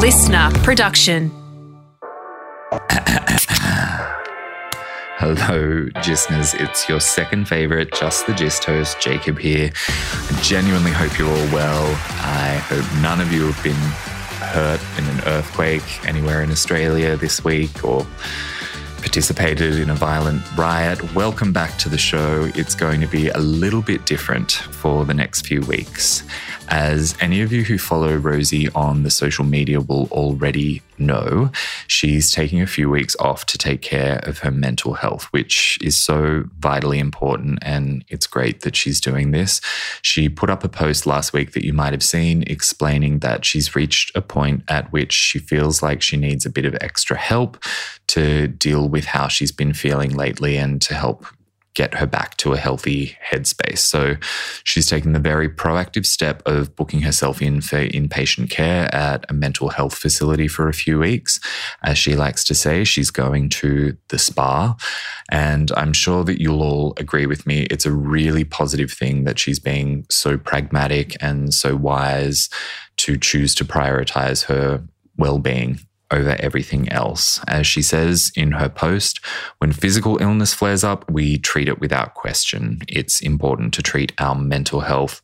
listener 0.00 0.50
production. 0.62 1.30
Hello, 5.18 5.90
Gisners. 5.96 6.58
It's 6.58 6.88
your 6.88 7.00
second 7.00 7.46
favorite, 7.46 7.92
Just 7.92 8.26
the 8.26 8.32
Gist 8.32 8.64
host, 8.64 8.98
Jacob 8.98 9.38
here. 9.38 9.70
I 9.76 10.40
genuinely 10.42 10.90
hope 10.90 11.18
you're 11.18 11.28
all 11.28 11.52
well. 11.52 11.84
I 12.22 12.56
hope 12.64 13.02
none 13.02 13.20
of 13.20 13.30
you 13.30 13.52
have 13.52 13.62
been 13.62 13.74
hurt 13.74 14.80
in 14.96 15.04
an 15.04 15.20
earthquake 15.26 16.08
anywhere 16.08 16.42
in 16.42 16.50
Australia 16.50 17.14
this 17.18 17.44
week 17.44 17.84
or 17.84 18.06
participated 19.00 19.78
in 19.78 19.90
a 19.90 19.94
violent 19.94 20.42
riot. 20.56 21.14
Welcome 21.14 21.52
back 21.52 21.76
to 21.78 21.88
the 21.88 21.98
show. 21.98 22.50
It's 22.54 22.74
going 22.74 23.00
to 23.00 23.06
be 23.06 23.28
a 23.28 23.38
little 23.38 23.82
bit 23.82 24.06
different 24.06 24.52
for 24.52 25.04
the 25.04 25.14
next 25.14 25.46
few 25.46 25.62
weeks. 25.62 26.22
As 26.68 27.16
any 27.20 27.40
of 27.40 27.52
you 27.52 27.64
who 27.64 27.78
follow 27.78 28.14
Rosie 28.16 28.68
on 28.70 29.02
the 29.02 29.10
social 29.10 29.44
media 29.44 29.80
will 29.80 30.06
already 30.12 30.82
know, 31.00 31.50
she's 31.86 32.30
taking 32.30 32.60
a 32.60 32.66
few 32.66 32.88
weeks 32.88 33.16
off 33.18 33.46
to 33.46 33.58
take 33.58 33.82
care 33.82 34.20
of 34.24 34.38
her 34.40 34.50
mental 34.50 34.94
health, 34.94 35.24
which 35.32 35.78
is 35.82 35.96
so 35.96 36.44
vitally 36.58 36.98
important. 36.98 37.58
And 37.62 38.04
it's 38.08 38.26
great 38.26 38.60
that 38.60 38.76
she's 38.76 39.00
doing 39.00 39.30
this. 39.30 39.60
She 40.02 40.28
put 40.28 40.50
up 40.50 40.62
a 40.62 40.68
post 40.68 41.06
last 41.06 41.32
week 41.32 41.52
that 41.52 41.64
you 41.64 41.72
might 41.72 41.92
have 41.92 42.02
seen 42.02 42.44
explaining 42.46 43.20
that 43.20 43.44
she's 43.44 43.74
reached 43.74 44.14
a 44.14 44.22
point 44.22 44.62
at 44.68 44.92
which 44.92 45.12
she 45.12 45.38
feels 45.38 45.82
like 45.82 46.02
she 46.02 46.16
needs 46.16 46.46
a 46.46 46.50
bit 46.50 46.64
of 46.64 46.76
extra 46.80 47.16
help 47.16 47.62
to 48.08 48.48
deal 48.48 48.88
with 48.88 49.06
how 49.06 49.28
she's 49.28 49.52
been 49.52 49.72
feeling 49.72 50.14
lately 50.14 50.56
and 50.56 50.82
to 50.82 50.94
help 50.94 51.26
get 51.74 51.94
her 51.94 52.06
back 52.06 52.36
to 52.38 52.52
a 52.52 52.56
healthy 52.56 53.16
headspace. 53.30 53.78
So 53.78 54.16
she's 54.64 54.88
taken 54.88 55.12
the 55.12 55.20
very 55.20 55.48
proactive 55.48 56.04
step 56.04 56.42
of 56.46 56.74
booking 56.74 57.02
herself 57.02 57.40
in 57.40 57.60
for 57.60 57.86
inpatient 57.86 58.50
care 58.50 58.92
at 58.94 59.24
a 59.28 59.34
mental 59.34 59.68
health 59.68 59.94
facility 59.94 60.48
for 60.48 60.68
a 60.68 60.72
few 60.74 60.98
weeks. 60.98 61.38
As 61.82 61.96
she 61.96 62.16
likes 62.16 62.44
to 62.44 62.54
say, 62.54 62.84
she's 62.84 63.10
going 63.10 63.48
to 63.50 63.96
the 64.08 64.18
spa. 64.18 64.76
And 65.30 65.70
I'm 65.76 65.92
sure 65.92 66.24
that 66.24 66.40
you'll 66.40 66.62
all 66.62 66.94
agree 66.96 67.26
with 67.26 67.46
me. 67.46 67.62
It's 67.70 67.86
a 67.86 67.92
really 67.92 68.44
positive 68.44 68.90
thing 68.90 69.24
that 69.24 69.38
she's 69.38 69.60
being 69.60 70.06
so 70.10 70.36
pragmatic 70.36 71.16
and 71.20 71.54
so 71.54 71.76
wise 71.76 72.48
to 72.98 73.16
choose 73.16 73.54
to 73.54 73.64
prioritize 73.64 74.44
her 74.44 74.82
well 75.16 75.38
being 75.38 75.78
over 76.10 76.36
everything 76.38 76.88
else. 76.90 77.40
As 77.46 77.66
she 77.66 77.82
says 77.82 78.32
in 78.36 78.52
her 78.52 78.68
post, 78.68 79.20
when 79.58 79.72
physical 79.72 80.20
illness 80.20 80.52
flares 80.54 80.84
up, 80.84 81.10
we 81.10 81.38
treat 81.38 81.68
it 81.68 81.80
without 81.80 82.14
question. 82.14 82.80
It's 82.88 83.20
important 83.20 83.74
to 83.74 83.82
treat 83.82 84.12
our 84.18 84.34
mental 84.34 84.80
health 84.80 85.22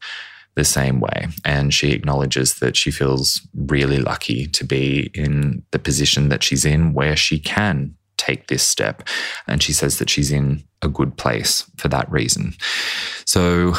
the 0.55 0.64
same 0.64 1.01
way. 1.01 1.29
And 1.45 1.73
she 1.73 1.92
acknowledges 1.92 2.55
that 2.55 2.77
she 2.77 2.91
feels 2.91 3.47
really 3.55 3.98
lucky 3.98 4.47
to 4.47 4.64
be 4.64 5.11
in 5.14 5.62
the 5.70 5.79
position 5.79 6.31
that 6.31 6.42
she's 6.42 6.64
in 6.64 6.95
where 6.95 7.17
she 7.17 7.39
can 7.39 7.95
take 8.17 8.47
this 8.48 8.62
step. 8.62 9.07
And 9.47 9.62
she 9.62 9.73
says 9.73 9.98
that 9.98 10.09
she's 10.09 10.33
in 10.33 10.64
a 10.83 10.89
good 10.89 11.17
place 11.17 11.70
for 11.77 11.89
that 11.89 12.11
reason. 12.11 12.55
So 13.27 13.75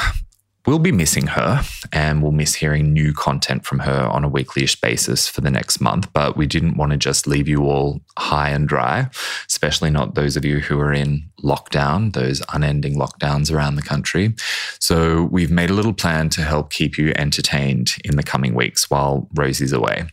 We'll 0.67 0.79
be 0.79 0.91
missing 0.91 1.27
her 1.27 1.63
and 1.93 2.21
we'll 2.21 2.33
miss 2.33 2.53
hearing 2.53 2.91
new 2.91 3.13
content 3.13 3.65
from 3.65 3.79
her 3.79 4.01
on 4.01 4.25
a 4.25 4.27
weekly 4.27 4.63
ish 4.65 4.79
basis 4.81 5.25
for 5.25 5.39
the 5.39 5.49
next 5.49 5.79
month. 5.79 6.11
But 6.11 6.35
we 6.35 6.45
didn't 6.45 6.75
want 6.75 6.91
to 6.91 6.97
just 6.97 7.25
leave 7.25 7.47
you 7.47 7.63
all 7.63 8.01
high 8.17 8.49
and 8.49 8.67
dry, 8.67 9.09
especially 9.47 9.89
not 9.89 10.15
those 10.15 10.35
of 10.35 10.43
you 10.43 10.59
who 10.59 10.77
are 10.81 10.91
in 10.91 11.23
lockdown, 11.41 12.11
those 12.11 12.41
unending 12.53 12.95
lockdowns 12.95 13.49
around 13.49 13.75
the 13.75 13.81
country. 13.81 14.35
So 14.77 15.29
we've 15.31 15.49
made 15.49 15.69
a 15.69 15.73
little 15.73 15.93
plan 15.93 16.27
to 16.31 16.41
help 16.41 16.69
keep 16.69 16.97
you 16.97 17.13
entertained 17.15 17.95
in 18.03 18.17
the 18.17 18.23
coming 18.23 18.53
weeks 18.53 18.89
while 18.89 19.29
Rosie's 19.35 19.71
away. 19.71 20.03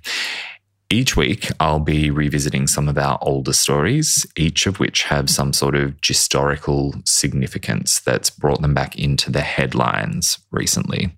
Each 0.91 1.17
week, 1.17 1.49
I'll 1.59 1.81
be 1.81 2.11
revisiting 2.11 2.67
some 2.67 2.89
of 2.89 2.99
our 2.99 3.19
older 3.23 3.53
stories, 3.53 4.27
each 4.37 4.67
of 4.67 4.79
which 4.79 5.05
have 5.05 5.31
some 5.31 5.53
sort 5.53 5.75
of 5.75 5.95
historical 6.05 6.95
significance 7.05 8.01
that's 8.01 8.31
brought 8.31 8.61
them 8.61 8.75
back 8.75 8.97
into 8.97 9.31
the 9.33 9.41
headlines 9.41 10.39
recently. 10.51 11.15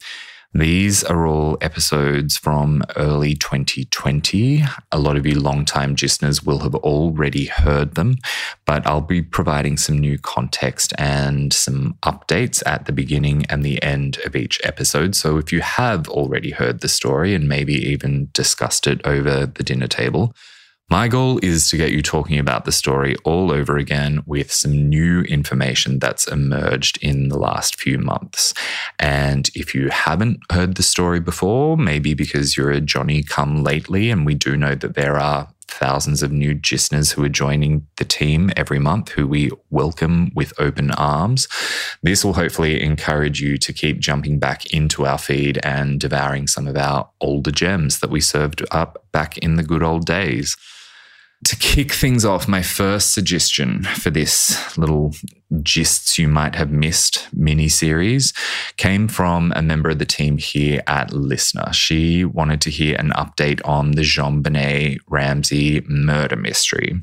These 0.58 1.04
are 1.04 1.26
all 1.26 1.58
episodes 1.60 2.38
from 2.38 2.82
early 2.96 3.34
2020. 3.34 4.64
A 4.90 4.98
lot 4.98 5.16
of 5.16 5.26
you 5.26 5.38
long-time 5.38 5.96
listeners 6.00 6.42
will 6.44 6.60
have 6.60 6.74
already 6.76 7.44
heard 7.44 7.94
them, 7.94 8.16
but 8.64 8.86
I'll 8.86 9.02
be 9.02 9.20
providing 9.20 9.76
some 9.76 9.98
new 9.98 10.16
context 10.16 10.94
and 10.96 11.52
some 11.52 11.98
updates 12.02 12.62
at 12.64 12.86
the 12.86 12.92
beginning 12.92 13.44
and 13.50 13.62
the 13.66 13.82
end 13.82 14.16
of 14.24 14.34
each 14.34 14.58
episode. 14.64 15.14
So 15.14 15.36
if 15.36 15.52
you 15.52 15.60
have 15.60 16.08
already 16.08 16.52
heard 16.52 16.80
the 16.80 16.88
story 16.88 17.34
and 17.34 17.46
maybe 17.46 17.74
even 17.74 18.30
discussed 18.32 18.86
it 18.86 19.06
over 19.06 19.44
the 19.44 19.62
dinner 19.62 19.88
table, 19.88 20.34
my 20.88 21.08
goal 21.08 21.40
is 21.42 21.68
to 21.70 21.76
get 21.76 21.90
you 21.90 22.00
talking 22.00 22.38
about 22.38 22.64
the 22.64 22.72
story 22.72 23.16
all 23.24 23.50
over 23.50 23.76
again 23.76 24.22
with 24.24 24.52
some 24.52 24.88
new 24.88 25.22
information 25.22 25.98
that's 25.98 26.28
emerged 26.28 26.98
in 27.02 27.28
the 27.28 27.38
last 27.38 27.80
few 27.80 27.98
months. 27.98 28.54
And 29.00 29.50
if 29.54 29.74
you 29.74 29.88
haven't 29.88 30.40
heard 30.52 30.76
the 30.76 30.84
story 30.84 31.18
before, 31.18 31.76
maybe 31.76 32.14
because 32.14 32.56
you're 32.56 32.70
a 32.70 32.80
Johnny 32.80 33.24
come 33.24 33.64
lately, 33.64 34.10
and 34.10 34.24
we 34.24 34.34
do 34.34 34.56
know 34.56 34.76
that 34.76 34.94
there 34.94 35.18
are 35.18 35.48
thousands 35.66 36.22
of 36.22 36.32
new 36.32 36.58
listeners 36.70 37.12
who 37.12 37.22
are 37.24 37.28
joining 37.28 37.86
the 37.96 38.04
team 38.04 38.50
every 38.56 38.78
month 38.78 39.10
who 39.10 39.26
we 39.26 39.50
welcome 39.70 40.30
with 40.34 40.52
open 40.58 40.92
arms. 40.92 41.48
This 42.02 42.24
will 42.24 42.34
hopefully 42.34 42.80
encourage 42.80 43.40
you 43.40 43.58
to 43.58 43.72
keep 43.72 43.98
jumping 43.98 44.38
back 44.38 44.66
into 44.66 45.04
our 45.04 45.18
feed 45.18 45.58
and 45.64 46.00
devouring 46.00 46.46
some 46.46 46.66
of 46.66 46.76
our 46.76 47.10
older 47.20 47.50
gems 47.50 47.98
that 48.00 48.10
we 48.10 48.20
served 48.20 48.64
up 48.70 49.04
back 49.12 49.36
in 49.38 49.56
the 49.56 49.62
good 49.62 49.82
old 49.82 50.06
days. 50.06 50.56
To 51.44 51.54
kick 51.56 51.92
things 51.92 52.24
off, 52.24 52.48
my 52.48 52.62
first 52.62 53.12
suggestion 53.12 53.84
for 53.84 54.10
this 54.10 54.76
little 54.78 55.12
gists 55.62 56.18
you 56.18 56.28
might 56.28 56.54
have 56.54 56.70
missed 56.72 57.28
mini 57.32 57.68
series 57.68 58.32
came 58.78 59.06
from 59.06 59.52
a 59.54 59.62
member 59.62 59.90
of 59.90 59.98
the 59.98 60.06
team 60.06 60.38
here 60.38 60.82
at 60.86 61.12
Listener. 61.12 61.72
She 61.72 62.24
wanted 62.24 62.62
to 62.62 62.70
hear 62.70 62.96
an 62.98 63.10
update 63.10 63.60
on 63.64 63.92
the 63.92 64.02
JonBenét 64.02 64.98
Ramsey 65.08 65.82
murder 65.82 66.36
mystery 66.36 67.00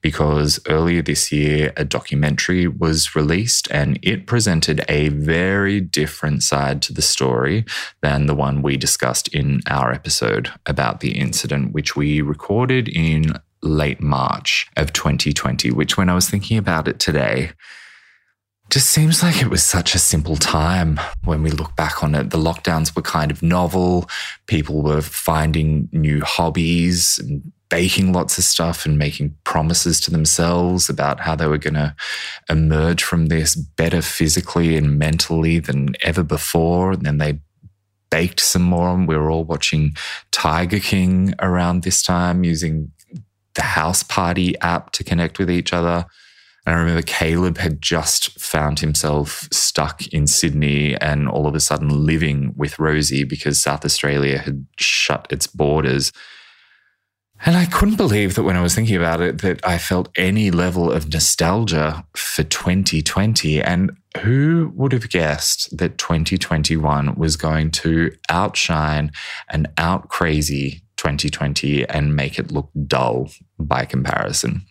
because 0.00 0.60
earlier 0.68 1.02
this 1.02 1.30
year 1.32 1.72
a 1.76 1.84
documentary 1.84 2.68
was 2.68 3.14
released 3.16 3.68
and 3.70 3.98
it 4.02 4.26
presented 4.26 4.84
a 4.88 5.08
very 5.08 5.80
different 5.80 6.44
side 6.44 6.82
to 6.82 6.94
the 6.94 7.02
story 7.02 7.64
than 8.00 8.26
the 8.26 8.34
one 8.34 8.62
we 8.62 8.76
discussed 8.76 9.28
in 9.34 9.60
our 9.68 9.92
episode 9.92 10.50
about 10.66 11.00
the 11.00 11.18
incident, 11.18 11.72
which 11.72 11.94
we 11.96 12.22
recorded 12.22 12.88
in 12.88 13.34
late 13.62 14.02
March 14.02 14.66
of 14.76 14.92
2020, 14.92 15.70
which 15.70 15.96
when 15.96 16.08
I 16.08 16.14
was 16.14 16.28
thinking 16.28 16.58
about 16.58 16.88
it 16.88 16.98
today, 16.98 17.52
just 18.70 18.88
seems 18.88 19.22
like 19.22 19.42
it 19.42 19.50
was 19.50 19.62
such 19.62 19.94
a 19.94 19.98
simple 19.98 20.36
time 20.36 20.98
when 21.24 21.42
we 21.42 21.50
look 21.50 21.76
back 21.76 22.02
on 22.02 22.14
it. 22.14 22.30
The 22.30 22.38
lockdowns 22.38 22.96
were 22.96 23.02
kind 23.02 23.30
of 23.30 23.42
novel. 23.42 24.08
People 24.46 24.82
were 24.82 25.02
finding 25.02 25.90
new 25.92 26.22
hobbies 26.22 27.18
and 27.18 27.52
baking 27.68 28.12
lots 28.12 28.38
of 28.38 28.44
stuff 28.44 28.86
and 28.86 28.98
making 28.98 29.34
promises 29.44 30.00
to 30.00 30.10
themselves 30.10 30.88
about 30.88 31.20
how 31.20 31.36
they 31.36 31.46
were 31.46 31.58
going 31.58 31.74
to 31.74 31.94
emerge 32.48 33.02
from 33.02 33.26
this 33.26 33.54
better 33.54 34.00
physically 34.00 34.76
and 34.76 34.98
mentally 34.98 35.58
than 35.58 35.94
ever 36.02 36.22
before. 36.22 36.92
And 36.92 37.02
then 37.02 37.18
they 37.18 37.40
baked 38.10 38.40
some 38.40 38.62
more. 38.62 38.90
And 38.90 39.08
We 39.08 39.16
were 39.16 39.30
all 39.30 39.44
watching 39.44 39.92
Tiger 40.30 40.80
King 40.80 41.34
around 41.40 41.82
this 41.82 42.02
time 42.02 42.44
using 42.44 42.90
the 43.54 43.62
house 43.62 44.02
party 44.02 44.58
app 44.60 44.92
to 44.92 45.04
connect 45.04 45.38
with 45.38 45.50
each 45.50 45.72
other. 45.72 46.06
And 46.64 46.76
I 46.76 46.78
remember 46.78 47.02
Caleb 47.02 47.58
had 47.58 47.82
just 47.82 48.38
found 48.38 48.78
himself 48.80 49.48
stuck 49.52 50.06
in 50.08 50.26
Sydney 50.26 50.96
and 51.00 51.28
all 51.28 51.46
of 51.46 51.54
a 51.54 51.60
sudden 51.60 52.06
living 52.06 52.54
with 52.56 52.78
Rosie 52.78 53.24
because 53.24 53.60
South 53.60 53.84
Australia 53.84 54.38
had 54.38 54.66
shut 54.78 55.26
its 55.30 55.48
borders. 55.48 56.12
And 57.44 57.56
I 57.56 57.66
couldn't 57.66 57.96
believe 57.96 58.36
that 58.36 58.44
when 58.44 58.56
I 58.56 58.62
was 58.62 58.76
thinking 58.76 58.94
about 58.94 59.20
it, 59.20 59.38
that 59.38 59.66
I 59.66 59.76
felt 59.76 60.16
any 60.16 60.52
level 60.52 60.92
of 60.92 61.12
nostalgia 61.12 62.06
for 62.14 62.44
2020. 62.44 63.60
And 63.60 63.96
who 64.18 64.70
would 64.76 64.92
have 64.92 65.10
guessed 65.10 65.76
that 65.76 65.98
2021 65.98 67.16
was 67.16 67.36
going 67.36 67.72
to 67.72 68.12
outshine 68.28 69.10
and 69.48 69.68
out 69.76 70.08
crazy 70.08 70.82
2020 71.02 71.84
and 71.88 72.14
make 72.14 72.38
it 72.38 72.52
look 72.52 72.70
dull 72.86 73.28
by 73.58 73.84
comparison. 73.84 74.64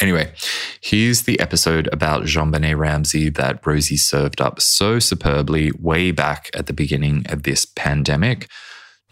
Anyway, 0.00 0.32
here's 0.80 1.22
the 1.22 1.38
episode 1.40 1.88
about 1.92 2.22
JonBenét 2.22 2.78
Ramsey 2.78 3.28
that 3.30 3.66
Rosie 3.66 3.96
served 3.96 4.40
up 4.40 4.60
so 4.60 5.00
superbly 5.00 5.72
way 5.78 6.12
back 6.12 6.48
at 6.54 6.66
the 6.66 6.72
beginning 6.72 7.24
of 7.28 7.42
this 7.42 7.64
pandemic. 7.64 8.48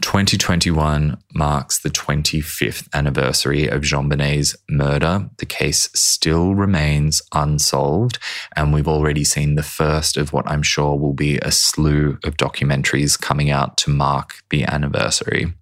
2021 0.02 1.18
marks 1.34 1.80
the 1.80 1.90
25th 1.90 2.88
anniversary 2.94 3.66
of 3.66 3.82
JonBenét's 3.82 4.56
murder. 4.68 5.28
The 5.38 5.46
case 5.46 5.90
still 5.94 6.54
remains 6.54 7.20
unsolved, 7.34 8.18
and 8.56 8.72
we've 8.72 8.88
already 8.88 9.24
seen 9.24 9.56
the 9.56 9.62
first 9.62 10.16
of 10.16 10.32
what 10.32 10.48
I'm 10.48 10.62
sure 10.62 10.96
will 10.96 11.12
be 11.12 11.38
a 11.38 11.50
slew 11.50 12.18
of 12.24 12.36
documentaries 12.36 13.20
coming 13.20 13.50
out 13.50 13.76
to 13.78 13.90
mark 13.90 14.36
the 14.50 14.64
anniversary. 14.64 15.52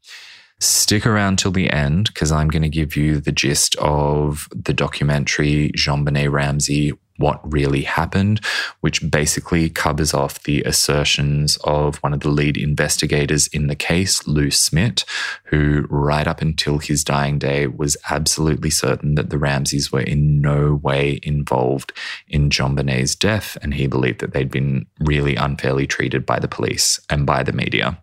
Stick 0.60 1.06
around 1.06 1.38
till 1.38 1.52
the 1.52 1.70
end 1.70 2.06
because 2.06 2.32
I'm 2.32 2.48
going 2.48 2.62
to 2.62 2.68
give 2.68 2.96
you 2.96 3.20
the 3.20 3.32
gist 3.32 3.76
of 3.76 4.48
the 4.54 4.74
documentary 4.74 5.70
JonBenét 5.76 6.32
Ramsey 6.32 6.92
what 7.18 7.40
really 7.52 7.82
happened, 7.82 8.40
which 8.80 9.08
basically 9.10 9.68
covers 9.68 10.14
off 10.14 10.42
the 10.44 10.62
assertions 10.62 11.58
of 11.64 11.96
one 11.96 12.14
of 12.14 12.20
the 12.20 12.30
lead 12.30 12.56
investigators 12.56 13.48
in 13.48 13.66
the 13.66 13.74
case, 13.74 14.26
Lou 14.26 14.50
Smit, 14.50 15.04
who, 15.44 15.86
right 15.90 16.26
up 16.26 16.40
until 16.40 16.78
his 16.78 17.04
dying 17.04 17.38
day, 17.38 17.66
was 17.66 17.96
absolutely 18.08 18.70
certain 18.70 19.16
that 19.16 19.30
the 19.30 19.38
Ramseys 19.38 19.92
were 19.92 20.00
in 20.00 20.40
no 20.40 20.74
way 20.74 21.20
involved 21.22 21.92
in 22.28 22.50
JonBenét's 22.50 23.14
death, 23.14 23.58
and 23.62 23.74
he 23.74 23.86
believed 23.86 24.20
that 24.20 24.32
they'd 24.32 24.50
been 24.50 24.86
really 25.00 25.34
unfairly 25.34 25.86
treated 25.86 26.24
by 26.24 26.38
the 26.38 26.48
police 26.48 27.00
and 27.10 27.26
by 27.26 27.42
the 27.42 27.52
media. 27.52 28.00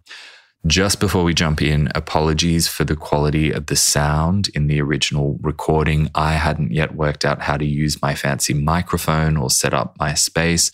Just 0.67 0.99
before 0.99 1.23
we 1.23 1.35
jump 1.35 1.61
in, 1.61 1.89
apologies 1.93 2.67
for 2.67 2.85
the 2.85 2.95
quality 2.95 3.51
of 3.51 3.67
the 3.67 3.75
sound 3.75 4.47
in 4.55 4.65
the 4.65 4.81
original 4.81 5.37
recording. 5.41 6.09
I 6.15 6.33
hadn't 6.33 6.71
yet 6.71 6.95
worked 6.95 7.23
out 7.23 7.43
how 7.43 7.55
to 7.55 7.65
use 7.65 8.01
my 8.01 8.15
fancy 8.15 8.55
microphone 8.55 9.37
or 9.37 9.51
set 9.51 9.75
up 9.75 9.95
my 9.99 10.15
space. 10.15 10.71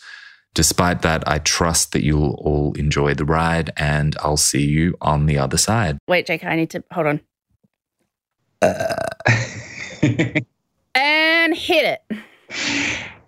Despite 0.53 1.01
that, 1.01 1.27
I 1.27 1.39
trust 1.39 1.91
that 1.91 2.05
you'll 2.05 2.35
all 2.35 2.71
enjoy 2.75 3.15
the 3.15 3.25
ride 3.25 3.71
and 3.75 4.15
I'll 4.21 4.38
see 4.38 4.65
you 4.65 4.95
on 5.01 5.25
the 5.25 5.38
other 5.38 5.57
side. 5.57 5.97
Wait, 6.07 6.25
Jake, 6.25 6.45
I 6.45 6.55
need 6.55 6.69
to 6.69 6.83
hold 6.91 7.07
on. 7.07 7.19
Uh. 8.61 8.95
and 10.95 11.53
hit 11.53 11.99
it. 12.09 12.17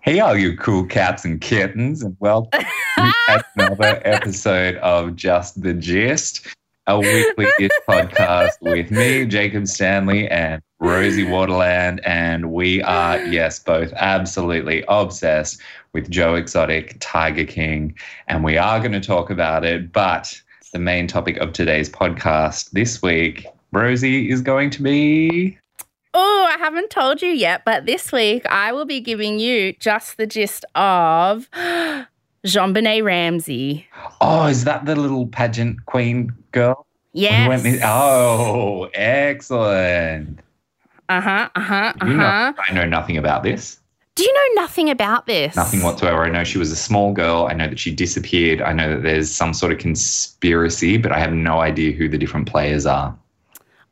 Hey, 0.04 0.20
all 0.20 0.36
you 0.36 0.54
cool 0.54 0.84
cats 0.84 1.24
and 1.24 1.40
kittens, 1.40 2.02
and 2.02 2.14
welcome 2.20 2.60
to 2.60 3.44
another 3.56 4.02
episode 4.04 4.76
of 4.76 5.16
Just 5.16 5.62
the 5.62 5.72
Gist, 5.72 6.46
a 6.86 7.00
weekly 7.00 7.46
gist 7.58 7.80
podcast 7.88 8.50
with 8.60 8.90
me, 8.90 9.24
Jacob 9.24 9.66
Stanley, 9.66 10.28
and 10.28 10.60
Rosie 10.78 11.24
Waterland. 11.24 12.00
And 12.04 12.52
we 12.52 12.82
are, 12.82 13.18
yes, 13.24 13.58
both 13.58 13.94
absolutely 13.94 14.84
obsessed 14.88 15.62
with 15.94 16.10
Joe 16.10 16.34
Exotic, 16.34 16.98
Tiger 17.00 17.46
King, 17.46 17.96
and 18.28 18.44
we 18.44 18.58
are 18.58 18.80
going 18.80 18.92
to 18.92 19.00
talk 19.00 19.30
about 19.30 19.64
it. 19.64 19.90
But 19.90 20.38
the 20.74 20.80
main 20.80 21.06
topic 21.06 21.38
of 21.38 21.54
today's 21.54 21.88
podcast 21.88 22.72
this 22.72 23.00
week, 23.00 23.46
Rosie, 23.72 24.30
is 24.30 24.42
going 24.42 24.68
to 24.68 24.82
be 24.82 25.58
Oh, 26.16 26.48
I 26.48 26.56
haven't 26.58 26.90
told 26.90 27.22
you 27.22 27.28
yet, 27.28 27.64
but 27.64 27.86
this 27.86 28.12
week 28.12 28.46
I 28.46 28.72
will 28.72 28.84
be 28.84 29.00
giving 29.00 29.40
you 29.40 29.72
just 29.74 30.16
the 30.16 30.26
gist 30.26 30.64
of 30.76 31.50
JonBenét 32.46 33.02
Ramsey. 33.04 33.88
Oh, 34.20 34.46
is 34.46 34.62
that 34.64 34.86
the 34.86 34.94
little 34.94 35.26
pageant 35.26 35.84
queen 35.86 36.32
girl? 36.52 36.86
Yes. 37.12 37.80
oh, 37.84 38.88
excellent. 38.94 40.38
Uh 41.08 41.20
huh. 41.20 41.48
Uh 41.54 41.60
huh. 41.60 41.92
Uh 42.00 42.06
huh. 42.06 42.52
I 42.68 42.72
know 42.72 42.86
nothing 42.86 43.16
about 43.16 43.42
this. 43.42 43.80
Do 44.14 44.22
you 44.22 44.32
know 44.32 44.62
nothing 44.62 44.90
about 44.90 45.26
this? 45.26 45.56
Nothing 45.56 45.82
whatsoever. 45.82 46.24
I 46.24 46.30
know 46.30 46.44
she 46.44 46.58
was 46.58 46.70
a 46.70 46.76
small 46.76 47.12
girl. 47.12 47.48
I 47.50 47.54
know 47.54 47.68
that 47.68 47.80
she 47.80 47.92
disappeared. 47.92 48.62
I 48.62 48.72
know 48.72 48.94
that 48.94 49.02
there's 49.02 49.30
some 49.30 49.52
sort 49.52 49.72
of 49.72 49.78
conspiracy, 49.78 50.96
but 50.96 51.10
I 51.10 51.18
have 51.18 51.32
no 51.32 51.58
idea 51.60 51.90
who 51.90 52.08
the 52.08 52.18
different 52.18 52.46
players 52.48 52.86
are. 52.86 53.16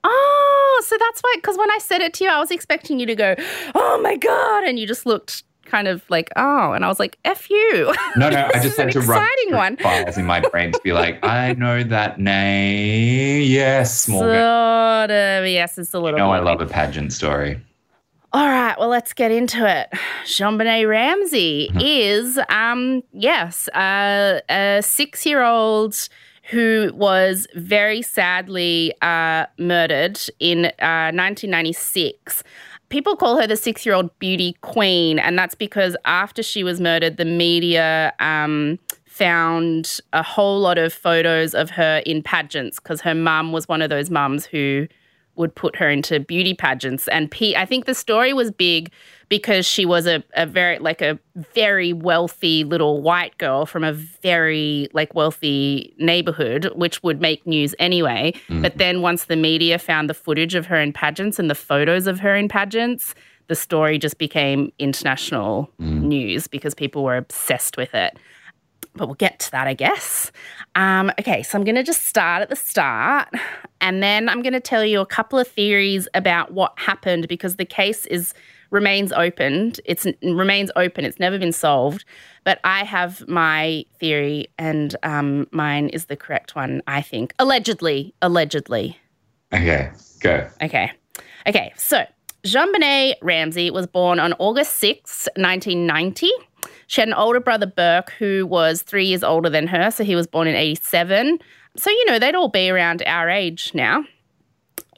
Oh, 0.04 0.41
so 0.82 0.96
that's 0.98 1.20
why. 1.20 1.32
Because 1.36 1.56
when 1.56 1.70
I 1.70 1.78
said 1.78 2.00
it 2.00 2.12
to 2.14 2.24
you, 2.24 2.30
I 2.30 2.38
was 2.38 2.50
expecting 2.50 2.98
you 3.00 3.06
to 3.06 3.14
go, 3.14 3.34
"Oh 3.74 4.00
my 4.02 4.16
god," 4.16 4.64
and 4.64 4.78
you 4.78 4.86
just 4.86 5.06
looked 5.06 5.44
kind 5.64 5.88
of 5.88 6.02
like, 6.10 6.28
"Oh," 6.36 6.72
and 6.72 6.84
I 6.84 6.88
was 6.88 6.98
like, 7.00 7.18
"F 7.24 7.48
you." 7.48 7.94
No, 8.16 8.28
no, 8.28 8.50
I 8.54 8.58
just 8.62 8.76
had 8.76 8.90
to 8.92 9.00
run 9.00 9.26
one. 9.50 9.76
files 9.78 10.18
in 10.18 10.26
my 10.26 10.40
brain 10.40 10.72
to 10.72 10.80
be 10.84 10.92
like, 10.92 11.24
I 11.24 11.54
know 11.54 11.82
that 11.82 12.18
name. 12.20 13.42
Yes. 13.50 14.02
Sort 14.06 15.10
of. 15.10 15.46
Yes, 15.46 15.78
it's 15.78 15.94
a 15.94 15.98
little. 16.00 16.18
No, 16.18 16.30
I 16.30 16.40
love 16.40 16.60
a 16.60 16.66
pageant 16.66 17.12
story. 17.12 17.60
All 18.34 18.48
right, 18.48 18.78
well, 18.78 18.88
let's 18.88 19.12
get 19.12 19.30
into 19.30 19.66
it. 19.68 19.90
JonBenét 20.24 20.88
Ramsey 20.88 21.68
Mm-hmm. 21.70 21.80
is, 21.82 22.40
um, 22.48 23.02
yes, 23.12 23.68
uh, 23.68 24.40
a 24.48 24.80
six 24.82 25.26
year 25.26 25.42
old 25.42 26.08
who 26.50 26.90
was 26.94 27.46
very 27.54 28.02
sadly 28.02 28.92
uh, 29.02 29.46
murdered 29.58 30.20
in 30.40 30.66
uh, 30.80 31.10
1996. 31.12 32.42
People 32.88 33.16
call 33.16 33.40
her 33.40 33.46
the 33.46 33.56
six 33.56 33.86
year 33.86 33.94
old 33.94 34.16
beauty 34.18 34.56
queen, 34.60 35.18
and 35.18 35.38
that's 35.38 35.54
because 35.54 35.96
after 36.04 36.42
she 36.42 36.62
was 36.62 36.80
murdered, 36.80 37.16
the 37.16 37.24
media 37.24 38.12
um, 38.18 38.78
found 39.06 39.98
a 40.12 40.22
whole 40.22 40.60
lot 40.60 40.78
of 40.78 40.92
photos 40.92 41.54
of 41.54 41.70
her 41.70 42.02
in 42.04 42.22
pageants 42.22 42.80
because 42.80 43.00
her 43.00 43.14
mum 43.14 43.52
was 43.52 43.68
one 43.68 43.80
of 43.80 43.88
those 43.88 44.10
mums 44.10 44.44
who 44.44 44.86
would 45.36 45.54
put 45.54 45.76
her 45.76 45.88
into 45.88 46.20
beauty 46.20 46.54
pageants. 46.54 47.08
And 47.08 47.30
P, 47.30 47.56
I 47.56 47.64
think 47.64 47.86
the 47.86 47.94
story 47.94 48.32
was 48.32 48.50
big 48.50 48.92
because 49.28 49.64
she 49.64 49.86
was 49.86 50.06
a, 50.06 50.22
a 50.34 50.44
very 50.44 50.78
like 50.78 51.00
a 51.00 51.18
very 51.54 51.92
wealthy 51.92 52.64
little 52.64 53.00
white 53.00 53.36
girl 53.38 53.64
from 53.64 53.82
a 53.82 53.92
very 53.92 54.88
like 54.92 55.14
wealthy 55.14 55.94
neighborhood, 55.98 56.70
which 56.74 57.02
would 57.02 57.20
make 57.20 57.46
news 57.46 57.74
anyway. 57.78 58.32
Mm-hmm. 58.48 58.62
But 58.62 58.76
then 58.76 59.00
once 59.00 59.24
the 59.24 59.36
media 59.36 59.78
found 59.78 60.10
the 60.10 60.14
footage 60.14 60.54
of 60.54 60.66
her 60.66 60.76
in 60.76 60.92
pageants 60.92 61.38
and 61.38 61.48
the 61.48 61.54
photos 61.54 62.06
of 62.06 62.20
her 62.20 62.36
in 62.36 62.48
pageants, 62.48 63.14
the 63.48 63.54
story 63.54 63.98
just 63.98 64.18
became 64.18 64.70
international 64.78 65.70
mm. 65.80 66.02
news 66.02 66.46
because 66.46 66.74
people 66.74 67.02
were 67.02 67.16
obsessed 67.16 67.76
with 67.76 67.94
it 67.94 68.18
but 68.94 69.06
we'll 69.06 69.14
get 69.14 69.38
to 69.40 69.50
that, 69.52 69.66
I 69.66 69.74
guess. 69.74 70.30
Um, 70.74 71.10
okay, 71.20 71.42
so 71.42 71.58
I'm 71.58 71.64
going 71.64 71.74
to 71.74 71.82
just 71.82 72.06
start 72.06 72.42
at 72.42 72.48
the 72.48 72.56
start, 72.56 73.28
and 73.80 74.02
then 74.02 74.28
I'm 74.28 74.42
going 74.42 74.54
to 74.54 74.60
tell 74.60 74.84
you 74.84 75.00
a 75.00 75.06
couple 75.06 75.38
of 75.38 75.46
theories 75.46 76.08
about 76.14 76.52
what 76.52 76.72
happened 76.78 77.28
because 77.28 77.56
the 77.56 77.64
case 77.64 78.06
is 78.06 78.32
remains 78.70 79.12
open. 79.12 79.74
It's 79.84 80.06
it 80.06 80.18
remains 80.22 80.70
open. 80.74 81.04
It's 81.04 81.20
never 81.20 81.38
been 81.38 81.52
solved. 81.52 82.04
But 82.44 82.58
I 82.64 82.84
have 82.84 83.26
my 83.28 83.84
theory, 84.00 84.48
and 84.58 84.96
um, 85.04 85.46
mine 85.52 85.90
is 85.90 86.06
the 86.06 86.16
correct 86.16 86.56
one. 86.56 86.82
I 86.88 87.02
think 87.02 87.34
allegedly, 87.38 88.14
allegedly. 88.20 88.98
Okay, 89.52 89.92
go. 90.20 90.48
Okay. 90.62 90.90
Okay. 91.46 91.72
So, 91.76 92.04
JonBenét 92.44 93.14
Ramsey 93.20 93.70
was 93.70 93.86
born 93.86 94.18
on 94.18 94.32
August 94.38 94.78
6, 94.78 95.28
1990. 95.36 96.30
She 96.92 97.00
had 97.00 97.08
an 97.08 97.14
older 97.14 97.40
brother, 97.40 97.64
Burke, 97.64 98.12
who 98.18 98.46
was 98.46 98.82
three 98.82 99.06
years 99.06 99.24
older 99.24 99.48
than 99.48 99.66
her. 99.68 99.90
So, 99.90 100.04
he 100.04 100.14
was 100.14 100.26
born 100.26 100.46
in 100.46 100.54
87. 100.54 101.38
So, 101.74 101.88
you 101.88 102.04
know, 102.04 102.18
they'd 102.18 102.34
all 102.34 102.50
be 102.50 102.68
around 102.68 103.02
our 103.06 103.30
age 103.30 103.72
now 103.72 104.04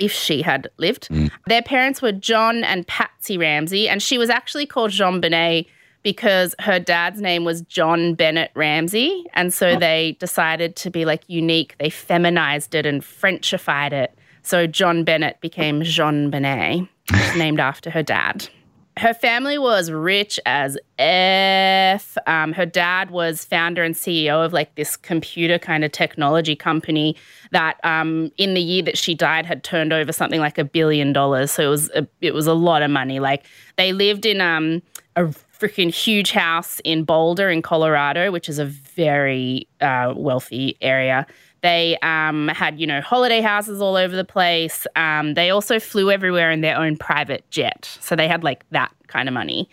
if 0.01 0.11
she 0.11 0.43
had 0.43 0.69
lived. 0.77 1.09
Mm. 1.09 1.31
Their 1.47 1.63
parents 1.63 2.03
were 2.03 2.11
John 2.11 2.65
and 2.65 2.85
Patsy 2.89 3.39
Ramsey, 3.39 3.89
and 3.89 4.03
she 4.03 4.19
was 4.19 4.29
actually 4.29 4.67
called 4.67 4.91
JonBenét 4.91 5.67
because 6.03 6.57
her 6.59 6.81
dad's 6.81 7.21
name 7.21 7.45
was 7.45 7.63
John 7.63 8.15
Bennett 8.15 8.51
Ramsey. 8.57 9.25
And 9.35 9.55
so 9.55 9.69
oh. 9.69 9.79
they 9.79 10.17
decided 10.19 10.75
to 10.75 10.91
be 10.91 11.05
like 11.05 11.23
unique. 11.29 11.77
They 11.79 11.91
feminized 11.91 12.75
it 12.75 12.87
and 12.87 13.03
Frenchified 13.03 13.93
it. 13.93 14.19
So 14.43 14.67
John 14.67 15.05
Bennett 15.05 15.41
became 15.41 15.83
JonBenét, 15.83 16.89
named 17.37 17.61
after 17.61 17.89
her 17.89 18.03
dad. 18.03 18.49
Her 18.97 19.13
family 19.13 19.59
was 19.59 19.91
rich 19.91 20.39
as 20.47 20.79
F. 20.99 22.17
Um, 22.29 22.53
her 22.53 22.65
dad 22.65 23.11
was 23.11 23.45
founder 23.45 23.83
and 23.83 23.95
CEO 23.95 24.45
of 24.45 24.53
like 24.53 24.77
this 24.77 24.97
computer 24.97 25.59
kind 25.59 25.85
of 25.85 25.91
technology 25.91 26.55
company 26.55 27.17
that, 27.51 27.85
um, 27.85 28.31
in 28.37 28.55
the 28.55 28.61
year 28.61 28.83
that 28.85 28.97
she 28.97 29.15
died, 29.15 29.47
had 29.47 29.65
turned 29.65 29.93
over 29.93 30.13
something 30.13 30.39
like 30.39 30.59
a 30.59 30.65
billion 30.65 31.13
dollars. 31.13 31.51
So 31.51 31.65
it 31.65 31.69
was 31.69 31.91
a, 31.91 32.07
it 32.21 32.35
was 32.35 32.47
a 32.47 32.55
lot 32.55 32.83
of 32.83 32.91
money. 32.91 33.19
Like 33.19 33.45
they 33.77 33.93
lived 33.93 34.27
in 34.27 34.41
um, 34.41 34.81
a 35.17 35.25
freaking 35.25 35.93
huge 35.93 36.33
house 36.33 36.81
in 36.85 37.05
Boulder, 37.05 37.51
in 37.51 37.63
Colorado, 37.63 38.31
which 38.31 38.49
is 38.49 38.59
a 38.59 38.67
very 38.67 39.67
uh, 39.81 40.13
wealthy 40.17 40.77
area. 40.81 41.27
They 41.65 41.97
um, 42.03 42.49
had, 42.49 42.79
you 42.79 42.87
know, 42.87 43.01
holiday 43.01 43.41
houses 43.41 43.81
all 43.81 43.97
over 43.97 44.15
the 44.15 44.25
place. 44.25 44.87
Um, 44.97 45.33
they 45.33 45.49
also 45.49 45.81
flew 45.81 46.11
everywhere 46.11 46.51
in 46.51 46.61
their 46.61 46.77
own 46.77 46.99
private 46.99 47.51
jet. 47.51 47.97
So 48.03 48.15
they 48.15 48.29
had 48.29 48.45
like 48.45 48.69
that 48.73 48.93
kind 49.07 49.31
of 49.31 49.33
money. 49.33 49.71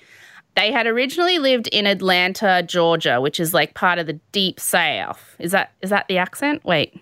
They 0.55 0.71
had 0.71 0.87
originally 0.87 1.37
lived 1.37 1.67
in 1.67 1.85
Atlanta, 1.85 2.63
Georgia, 2.65 3.19
which 3.19 3.41
is 3.41 3.53
like 3.53 3.73
part 3.73 3.99
of 3.99 4.07
the 4.07 4.13
deep 4.31 4.57
south. 4.57 5.35
Is 5.37 5.51
that 5.51 5.73
is 5.81 5.89
that 5.89 6.07
the 6.07 6.17
accent? 6.17 6.63
Wait. 6.63 6.97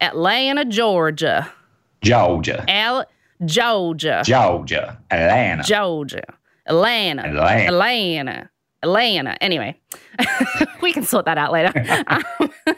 Atlanta, 0.00 0.64
Georgia. 0.64 1.52
Georgia. 2.00 2.64
Al 2.68 3.04
Georgia. 3.44 4.22
Georgia. 4.24 4.98
Atlanta. 5.10 5.62
Georgia. 5.62 6.24
Atlanta. 6.64 7.24
Atlanta. 7.24 7.66
Atlanta. 7.66 8.50
Atlanta. 8.82 9.42
Anyway, 9.42 9.78
we 10.82 10.92
can 10.92 11.04
sort 11.04 11.24
that 11.26 11.38
out 11.38 11.52
later. 11.52 11.72
Um, 12.08 12.50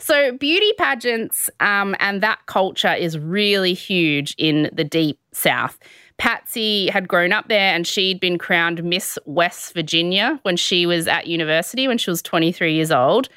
so, 0.00 0.32
beauty 0.32 0.72
pageants 0.78 1.50
um, 1.60 1.94
and 2.00 2.22
that 2.22 2.46
culture 2.46 2.92
is 2.92 3.18
really 3.18 3.74
huge 3.74 4.34
in 4.38 4.70
the 4.72 4.84
deep 4.84 5.18
South. 5.32 5.78
Patsy 6.16 6.88
had 6.88 7.08
grown 7.08 7.32
up 7.32 7.48
there 7.48 7.74
and 7.74 7.86
she'd 7.86 8.20
been 8.20 8.38
crowned 8.38 8.82
Miss 8.82 9.18
West 9.26 9.74
Virginia 9.74 10.38
when 10.42 10.56
she 10.56 10.86
was 10.86 11.06
at 11.08 11.26
university, 11.26 11.88
when 11.88 11.98
she 11.98 12.10
was 12.10 12.22
23 12.22 12.74
years 12.74 12.90
old. 12.90 13.28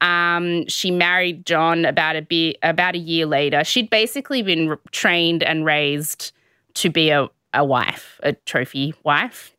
Um, 0.00 0.66
she 0.68 0.90
married 0.90 1.46
John 1.46 1.84
about 1.84 2.16
a 2.16 2.22
bit, 2.22 2.58
about 2.62 2.94
a 2.94 2.98
year 2.98 3.26
later. 3.26 3.64
She'd 3.64 3.90
basically 3.90 4.42
been 4.42 4.68
r- 4.68 4.80
trained 4.92 5.42
and 5.42 5.64
raised 5.64 6.32
to 6.74 6.90
be 6.90 7.10
a, 7.10 7.28
a 7.54 7.64
wife, 7.64 8.20
a 8.22 8.32
trophy 8.32 8.94
wife. 9.02 9.55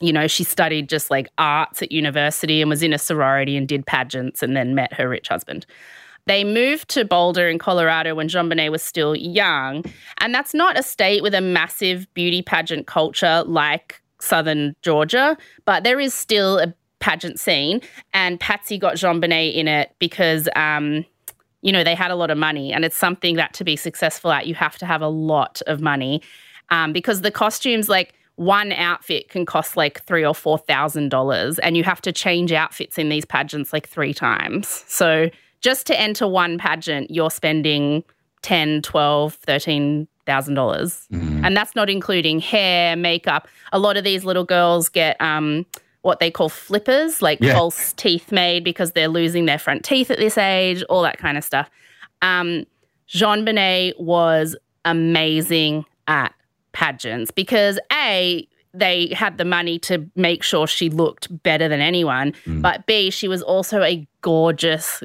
You 0.00 0.12
know, 0.12 0.26
she 0.26 0.44
studied 0.44 0.88
just 0.88 1.10
like 1.10 1.28
arts 1.38 1.82
at 1.82 1.90
university 1.90 2.60
and 2.60 2.68
was 2.68 2.82
in 2.82 2.92
a 2.92 2.98
sorority 2.98 3.56
and 3.56 3.66
did 3.66 3.86
pageants 3.86 4.42
and 4.42 4.56
then 4.56 4.74
met 4.74 4.92
her 4.92 5.08
rich 5.08 5.28
husband. 5.28 5.66
They 6.26 6.44
moved 6.44 6.90
to 6.90 7.04
Boulder 7.04 7.48
in 7.48 7.58
Colorado 7.58 8.14
when 8.14 8.28
JonBenét 8.28 8.70
was 8.70 8.82
still 8.82 9.16
young. 9.16 9.84
And 10.20 10.34
that's 10.34 10.52
not 10.52 10.78
a 10.78 10.82
state 10.82 11.22
with 11.22 11.34
a 11.34 11.40
massive 11.40 12.06
beauty 12.12 12.42
pageant 12.42 12.86
culture 12.86 13.42
like 13.46 14.02
Southern 14.20 14.76
Georgia, 14.82 15.36
but 15.64 15.84
there 15.84 15.98
is 15.98 16.12
still 16.12 16.58
a 16.58 16.74
pageant 16.98 17.40
scene. 17.40 17.80
And 18.12 18.38
Patsy 18.38 18.76
got 18.76 18.94
JonBenét 18.94 19.54
in 19.54 19.68
it 19.68 19.94
because, 19.98 20.48
um, 20.54 21.06
you 21.62 21.72
know, 21.72 21.82
they 21.82 21.94
had 21.94 22.10
a 22.10 22.16
lot 22.16 22.30
of 22.30 22.36
money. 22.36 22.72
And 22.72 22.84
it's 22.84 22.96
something 22.96 23.36
that 23.36 23.54
to 23.54 23.64
be 23.64 23.76
successful 23.76 24.30
at, 24.30 24.46
you 24.46 24.54
have 24.54 24.76
to 24.78 24.86
have 24.86 25.00
a 25.00 25.08
lot 25.08 25.62
of 25.66 25.80
money 25.80 26.20
um, 26.70 26.92
because 26.92 27.22
the 27.22 27.30
costumes, 27.30 27.88
like, 27.88 28.12
one 28.38 28.70
outfit 28.72 29.28
can 29.28 29.44
cost 29.44 29.76
like 29.76 30.02
three 30.04 30.24
or 30.24 30.34
four 30.34 30.58
thousand 30.58 31.08
dollars 31.10 31.58
and 31.58 31.76
you 31.76 31.84
have 31.84 32.00
to 32.02 32.12
change 32.12 32.52
outfits 32.52 32.96
in 32.96 33.08
these 33.08 33.24
pageants 33.24 33.72
like 33.72 33.88
three 33.88 34.14
times. 34.14 34.84
So 34.86 35.28
just 35.60 35.86
to 35.88 36.00
enter 36.00 36.26
one 36.28 36.56
pageant 36.56 37.10
you're 37.10 37.30
spending 37.32 38.04
10 38.42 38.82
12 38.82 39.34
13 39.34 40.06
thousand 40.24 40.54
dollars. 40.54 41.06
And 41.10 41.56
that's 41.56 41.74
not 41.74 41.90
including 41.90 42.38
hair 42.38 42.94
makeup. 42.96 43.48
A 43.72 43.78
lot 43.78 43.96
of 43.96 44.04
these 44.04 44.24
little 44.24 44.44
girls 44.44 44.88
get 44.88 45.20
um 45.20 45.66
what 46.02 46.20
they 46.20 46.30
call 46.30 46.48
flippers 46.48 47.20
like 47.20 47.38
Yeah. 47.40 47.54
false 47.54 47.92
teeth 47.94 48.30
made 48.30 48.62
because 48.62 48.92
they're 48.92 49.08
losing 49.08 49.46
their 49.46 49.58
front 49.58 49.84
teeth 49.84 50.10
at 50.12 50.18
this 50.18 50.38
age 50.38 50.82
all 50.84 51.02
that 51.02 51.18
kind 51.18 51.36
of 51.36 51.42
stuff. 51.44 51.68
Um 52.22 52.64
JonBenét 53.08 53.98
was 53.98 54.54
amazing 54.84 55.84
at 56.06 56.32
pageants 56.78 57.32
because 57.32 57.76
a 57.92 58.46
they 58.72 59.08
had 59.08 59.36
the 59.36 59.44
money 59.44 59.80
to 59.80 60.08
make 60.14 60.44
sure 60.44 60.64
she 60.68 60.88
looked 60.88 61.26
better 61.42 61.66
than 61.68 61.80
anyone 61.80 62.32
but 62.46 62.86
b 62.86 63.10
she 63.10 63.26
was 63.26 63.42
also 63.42 63.82
a 63.82 64.06
gorgeous 64.20 65.02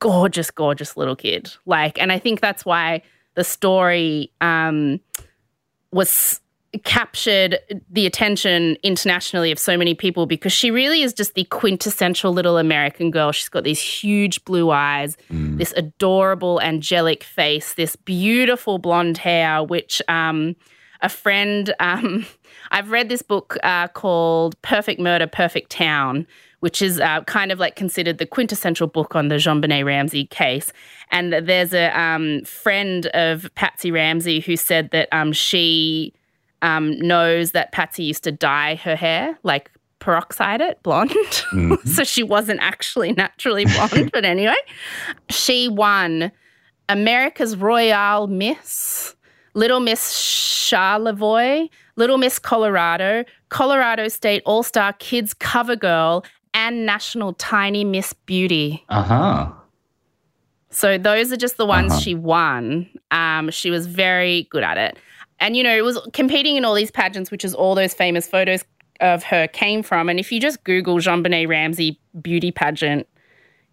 gorgeous 0.00 0.50
gorgeous 0.50 0.96
little 0.96 1.14
kid. 1.14 1.52
Like 1.64 1.96
and 2.02 2.10
i 2.10 2.18
think 2.18 2.40
that's 2.40 2.64
why 2.64 3.02
the 3.36 3.44
story 3.44 4.32
um 4.40 4.98
was 5.92 6.40
captured 6.84 7.58
the 7.90 8.06
attention 8.06 8.76
internationally 8.82 9.52
of 9.52 9.58
so 9.60 9.76
many 9.76 9.94
people 9.94 10.26
because 10.26 10.52
she 10.52 10.70
really 10.70 11.02
is 11.02 11.12
just 11.12 11.34
the 11.34 11.44
quintessential 11.44 12.32
little 12.32 12.56
American 12.56 13.10
girl. 13.10 13.30
She's 13.30 13.50
got 13.50 13.62
these 13.62 13.80
huge 13.80 14.42
blue 14.46 14.70
eyes, 14.70 15.18
this 15.28 15.74
adorable 15.76 16.62
angelic 16.62 17.24
face, 17.24 17.74
this 17.74 17.94
beautiful 17.94 18.78
blonde 18.78 19.18
hair, 19.18 19.62
which 19.62 20.00
um, 20.08 20.56
a 21.02 21.08
friend, 21.08 21.74
um, 21.80 22.24
I've 22.70 22.90
read 22.90 23.08
this 23.08 23.22
book 23.22 23.56
uh, 23.62 23.88
called 23.88 24.60
Perfect 24.62 25.00
Murder, 25.00 25.26
Perfect 25.26 25.70
Town, 25.70 26.26
which 26.60 26.80
is 26.80 27.00
uh, 27.00 27.22
kind 27.24 27.52
of 27.52 27.58
like 27.58 27.76
considered 27.76 28.18
the 28.18 28.26
quintessential 28.26 28.86
book 28.86 29.16
on 29.16 29.28
the 29.28 29.34
JonBenét 29.34 29.84
Ramsey 29.84 30.26
case. 30.26 30.72
And 31.10 31.32
there's 31.32 31.74
a 31.74 31.88
um, 31.98 32.42
friend 32.44 33.06
of 33.08 33.50
Patsy 33.54 33.90
Ramsey 33.90 34.40
who 34.40 34.56
said 34.56 34.90
that 34.92 35.08
um, 35.12 35.32
she 35.32 36.14
um, 36.62 36.98
knows 37.00 37.50
that 37.50 37.72
Patsy 37.72 38.04
used 38.04 38.24
to 38.24 38.32
dye 38.32 38.76
her 38.76 38.96
hair, 38.96 39.36
like 39.42 39.70
peroxide 39.98 40.60
it 40.60 40.82
blonde. 40.82 41.12
so 41.84 42.04
she 42.04 42.22
wasn't 42.22 42.60
actually 42.62 43.12
naturally 43.12 43.64
blonde. 43.64 44.10
but 44.12 44.24
anyway, 44.24 44.56
she 45.30 45.68
won 45.68 46.30
America's 46.88 47.56
Royale 47.56 48.28
Miss, 48.28 49.16
Little 49.54 49.80
Miss 49.80 50.12
Charlevoix, 50.12 51.68
Little 51.96 52.18
Miss 52.18 52.38
Colorado, 52.38 53.24
Colorado 53.50 54.08
State 54.08 54.42
All 54.46 54.62
Star 54.62 54.92
Kids 54.94 55.34
Cover 55.34 55.76
Girl, 55.76 56.24
and 56.54 56.86
National 56.86 57.34
Tiny 57.34 57.84
Miss 57.84 58.12
Beauty. 58.12 58.84
Uh 58.88 59.02
huh. 59.02 59.52
So 60.70 60.96
those 60.96 61.30
are 61.32 61.36
just 61.36 61.58
the 61.58 61.66
ones 61.66 61.92
Uh-huh. 61.92 62.00
she 62.00 62.14
won. 62.14 62.88
Um, 63.10 63.50
she 63.50 63.70
was 63.70 63.86
very 63.86 64.44
good 64.50 64.62
at 64.62 64.78
it. 64.78 64.96
And, 65.38 65.56
you 65.56 65.62
know, 65.62 65.76
it 65.76 65.84
was 65.84 65.98
competing 66.14 66.56
in 66.56 66.64
all 66.64 66.74
these 66.74 66.90
pageants, 66.90 67.30
which 67.30 67.44
is 67.44 67.54
all 67.54 67.74
those 67.74 67.92
famous 67.92 68.26
photos 68.26 68.64
of 69.00 69.22
her 69.24 69.48
came 69.48 69.82
from. 69.82 70.08
And 70.08 70.18
if 70.20 70.30
you 70.32 70.40
just 70.40 70.62
Google 70.64 70.96
JonBenét 70.98 71.48
Ramsey 71.48 71.98
beauty 72.22 72.52
pageant, 72.52 73.06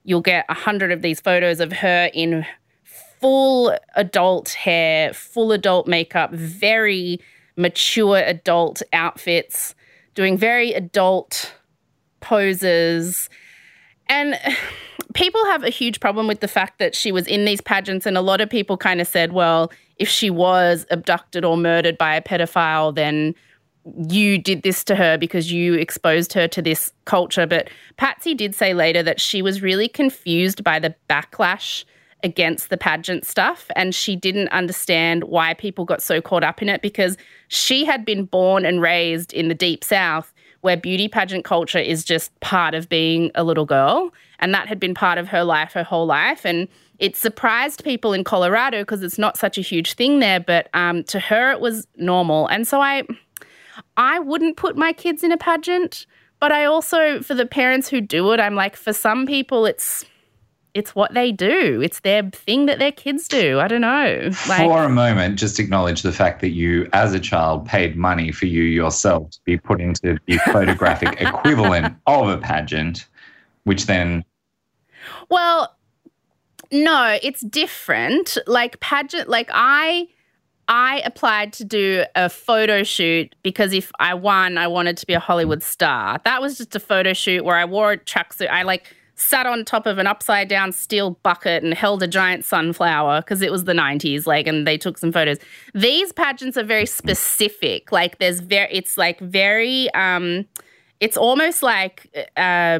you'll 0.03 0.21
get 0.21 0.45
a 0.49 0.53
hundred 0.53 0.91
of 0.91 1.01
these 1.01 1.19
photos 1.21 1.59
of 1.59 1.71
her 1.71 2.09
in 2.13 2.45
full 3.19 3.77
adult 3.95 4.49
hair, 4.49 5.13
full 5.13 5.51
adult 5.51 5.87
makeup, 5.87 6.31
very 6.31 7.19
mature 7.55 8.17
adult 8.17 8.81
outfits, 8.93 9.75
doing 10.15 10.37
very 10.37 10.73
adult 10.73 11.53
poses. 12.21 13.29
And 14.07 14.39
people 15.13 15.43
have 15.45 15.63
a 15.63 15.69
huge 15.69 15.99
problem 15.99 16.27
with 16.27 16.39
the 16.39 16.47
fact 16.47 16.79
that 16.79 16.95
she 16.95 17.11
was 17.11 17.27
in 17.27 17.45
these 17.45 17.61
pageants, 17.61 18.05
and 18.05 18.17
a 18.17 18.21
lot 18.21 18.41
of 18.41 18.49
people 18.49 18.77
kind 18.77 19.01
of 19.01 19.07
said, 19.07 19.33
well, 19.33 19.71
if 19.97 20.07
she 20.07 20.29
was 20.29 20.85
abducted 20.89 21.43
or 21.43 21.57
murdered 21.57 21.97
by 21.97 22.15
a 22.15 22.21
pedophile, 22.21 22.95
then 22.95 23.35
you 24.09 24.37
did 24.37 24.61
this 24.61 24.83
to 24.83 24.95
her 24.95 25.17
because 25.17 25.51
you 25.51 25.73
exposed 25.73 26.31
her 26.33 26.47
to 26.47 26.61
this 26.61 26.91
culture. 27.05 27.47
But 27.47 27.69
Patsy 27.97 28.33
did 28.33 28.53
say 28.55 28.73
later 28.73 29.03
that 29.03 29.19
she 29.19 29.41
was 29.41 29.61
really 29.61 29.87
confused 29.87 30.63
by 30.63 30.79
the 30.79 30.95
backlash 31.09 31.85
against 32.23 32.69
the 32.69 32.77
pageant 32.77 33.25
stuff 33.25 33.67
and 33.75 33.95
she 33.95 34.15
didn't 34.15 34.49
understand 34.49 35.23
why 35.25 35.53
people 35.53 35.85
got 35.85 36.01
so 36.01 36.21
caught 36.21 36.43
up 36.43 36.61
in 36.61 36.69
it 36.69 36.81
because 36.81 37.17
she 37.47 37.85
had 37.85 38.03
been 38.03 38.25
born 38.25 38.65
and 38.65 38.81
raised 38.81 39.33
in 39.33 39.47
the 39.47 39.55
deep 39.55 39.83
south 39.83 40.33
where 40.61 40.75
beauty 40.75 41.07
pageant 41.07 41.45
culture 41.45 41.79
is 41.79 42.03
just 42.03 42.37
part 42.41 42.73
of 42.73 42.89
being 42.89 43.31
a 43.35 43.43
little 43.43 43.65
girl 43.65 44.11
and 44.39 44.53
that 44.53 44.67
had 44.67 44.79
been 44.79 44.93
part 44.93 45.17
of 45.17 45.27
her 45.27 45.43
life 45.43 45.71
her 45.71 45.83
whole 45.83 46.05
life 46.05 46.45
and 46.45 46.67
it 46.97 47.15
surprised 47.15 47.85
people 47.85 48.11
in 48.11 48.25
Colorado 48.25 48.81
because 48.81 49.01
it's 49.01 49.17
not 49.17 49.37
such 49.37 49.57
a 49.57 49.61
huge 49.61 49.93
thing 49.93 50.19
there 50.19 50.39
but 50.39 50.67
um, 50.73 51.03
to 51.05 51.19
her 51.19 51.51
it 51.51 51.61
was 51.61 51.87
normal 51.95 52.47
and 52.47 52.67
so 52.67 52.81
I 52.81 53.03
I 53.97 54.19
wouldn't 54.19 54.57
put 54.57 54.77
my 54.77 54.93
kids 54.93 55.23
in 55.23 55.31
a 55.31 55.37
pageant, 55.37 56.05
but 56.39 56.51
I 56.51 56.65
also 56.65 57.21
for 57.21 57.33
the 57.33 57.45
parents 57.45 57.89
who 57.89 58.01
do 58.01 58.31
it, 58.31 58.39
I'm 58.39 58.55
like 58.55 58.75
for 58.75 58.93
some 58.93 59.25
people 59.25 59.65
it's 59.65 60.05
it's 60.79 60.95
what 60.95 61.13
they 61.13 61.31
do. 61.31 61.81
It's 61.81 61.99
their 61.99 62.23
thing 62.31 62.65
that 62.65 62.79
their 62.79 62.91
kids 62.91 63.27
do. 63.27 63.59
I 63.59 63.67
don't 63.67 63.81
know. 63.81 64.31
Like 64.47 64.61
For 64.61 64.83
a 64.83 64.89
moment, 64.89 65.37
just 65.37 65.59
acknowledge 65.59 66.01
the 66.01 66.11
fact 66.11 66.41
that 66.41 66.49
you, 66.49 66.89
as 66.93 67.13
a 67.13 67.19
child, 67.19 67.65
paid 67.67 67.95
money 67.95 68.31
for 68.31 68.47
you 68.47 68.63
yourself 68.63 69.29
to 69.31 69.39
be 69.43 69.57
put 69.57 69.79
into 69.79 70.17
the 70.25 70.37
photographic 70.51 71.21
equivalent 71.21 71.95
of 72.07 72.29
a 72.29 72.37
pageant, 72.37 73.05
which 73.65 73.85
then, 73.85 74.23
Well, 75.29 75.75
no, 76.71 77.19
it's 77.21 77.41
different. 77.41 78.37
Like 78.47 78.79
pageant, 78.79 79.29
like 79.29 79.49
I 79.53 80.07
I 80.69 81.01
applied 81.03 81.51
to 81.53 81.65
do 81.65 82.05
a 82.15 82.29
photo 82.29 82.83
shoot 82.83 83.33
because 83.41 83.73
if 83.73 83.91
I 83.99 84.13
won, 84.13 84.57
I 84.57 84.67
wanted 84.67 84.97
to 84.97 85.07
be 85.07 85.13
a 85.13 85.19
Hollywood 85.19 85.63
star. 85.63 86.19
That 86.25 86.41
was 86.41 86.59
just 86.59 86.75
a 86.75 86.79
photo 86.79 87.13
shoot 87.13 87.43
where 87.43 87.55
I 87.55 87.65
wore 87.65 87.93
a 87.93 87.97
tracksuit. 87.97 88.49
I 88.49 88.61
like 88.61 88.95
sat 89.19 89.45
on 89.45 89.65
top 89.65 89.85
of 89.85 89.97
an 89.97 90.07
upside 90.07 90.47
down 90.47 90.71
steel 90.71 91.11
bucket 91.23 91.61
and 91.61 91.73
held 91.73 92.01
a 92.01 92.07
giant 92.07 92.45
sunflower 92.45 93.21
because 93.21 93.41
it 93.41 93.51
was 93.51 93.65
the 93.65 93.73
90s 93.73 94.25
like 94.25 94.47
and 94.47 94.65
they 94.65 94.77
took 94.77 94.97
some 94.97 95.11
photos. 95.11 95.37
These 95.73 96.13
pageants 96.13 96.57
are 96.57 96.63
very 96.63 96.85
specific. 96.85 97.91
Like 97.91 98.19
there's 98.19 98.39
very 98.39 98.69
it's 98.71 98.97
like 98.97 99.19
very 99.19 99.93
um 99.93 100.45
it's 100.99 101.17
almost 101.17 101.61
like 101.61 102.29
uh 102.37 102.79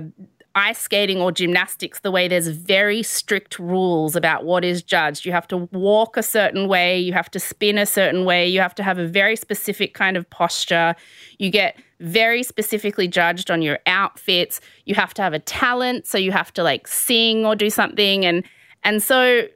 ice 0.55 0.79
skating 0.79 1.22
or 1.22 1.31
gymnastics 1.31 2.00
the 2.00 2.12
way 2.12 2.27
there's 2.27 2.48
very 2.48 3.03
strict 3.03 3.60
rules 3.60 4.15
about 4.15 4.46
what 4.46 4.63
is 4.63 4.81
judged. 4.81 5.25
You 5.25 5.31
have 5.34 5.48
to 5.50 5.58
walk 5.72 6.17
a 6.17 6.24
certain 6.24 6.67
way, 6.67 7.00
you 7.00 7.13
have 7.13 7.29
to 7.31 7.39
spin 7.39 7.77
a 7.77 7.86
certain 7.86 8.25
way, 8.25 8.48
you 8.48 8.60
have 8.62 8.75
to 8.75 8.84
have 8.84 8.98
a 8.98 9.08
very 9.08 9.36
specific 9.36 9.93
kind 9.93 10.17
of 10.17 10.29
posture. 10.29 10.96
You 11.38 11.50
get 11.50 11.77
very 11.99 12.43
specifically 12.43 13.07
judged 13.07 13.51
on 13.51 13.61
your 13.61 13.79
outfits. 13.85 14.61
You 14.85 14.95
have 14.95 15.13
to 15.15 15.21
have 15.21 15.33
a 15.33 15.39
talent, 15.39 16.05
so 16.07 16.17
you 16.17 16.31
have 16.31 16.53
to 16.53 16.63
like 16.63 16.87
sing 16.87 17.45
or 17.45 17.55
do 17.55 17.69
something 17.69 18.25
and 18.25 18.43
and 18.83 19.03
so 19.03 19.47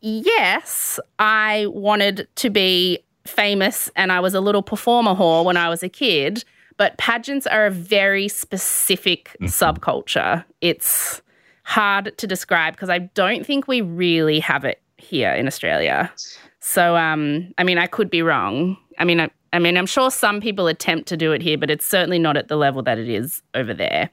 yes, 0.00 1.00
I 1.18 1.66
wanted 1.68 2.28
to 2.36 2.50
be 2.50 2.98
famous 3.26 3.90
and 3.96 4.12
I 4.12 4.20
was 4.20 4.34
a 4.34 4.40
little 4.40 4.62
performer 4.62 5.14
whore 5.14 5.44
when 5.44 5.56
I 5.56 5.68
was 5.68 5.82
a 5.82 5.88
kid, 5.88 6.44
but 6.76 6.96
pageants 6.98 7.46
are 7.46 7.66
a 7.66 7.70
very 7.70 8.28
specific 8.28 9.34
subculture. 9.42 10.44
It's 10.60 11.22
hard 11.62 12.16
to 12.18 12.26
describe 12.26 12.74
because 12.74 12.90
I 12.90 12.98
don't 12.98 13.46
think 13.46 13.66
we 13.66 13.80
really 13.80 14.40
have 14.40 14.64
it 14.64 14.82
here 14.98 15.32
in 15.32 15.46
Australia. 15.46 16.12
So 16.60 16.96
um 16.96 17.52
I 17.58 17.64
mean 17.64 17.78
I 17.78 17.86
could 17.86 18.10
be 18.10 18.22
wrong. 18.22 18.76
I 18.98 19.04
mean 19.04 19.20
I, 19.20 19.30
I 19.54 19.58
mean 19.58 19.78
I'm 19.78 19.86
sure 19.86 20.10
some 20.10 20.40
people 20.40 20.66
attempt 20.66 21.08
to 21.08 21.16
do 21.16 21.32
it 21.32 21.40
here, 21.40 21.56
but 21.56 21.70
it's 21.70 21.86
certainly 21.86 22.18
not 22.18 22.36
at 22.36 22.48
the 22.48 22.56
level 22.56 22.82
that 22.82 22.98
it 22.98 23.08
is 23.08 23.42
over 23.54 23.72
there. 23.72 24.10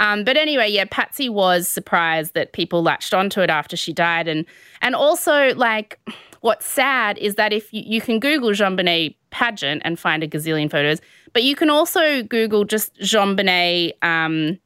Um, 0.00 0.22
but 0.24 0.36
anyway, 0.36 0.70
yeah, 0.70 0.84
Patsy 0.90 1.28
was 1.28 1.66
surprised 1.66 2.34
that 2.34 2.52
people 2.52 2.82
latched 2.82 3.12
onto 3.12 3.40
it 3.40 3.50
after 3.50 3.76
she 3.76 3.92
died, 3.92 4.28
and 4.28 4.46
and 4.80 4.94
also 4.94 5.54
like 5.54 5.98
what's 6.40 6.66
sad 6.66 7.18
is 7.18 7.34
that 7.34 7.52
if 7.52 7.72
you, 7.72 7.82
you 7.84 8.00
can 8.00 8.20
Google 8.20 8.50
JonBenét 8.50 9.16
pageant 9.30 9.82
and 9.84 9.98
find 9.98 10.22
a 10.22 10.28
gazillion 10.28 10.70
photos, 10.70 11.00
but 11.32 11.42
you 11.42 11.56
can 11.56 11.68
also 11.68 12.22
Google 12.22 12.64
just 12.64 12.94
JonBenét. 13.00 13.92
Um, 14.02 14.58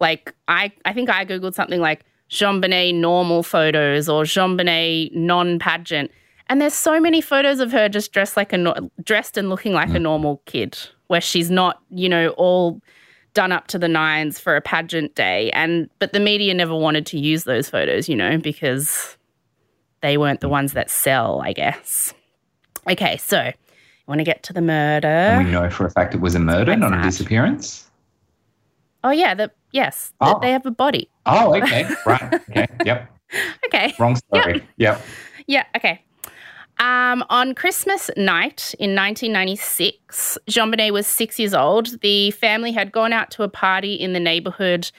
like 0.00 0.34
I, 0.48 0.70
I 0.84 0.92
think 0.92 1.08
I 1.08 1.24
googled 1.24 1.54
something 1.54 1.80
like 1.80 2.04
JonBenét 2.30 2.94
normal 2.94 3.42
photos 3.42 4.08
or 4.08 4.24
JonBenét 4.24 5.14
non 5.14 5.58
pageant, 5.58 6.10
and 6.48 6.60
there's 6.60 6.74
so 6.74 7.00
many 7.00 7.20
photos 7.20 7.60
of 7.60 7.72
her 7.72 7.88
just 7.88 8.12
dressed 8.12 8.36
like 8.36 8.52
a 8.52 8.90
dressed 9.02 9.36
and 9.36 9.48
looking 9.48 9.72
like 9.72 9.90
a 9.90 9.92
mm. 9.92 10.02
normal 10.02 10.42
kid, 10.46 10.78
where 11.06 11.20
she's 11.20 11.50
not, 11.50 11.80
you 11.90 12.08
know, 12.08 12.28
all 12.30 12.80
done 13.32 13.50
up 13.50 13.66
to 13.66 13.78
the 13.78 13.88
nines 13.88 14.38
for 14.38 14.54
a 14.56 14.60
pageant 14.60 15.14
day. 15.14 15.50
And 15.50 15.88
but 15.98 16.12
the 16.12 16.20
media 16.20 16.54
never 16.54 16.74
wanted 16.74 17.06
to 17.06 17.18
use 17.18 17.44
those 17.44 17.68
photos, 17.68 18.08
you 18.08 18.16
know, 18.16 18.38
because 18.38 19.16
they 20.00 20.16
weren't 20.18 20.40
the 20.40 20.48
ones 20.48 20.74
that 20.74 20.90
sell, 20.90 21.40
I 21.42 21.52
guess. 21.52 22.12
Okay, 22.90 23.16
so 23.16 23.42
you 23.42 23.52
want 24.06 24.18
to 24.18 24.24
get 24.24 24.42
to 24.44 24.52
the 24.52 24.60
murder. 24.60 25.08
And 25.08 25.46
we 25.46 25.50
know 25.50 25.70
for 25.70 25.86
a 25.86 25.90
fact 25.90 26.14
it 26.14 26.20
was 26.20 26.34
a 26.34 26.40
murder, 26.40 26.76
not 26.76 26.92
a 26.92 27.02
disappearance. 27.02 27.90
Oh 29.02 29.10
yeah, 29.10 29.34
the 29.34 29.50
yes, 29.72 30.12
Oh. 30.20 30.38
they 30.40 30.50
have 30.52 30.66
a 30.66 30.70
body. 30.70 31.08
Oh, 31.26 31.54
okay. 31.56 31.88
right. 32.06 32.34
Okay. 32.50 32.66
Yep. 32.84 33.10
Okay. 33.66 33.92
Wrong 33.98 34.14
story. 34.14 34.62
Yep. 34.76 35.02
Yeah, 35.48 35.64
okay. 35.74 36.04
Um, 36.78 37.24
on 37.30 37.54
Christmas 37.54 38.10
night 38.16 38.74
in 38.78 38.94
1996, 38.96 40.38
JonBenét 40.48 40.92
was 40.92 41.06
six 41.06 41.38
years 41.38 41.54
old. 41.54 42.00
The 42.00 42.32
family 42.32 42.72
had 42.72 42.90
gone 42.90 43.12
out 43.12 43.30
to 43.32 43.44
a 43.44 43.48
party 43.48 43.94
in 43.94 44.12
the 44.12 44.20
neighborhood 44.20 44.90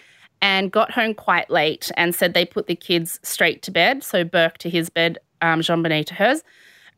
and 0.41 0.71
got 0.71 0.91
home 0.91 1.13
quite 1.13 1.49
late 1.49 1.91
and 1.97 2.15
said 2.15 2.33
they 2.33 2.45
put 2.45 2.67
the 2.67 2.75
kids 2.75 3.19
straight 3.23 3.61
to 3.63 3.71
bed. 3.71 4.03
So 4.03 4.23
Burke 4.23 4.57
to 4.59 4.69
his 4.69 4.89
bed, 4.89 5.17
um, 5.41 5.61
JonBenét 5.61 6.05
to 6.07 6.13
hers. 6.13 6.43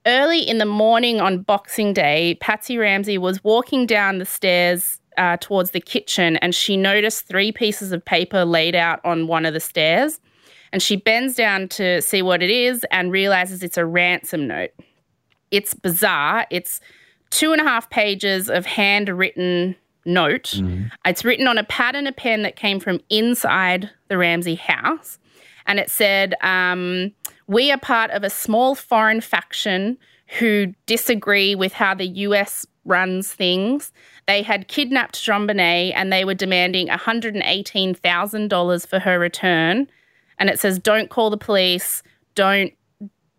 Early 0.05 0.39
in 0.39 0.57
the 0.57 0.65
morning 0.65 1.19
on 1.19 1.41
Boxing 1.41 1.93
Day, 1.93 2.38
Patsy 2.39 2.77
Ramsey 2.77 3.17
was 3.17 3.43
walking 3.43 3.86
down 3.86 4.19
the 4.19 4.25
stairs 4.25 5.00
uh, 5.17 5.38
towards 5.38 5.72
the 5.72 5.81
kitchen 5.81 6.38
and 6.38 6.53
she 6.53 6.77
noticed 6.77 7.27
three 7.27 7.51
pieces 7.51 7.91
of 7.91 8.05
paper 8.05 8.46
laid 8.46 8.75
out 8.75 9.00
on 9.03 9.27
one 9.27 9.46
of 9.46 9.53
the 9.53 9.60
stairs. 9.60 10.19
And 10.77 10.81
she 10.84 10.96
bends 10.96 11.34
down 11.34 11.69
to 11.69 12.03
see 12.03 12.22
what 12.22 12.43
it 12.43 12.51
is 12.51 12.86
and 12.91 13.12
realizes 13.12 13.63
it's 13.63 13.77
a 13.77 13.86
ransom 13.86 14.46
note. 14.46 14.69
It's 15.50 15.74
bizarre. 15.74 16.46
It's 16.51 16.79
two 17.31 17.51
and 17.51 17.60
a 17.60 17.63
half 17.63 17.89
pages 17.89 18.48
of 18.48 18.67
handwritten 18.67 19.75
note. 20.05 20.53
It's 21.03 21.25
written 21.25 21.48
on 21.48 21.57
a 21.57 21.63
pad 21.63 21.96
and 21.96 22.07
a 22.07 22.12
pen 22.12 22.43
that 22.43 22.57
came 22.57 22.79
from 22.79 23.00
inside 23.10 23.89
the 24.07 24.19
Ramsey 24.19 24.53
house. 24.53 25.17
And 25.65 25.79
it 25.79 25.89
said, 25.89 26.36
um, 26.41 27.12
We 27.48 27.72
are 27.72 27.79
part 27.79 28.12
of 28.12 28.24
a 28.24 28.29
small 28.29 28.75
foreign 28.75 29.22
faction 29.22 29.98
who 30.38 30.75
disagree 30.86 31.55
with 31.55 31.74
how 31.74 31.96
the 31.96 32.05
US 32.05 32.67
runs 32.86 33.34
things. 33.34 33.91
They 34.27 34.43
had 34.43 34.67
kidnapped 34.67 35.15
JonBenét 35.15 35.93
and 35.96 36.13
they 36.13 36.24
were 36.24 36.36
demanding 36.36 36.88
$118,000 36.88 38.88
for 38.88 39.00
her 39.00 39.17
return. 39.17 39.88
And 40.39 40.50
it 40.50 40.60
says, 40.60 40.79
Don't 40.79 41.10
call 41.10 41.29
the 41.29 41.38
police, 41.38 42.03
don't 42.36 42.74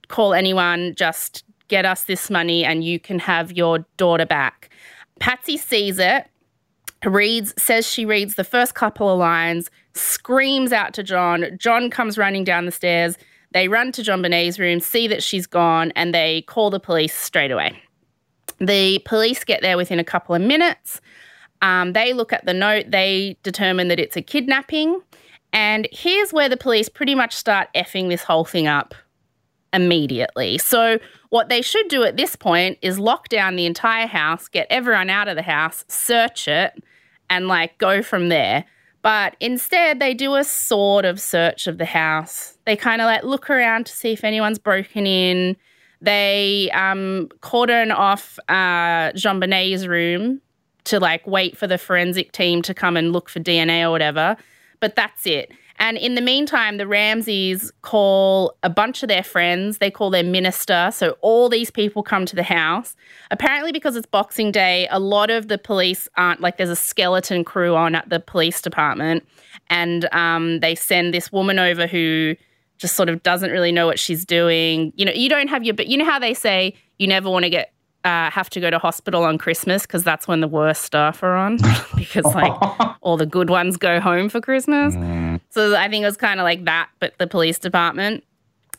call 0.08 0.34
anyone, 0.34 0.94
just 0.96 1.44
get 1.68 1.84
us 1.84 2.04
this 2.04 2.30
money 2.30 2.64
and 2.64 2.82
you 2.82 2.98
can 2.98 3.18
have 3.18 3.52
your 3.52 3.84
daughter 3.96 4.26
back. 4.26 4.70
Patsy 5.20 5.56
sees 5.56 5.98
it, 5.98 6.26
reads, 7.04 7.54
says 7.62 7.86
she 7.86 8.04
reads 8.04 8.34
the 8.34 8.44
first 8.44 8.74
couple 8.74 9.08
of 9.08 9.18
lines, 9.18 9.70
screams 9.94 10.72
out 10.72 10.94
to 10.94 11.02
John. 11.02 11.46
John 11.58 11.90
comes 11.90 12.18
running 12.18 12.44
down 12.44 12.66
the 12.66 12.72
stairs. 12.72 13.16
They 13.52 13.68
run 13.68 13.92
to 13.92 14.02
JonBenét's 14.02 14.58
room, 14.58 14.80
see 14.80 15.08
that 15.08 15.22
she's 15.22 15.46
gone, 15.46 15.92
and 15.96 16.14
they 16.14 16.42
call 16.42 16.70
the 16.70 16.80
police 16.80 17.14
straight 17.14 17.50
away. 17.50 17.80
The 18.58 18.98
police 19.04 19.44
get 19.44 19.62
there 19.62 19.76
within 19.76 19.98
a 19.98 20.04
couple 20.04 20.34
of 20.34 20.42
minutes. 20.42 21.00
Um, 21.62 21.92
they 21.92 22.12
look 22.12 22.32
at 22.32 22.44
the 22.44 22.54
note, 22.54 22.90
they 22.90 23.36
determine 23.42 23.88
that 23.88 23.98
it's 23.98 24.16
a 24.16 24.22
kidnapping. 24.22 25.00
And 25.52 25.88
here's 25.92 26.32
where 26.32 26.48
the 26.48 26.56
police 26.56 26.88
pretty 26.88 27.14
much 27.14 27.34
start 27.34 27.68
effing 27.74 28.08
this 28.08 28.22
whole 28.22 28.44
thing 28.44 28.66
up 28.66 28.94
immediately. 29.72 30.58
So, 30.58 30.98
what 31.30 31.48
they 31.48 31.60
should 31.62 31.88
do 31.88 32.04
at 32.04 32.16
this 32.16 32.36
point 32.36 32.78
is 32.80 32.98
lock 32.98 33.28
down 33.28 33.56
the 33.56 33.66
entire 33.66 34.06
house, 34.06 34.48
get 34.48 34.66
everyone 34.70 35.10
out 35.10 35.28
of 35.28 35.36
the 35.36 35.42
house, 35.42 35.84
search 35.88 36.48
it, 36.48 36.82
and 37.28 37.48
like 37.48 37.76
go 37.78 38.02
from 38.02 38.28
there. 38.28 38.64
But 39.02 39.36
instead, 39.40 40.00
they 40.00 40.14
do 40.14 40.34
a 40.34 40.44
sort 40.44 41.04
of 41.04 41.20
search 41.20 41.66
of 41.66 41.78
the 41.78 41.84
house. 41.84 42.58
They 42.64 42.76
kind 42.76 43.00
of 43.00 43.06
like 43.06 43.22
look 43.22 43.48
around 43.48 43.86
to 43.86 43.92
see 43.92 44.12
if 44.12 44.24
anyone's 44.24 44.58
broken 44.58 45.06
in. 45.06 45.56
They 46.00 46.70
um, 46.72 47.28
cordon 47.40 47.90
off 47.90 48.38
uh, 48.48 49.12
JonBenét's 49.12 49.86
room 49.86 50.40
to 50.84 50.98
like 50.98 51.26
wait 51.26 51.56
for 51.56 51.66
the 51.66 51.78
forensic 51.78 52.32
team 52.32 52.62
to 52.62 52.74
come 52.74 52.96
and 52.96 53.12
look 53.12 53.28
for 53.28 53.40
DNA 53.40 53.82
or 53.82 53.90
whatever. 53.90 54.36
But 54.80 54.96
that's 54.96 55.26
it. 55.26 55.52
And 55.80 55.96
in 55.96 56.16
the 56.16 56.20
meantime, 56.20 56.76
the 56.76 56.88
Ramseys 56.88 57.72
call 57.82 58.54
a 58.62 58.70
bunch 58.70 59.02
of 59.02 59.08
their 59.08 59.22
friends. 59.22 59.78
They 59.78 59.90
call 59.90 60.10
their 60.10 60.24
minister. 60.24 60.90
So 60.92 61.16
all 61.20 61.48
these 61.48 61.70
people 61.70 62.02
come 62.02 62.26
to 62.26 62.34
the 62.34 62.42
house. 62.42 62.96
Apparently, 63.30 63.70
because 63.70 63.94
it's 63.94 64.06
Boxing 64.06 64.50
Day, 64.50 64.88
a 64.90 64.98
lot 64.98 65.30
of 65.30 65.46
the 65.48 65.56
police 65.56 66.08
aren't 66.16 66.40
like 66.40 66.56
there's 66.56 66.68
a 66.68 66.76
skeleton 66.76 67.44
crew 67.44 67.76
on 67.76 67.94
at 67.94 68.08
the 68.08 68.18
police 68.18 68.60
department. 68.60 69.26
And 69.70 70.12
um, 70.12 70.60
they 70.60 70.74
send 70.74 71.14
this 71.14 71.30
woman 71.30 71.58
over 71.58 71.86
who 71.86 72.34
just 72.78 72.96
sort 72.96 73.08
of 73.08 73.22
doesn't 73.22 73.50
really 73.50 73.72
know 73.72 73.86
what 73.86 73.98
she's 73.98 74.24
doing. 74.24 74.92
You 74.96 75.04
know, 75.04 75.12
you 75.12 75.28
don't 75.28 75.48
have 75.48 75.64
your, 75.64 75.74
but 75.74 75.86
you 75.86 75.96
know 75.96 76.04
how 76.04 76.18
they 76.18 76.34
say 76.34 76.74
you 76.98 77.06
never 77.06 77.30
want 77.30 77.44
to 77.44 77.50
get 77.50 77.72
uh, 78.04 78.30
have 78.30 78.48
to 78.50 78.60
go 78.60 78.70
to 78.70 78.78
hospital 78.78 79.24
on 79.24 79.38
Christmas 79.38 79.82
because 79.82 80.04
that's 80.04 80.28
when 80.28 80.40
the 80.40 80.48
worst 80.48 80.82
staff 80.82 81.22
are 81.22 81.34
on 81.34 81.58
because 81.96 82.24
like 82.24 82.52
all 83.00 83.16
the 83.16 83.26
good 83.26 83.50
ones 83.50 83.76
go 83.76 84.00
home 84.00 84.28
for 84.28 84.40
Christmas. 84.40 84.94
So 85.50 85.76
I 85.76 85.88
think 85.88 86.02
it 86.02 86.06
was 86.06 86.16
kind 86.16 86.40
of 86.40 86.44
like 86.44 86.64
that, 86.64 86.88
but 87.00 87.16
the 87.18 87.26
police 87.26 87.58
department. 87.58 88.24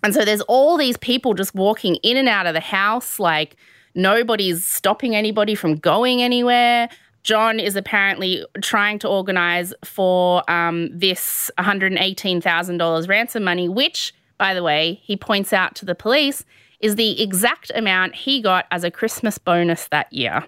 And 0.04 0.14
so 0.14 0.24
there's 0.24 0.42
all 0.42 0.78
these 0.78 0.98
people 0.98 1.34
just 1.34 1.54
walking 1.54 1.96
in 1.98 2.16
and 2.18 2.30
out 2.30 2.48
of 2.48 2.54
the 2.54 2.62
house, 2.62 3.20
like 3.20 3.56
nobody's 3.96 4.66
stopping 4.66 5.16
anybody 5.16 5.56
from 5.56 5.76
going 5.76 6.22
anywhere. 6.22 6.90
John 7.24 7.60
is 7.60 7.76
apparently 7.76 8.46
trying 8.62 9.00
to 9.00 9.08
organize 9.10 9.74
for 9.84 10.50
um, 10.50 10.90
this 10.98 11.52
$118,000 11.60 13.08
ransom 13.10 13.44
money, 13.44 13.68
which, 13.68 14.14
by 14.40 14.56
the 14.56 14.64
way, 14.64 15.00
he 15.04 15.16
points 15.16 15.54
out 15.54 15.76
to 15.76 15.86
the 15.86 15.94
police 15.94 16.44
is 16.80 16.96
the 16.96 17.22
exact 17.22 17.72
amount 17.76 18.16
he 18.16 18.42
got 18.42 18.66
as 18.72 18.84
a 18.84 18.90
Christmas 18.90 19.38
bonus 19.38 19.88
that 19.90 20.12
year. 20.12 20.44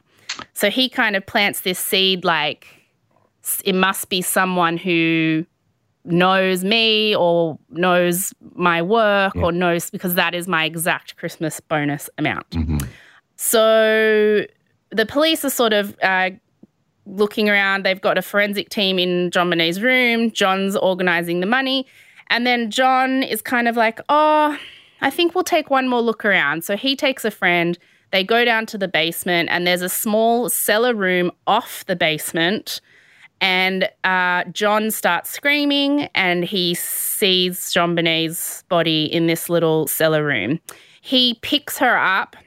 So 0.53 0.71
he 0.71 0.89
kind 0.89 1.15
of 1.15 1.25
plants 1.27 1.61
this 1.61 1.77
seed 1.77 2.23
like 2.25 2.65
it 3.65 3.75
must 3.75 4.09
be 4.09 4.21
someone 4.21 4.77
who 4.77 5.45
knows 6.05 6.63
me 6.63 7.15
or 7.15 7.59
knows 7.69 8.33
my 8.55 8.81
work 8.81 9.35
or 9.35 9.51
knows 9.51 9.89
because 9.91 10.15
that 10.15 10.33
is 10.33 10.47
my 10.47 10.65
exact 10.65 11.17
Christmas 11.17 11.59
bonus 11.59 12.09
amount. 12.17 12.55
So 13.35 14.45
the 14.91 15.05
police 15.05 15.43
are 15.43 15.49
sort 15.49 15.73
of 15.73 15.95
uh, 16.01 16.31
looking 17.05 17.49
around. 17.49 17.83
They've 17.83 18.01
got 18.01 18.17
a 18.17 18.21
forensic 18.21 18.69
team 18.69 18.99
in 18.99 19.31
JonBenét's 19.31 19.81
room. 19.81 20.31
John's 20.31 20.75
organizing 20.75 21.39
the 21.39 21.45
money. 21.45 21.85
And 22.31 22.47
then 22.47 22.71
John 22.71 23.21
is 23.21 23.41
kind 23.41 23.67
of 23.67 23.75
like, 23.75 23.99
oh, 24.07 24.57
I 25.01 25.09
think 25.09 25.35
we'll 25.35 25.43
take 25.43 25.69
one 25.69 25.89
more 25.89 26.01
look 26.01 26.23
around. 26.23 26.63
So 26.63 26.77
he 26.77 26.95
takes 26.95 27.25
a 27.25 27.29
friend. 27.29 27.77
They 28.11 28.23
go 28.23 28.45
down 28.45 28.65
to 28.67 28.77
the 28.77 28.87
basement, 28.87 29.49
and 29.51 29.67
there's 29.67 29.81
a 29.81 29.89
small 29.89 30.49
cellar 30.49 30.95
room 30.95 31.31
off 31.45 31.85
the 31.85 31.95
basement. 31.95 32.79
And 33.41 33.89
uh, 34.05 34.45
John 34.45 34.91
starts 34.91 35.29
screaming, 35.29 36.03
and 36.15 36.45
he 36.45 36.73
sees 36.73 37.59
JonBenét's 37.73 38.63
body 38.69 39.05
in 39.05 39.27
this 39.27 39.49
little 39.49 39.87
cellar 39.87 40.23
room. 40.23 40.59
He 41.01 41.33
picks 41.41 41.77
her 41.79 41.97
up, 41.97 42.37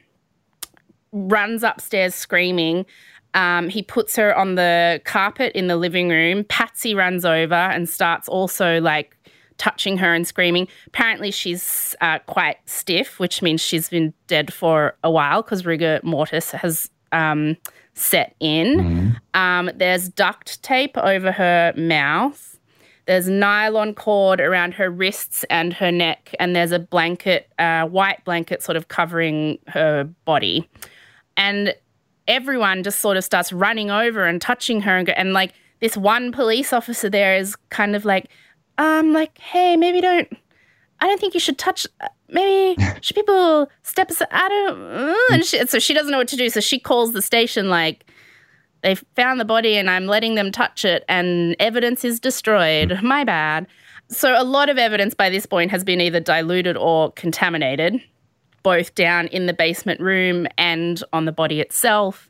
runs 1.13 1.63
upstairs 1.63 2.15
screaming. 2.15 2.87
Um, 3.35 3.69
he 3.69 3.83
puts 3.83 4.17
her 4.17 4.35
on 4.35 4.55
the 4.55 5.03
carpet 5.05 5.53
in 5.55 5.67
the 5.67 5.77
living 5.77 6.09
room. 6.09 6.45
Patsy 6.45 6.95
runs 6.95 7.25
over 7.25 7.55
and 7.55 7.89
starts 7.89 8.29
also 8.29 8.81
like 8.81 9.17
touching 9.59 9.97
her 9.99 10.13
and 10.13 10.27
screaming. 10.27 10.69
Apparently, 10.87 11.31
she's 11.31 11.95
uh, 12.01 12.19
quite 12.21 12.57
stiff, 12.67 13.19
which 13.19 13.43
means 13.43 13.61
she's 13.61 13.89
been 13.89 14.13
dead 14.27 14.53
for 14.53 14.97
a 15.03 15.11
while 15.11 15.43
because 15.43 15.65
rigor 15.65 16.01
mortis 16.03 16.51
has 16.53 16.91
um, 17.13 17.57
set 17.95 18.35
in. 18.41 19.17
Um, 19.35 19.71
there's 19.75 20.09
duct 20.09 20.63
tape 20.63 20.97
over 20.99 21.33
her 21.33 21.73
mouth. 21.77 22.59
There's 23.07 23.29
nylon 23.29 23.95
cord 23.95 24.41
around 24.41 24.73
her 24.75 24.91
wrists 24.91 25.45
and 25.51 25.75
her 25.75 25.93
neck, 25.93 26.35
and 26.41 26.57
there's 26.57 26.73
a 26.73 26.79
blanket, 26.79 27.53
uh, 27.59 27.85
white 27.85 28.25
blanket, 28.25 28.63
sort 28.63 28.77
of 28.77 28.89
covering 28.89 29.59
her 29.69 30.05
body. 30.25 30.69
And 31.37 31.75
everyone 32.27 32.83
just 32.83 33.01
sort 33.01 33.19
of 33.19 33.25
starts 33.25 33.53
running 33.53 33.91
over 33.91 34.25
and 34.25 34.41
touching 34.41 34.81
her, 34.81 34.97
and, 34.97 35.07
go, 35.07 35.13
and 35.17 35.35
like 35.35 35.53
this 35.81 35.97
one 35.99 36.33
police 36.33 36.73
officer 36.73 37.11
there 37.11 37.37
is 37.37 37.57
kind 37.69 37.95
of 37.95 38.07
like, 38.07 38.31
um, 38.79 39.13
like, 39.13 39.39
hey, 39.39 39.77
maybe 39.77 40.01
don't. 40.01 40.29
I 41.01 41.07
don't 41.07 41.21
think 41.21 41.35
you 41.35 41.41
should 41.41 41.59
touch. 41.59 41.87
uh, 42.01 42.09
Maybe 42.29 42.81
should 43.01 43.15
people 43.15 43.71
step 43.83 44.11
aside? 44.11 44.29
I 44.31 44.49
don't. 44.49 44.81
uh," 44.83 45.15
and 45.33 45.45
she, 45.45 45.65
so 45.67 45.79
she 45.79 45.95
doesn't 45.95 46.11
know 46.11 46.19
what 46.19 46.29
to 46.29 46.37
do. 46.37 46.49
So 46.49 46.61
she 46.61 46.79
calls 46.79 47.13
the 47.13 47.23
station 47.23 47.69
like, 47.69 48.07
they 48.83 48.95
found 49.17 49.41
the 49.41 49.45
body 49.45 49.77
and 49.77 49.89
I'm 49.89 50.07
letting 50.07 50.35
them 50.35 50.51
touch 50.53 50.85
it, 50.85 51.05
and 51.09 51.57
evidence 51.59 52.05
is 52.05 52.21
destroyed. 52.21 53.01
My 53.03 53.25
bad. 53.25 53.67
So 54.09 54.35
a 54.41 54.45
lot 54.45 54.69
of 54.69 54.77
evidence 54.79 55.15
by 55.15 55.31
this 55.31 55.47
point 55.47 55.71
has 55.71 55.83
been 55.85 56.01
either 56.01 56.21
diluted 56.21 56.77
or 56.77 57.11
contaminated, 57.13 58.01
both 58.63 58.95
down 58.95 59.29
in 59.29 59.47
the 59.47 59.55
basement 59.55 60.01
room 60.01 60.47
and 60.59 61.03
on 61.13 61.25
the 61.25 61.33
body 61.33 61.61
itself. 61.61 62.29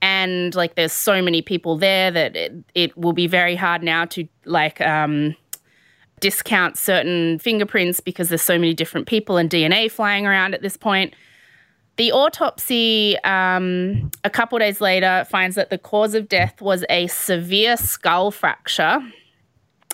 And 0.00 0.52
like, 0.56 0.74
there's 0.74 0.92
so 0.92 1.22
many 1.22 1.42
people 1.42 1.78
there 1.78 2.10
that 2.10 2.34
it, 2.34 2.52
it 2.74 2.96
will 2.98 3.12
be 3.12 3.28
very 3.28 3.54
hard 3.54 3.84
now 3.84 4.04
to 4.06 4.26
like 4.44 4.80
um, 4.80 5.36
discount 6.22 6.78
certain 6.78 7.38
fingerprints 7.40 8.00
because 8.00 8.30
there's 8.30 8.40
so 8.40 8.54
many 8.54 8.72
different 8.72 9.06
people 9.06 9.36
and 9.36 9.50
DNA 9.50 9.90
flying 9.90 10.24
around 10.24 10.54
at 10.54 10.62
this 10.62 10.76
point. 10.76 11.14
The 11.96 12.12
autopsy, 12.12 13.18
um, 13.24 14.10
a 14.24 14.30
couple 14.30 14.58
days 14.58 14.80
later, 14.80 15.26
finds 15.28 15.56
that 15.56 15.68
the 15.68 15.76
cause 15.76 16.14
of 16.14 16.28
death 16.28 16.62
was 16.62 16.84
a 16.88 17.08
severe 17.08 17.76
skull 17.76 18.30
fracture. 18.30 19.00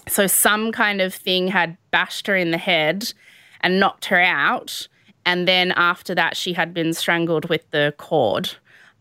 So, 0.06 0.26
some 0.26 0.70
kind 0.70 1.00
of 1.00 1.12
thing 1.12 1.48
had 1.48 1.76
bashed 1.90 2.26
her 2.28 2.36
in 2.36 2.52
the 2.52 2.58
head 2.58 3.12
and 3.62 3.80
knocked 3.80 4.04
her 4.04 4.20
out. 4.20 4.86
And 5.26 5.48
then 5.48 5.72
after 5.72 6.14
that, 6.14 6.36
she 6.36 6.52
had 6.52 6.72
been 6.72 6.92
strangled 6.92 7.48
with 7.48 7.68
the 7.72 7.94
cord. 7.98 8.50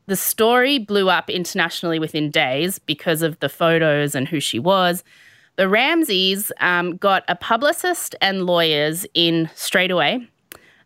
The 0.07 0.15
story 0.15 0.79
blew 0.79 1.09
up 1.09 1.29
internationally 1.29 1.99
within 1.99 2.31
days 2.31 2.79
because 2.79 3.21
of 3.21 3.39
the 3.39 3.49
photos 3.49 4.15
and 4.15 4.27
who 4.27 4.39
she 4.39 4.59
was. 4.59 5.03
The 5.57 5.67
Ramseys 5.67 6.51
um, 6.59 6.97
got 6.97 7.23
a 7.27 7.35
publicist 7.35 8.15
and 8.21 8.45
lawyers 8.45 9.07
in 9.15 9.49
straight 9.55 9.89
away. 9.89 10.27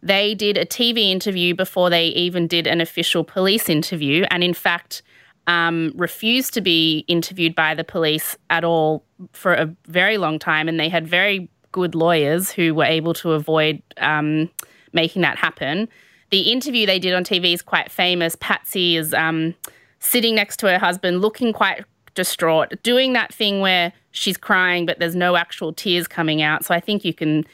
They 0.01 0.33
did 0.33 0.57
a 0.57 0.65
TV 0.65 1.11
interview 1.11 1.53
before 1.53 1.89
they 1.89 2.07
even 2.07 2.47
did 2.47 2.67
an 2.67 2.79
official 2.79 3.23
police 3.25 3.67
interview, 3.69 4.25
and 4.31 4.43
in 4.43 4.53
fact, 4.53 5.03
um, 5.45 5.91
refused 5.95 6.53
to 6.53 6.61
be 6.61 6.99
interviewed 7.09 7.53
by 7.53 7.75
the 7.75 7.83
police 7.83 8.37
at 8.49 8.63
all 8.63 9.03
for 9.33 9.53
a 9.53 9.75
very 9.87 10.17
long 10.17 10.39
time. 10.39 10.69
And 10.69 10.79
they 10.79 10.89
had 10.89 11.05
very 11.05 11.49
good 11.73 11.93
lawyers 11.93 12.49
who 12.49 12.73
were 12.73 12.85
able 12.85 13.13
to 13.15 13.33
avoid 13.33 13.81
um, 13.97 14.49
making 14.93 15.21
that 15.23 15.37
happen. 15.37 15.89
The 16.29 16.51
interview 16.51 16.85
they 16.85 16.99
did 16.99 17.13
on 17.13 17.25
TV 17.25 17.53
is 17.53 17.61
quite 17.61 17.91
famous. 17.91 18.37
Patsy 18.39 18.95
is 18.95 19.13
um, 19.13 19.53
sitting 19.99 20.33
next 20.33 20.57
to 20.57 20.67
her 20.67 20.79
husband, 20.79 21.19
looking 21.21 21.51
quite 21.51 21.83
distraught, 22.15 22.81
doing 22.83 23.13
that 23.13 23.33
thing 23.33 23.59
where 23.59 23.91
she's 24.11 24.37
crying, 24.37 24.85
but 24.85 24.99
there's 24.99 25.15
no 25.15 25.35
actual 25.35 25.73
tears 25.73 26.07
coming 26.07 26.41
out. 26.41 26.65
So 26.65 26.73
I 26.73 26.79
think 26.79 27.03
you 27.03 27.13
can 27.13 27.45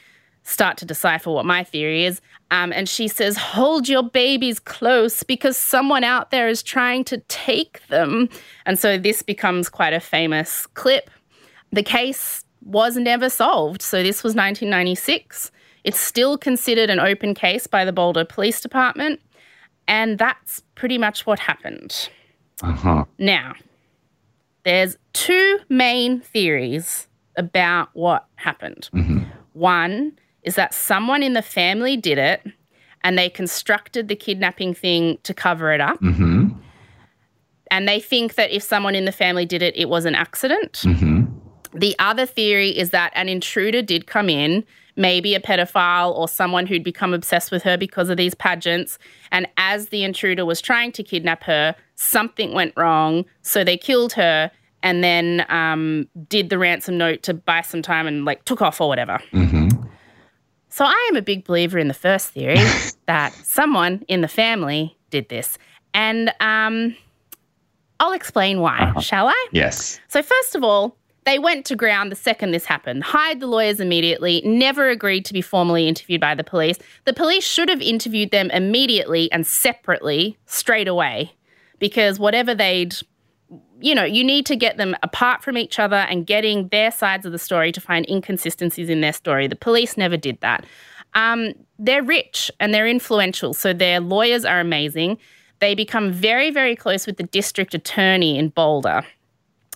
start 0.42 0.78
to 0.78 0.86
decipher 0.86 1.30
what 1.30 1.44
my 1.44 1.62
theory 1.62 2.04
is. 2.04 2.20
Um, 2.50 2.72
and 2.72 2.88
she 2.88 3.08
says, 3.08 3.36
Hold 3.36 3.88
your 3.88 4.02
babies 4.02 4.58
close 4.58 5.22
because 5.22 5.56
someone 5.56 6.04
out 6.04 6.30
there 6.30 6.48
is 6.48 6.62
trying 6.62 7.04
to 7.04 7.18
take 7.28 7.86
them. 7.88 8.28
And 8.64 8.78
so 8.78 8.96
this 8.98 9.22
becomes 9.22 9.68
quite 9.68 9.92
a 9.92 10.00
famous 10.00 10.66
clip. 10.68 11.10
The 11.70 11.82
case 11.82 12.44
was 12.62 12.96
never 12.96 13.28
solved. 13.28 13.82
So 13.82 14.02
this 14.02 14.22
was 14.24 14.30
1996. 14.34 15.50
It's 15.84 16.00
still 16.00 16.38
considered 16.38 16.90
an 16.90 17.00
open 17.00 17.34
case 17.34 17.66
by 17.66 17.84
the 17.84 17.92
Boulder 17.92 18.24
Police 18.24 18.60
Department. 18.60 19.20
And 19.86 20.18
that's 20.18 20.62
pretty 20.74 20.98
much 20.98 21.26
what 21.26 21.38
happened. 21.38 22.08
Uh-huh. 22.62 23.04
Now, 23.18 23.54
there's 24.68 24.98
two 25.14 25.60
main 25.70 26.20
theories 26.20 27.08
about 27.38 27.88
what 27.94 28.26
happened. 28.34 28.90
One 29.54 30.12
is 30.42 30.56
that 30.56 30.74
someone 30.74 31.22
in 31.22 31.32
the 31.32 31.40
family 31.40 31.96
did 31.96 32.18
it 32.18 32.46
and 33.02 33.16
they 33.16 33.30
constructed 33.30 34.08
the 34.08 34.14
kidnapping 34.14 34.74
thing 34.74 35.16
to 35.22 35.32
cover 35.32 35.72
it 35.72 35.80
up. 35.80 35.98
Mm-hmm. 36.02 36.50
And 37.70 37.88
they 37.88 37.98
think 37.98 38.34
that 38.34 38.50
if 38.50 38.62
someone 38.62 38.94
in 38.94 39.06
the 39.06 39.12
family 39.12 39.46
did 39.46 39.62
it, 39.62 39.74
it 39.74 39.88
was 39.88 40.04
an 40.04 40.14
accident. 40.14 40.82
Mm-hmm. 40.84 41.24
The 41.72 41.96
other 41.98 42.26
theory 42.26 42.68
is 42.68 42.90
that 42.90 43.10
an 43.14 43.30
intruder 43.30 43.80
did 43.80 44.06
come 44.06 44.28
in, 44.28 44.64
maybe 44.96 45.34
a 45.34 45.40
pedophile 45.40 46.14
or 46.14 46.28
someone 46.28 46.66
who'd 46.66 46.84
become 46.84 47.14
obsessed 47.14 47.50
with 47.50 47.62
her 47.62 47.78
because 47.78 48.10
of 48.10 48.18
these 48.18 48.34
pageants. 48.34 48.98
And 49.32 49.48
as 49.56 49.88
the 49.88 50.04
intruder 50.04 50.44
was 50.44 50.60
trying 50.60 50.92
to 50.92 51.02
kidnap 51.02 51.44
her, 51.44 51.74
something 51.94 52.52
went 52.52 52.74
wrong. 52.76 53.24
So 53.40 53.64
they 53.64 53.78
killed 53.78 54.12
her 54.12 54.50
and 54.82 55.02
then 55.02 55.44
um, 55.48 56.08
did 56.28 56.50
the 56.50 56.58
ransom 56.58 56.98
note 56.98 57.22
to 57.24 57.34
buy 57.34 57.60
some 57.62 57.82
time 57.82 58.06
and 58.06 58.24
like 58.24 58.44
took 58.44 58.62
off 58.62 58.80
or 58.80 58.88
whatever. 58.88 59.18
Mm-hmm. 59.32 59.68
So 60.68 60.84
I 60.84 61.08
am 61.10 61.16
a 61.16 61.22
big 61.22 61.44
believer 61.44 61.78
in 61.78 61.88
the 61.88 61.94
first 61.94 62.28
theory 62.28 62.58
that 63.06 63.32
someone 63.32 64.04
in 64.08 64.20
the 64.20 64.28
family 64.28 64.96
did 65.10 65.28
this. 65.28 65.58
And 65.94 66.32
um, 66.40 66.94
I'll 68.00 68.12
explain 68.12 68.60
why, 68.60 68.78
Uh-huh. 68.78 69.00
shall 69.00 69.28
I? 69.28 69.46
Yes. 69.52 69.98
So, 70.08 70.22
first 70.22 70.54
of 70.54 70.62
all, 70.62 70.96
they 71.24 71.38
went 71.38 71.66
to 71.66 71.76
ground 71.76 72.12
the 72.12 72.16
second 72.16 72.52
this 72.52 72.64
happened, 72.64 73.02
hired 73.02 73.40
the 73.40 73.46
lawyers 73.46 73.80
immediately, 73.80 74.40
never 74.44 74.88
agreed 74.88 75.24
to 75.26 75.32
be 75.34 75.42
formally 75.42 75.88
interviewed 75.88 76.20
by 76.20 76.34
the 76.34 76.44
police. 76.44 76.78
The 77.04 77.12
police 77.12 77.44
should 77.44 77.68
have 77.68 77.82
interviewed 77.82 78.30
them 78.30 78.50
immediately 78.50 79.30
and 79.32 79.46
separately 79.46 80.38
straight 80.46 80.88
away 80.88 81.32
because 81.78 82.18
whatever 82.18 82.54
they'd, 82.54 82.94
you 83.80 83.94
know, 83.94 84.04
you 84.04 84.24
need 84.24 84.44
to 84.46 84.56
get 84.56 84.76
them 84.76 84.96
apart 85.02 85.42
from 85.42 85.56
each 85.56 85.78
other 85.78 85.96
and 85.96 86.26
getting 86.26 86.68
their 86.68 86.90
sides 86.90 87.24
of 87.24 87.32
the 87.32 87.38
story 87.38 87.72
to 87.72 87.80
find 87.80 88.08
inconsistencies 88.08 88.88
in 88.88 89.00
their 89.00 89.12
story. 89.12 89.46
The 89.46 89.56
police 89.56 89.96
never 89.96 90.16
did 90.16 90.40
that. 90.40 90.66
Um, 91.14 91.54
they're 91.78 92.02
rich 92.02 92.50
and 92.60 92.74
they're 92.74 92.86
influential, 92.86 93.54
so 93.54 93.72
their 93.72 94.00
lawyers 94.00 94.44
are 94.44 94.60
amazing. 94.60 95.18
They 95.60 95.74
become 95.74 96.12
very, 96.12 96.50
very 96.50 96.76
close 96.76 97.06
with 97.06 97.16
the 97.16 97.22
district 97.24 97.74
attorney 97.74 98.38
in 98.38 98.50
Boulder. 98.50 99.04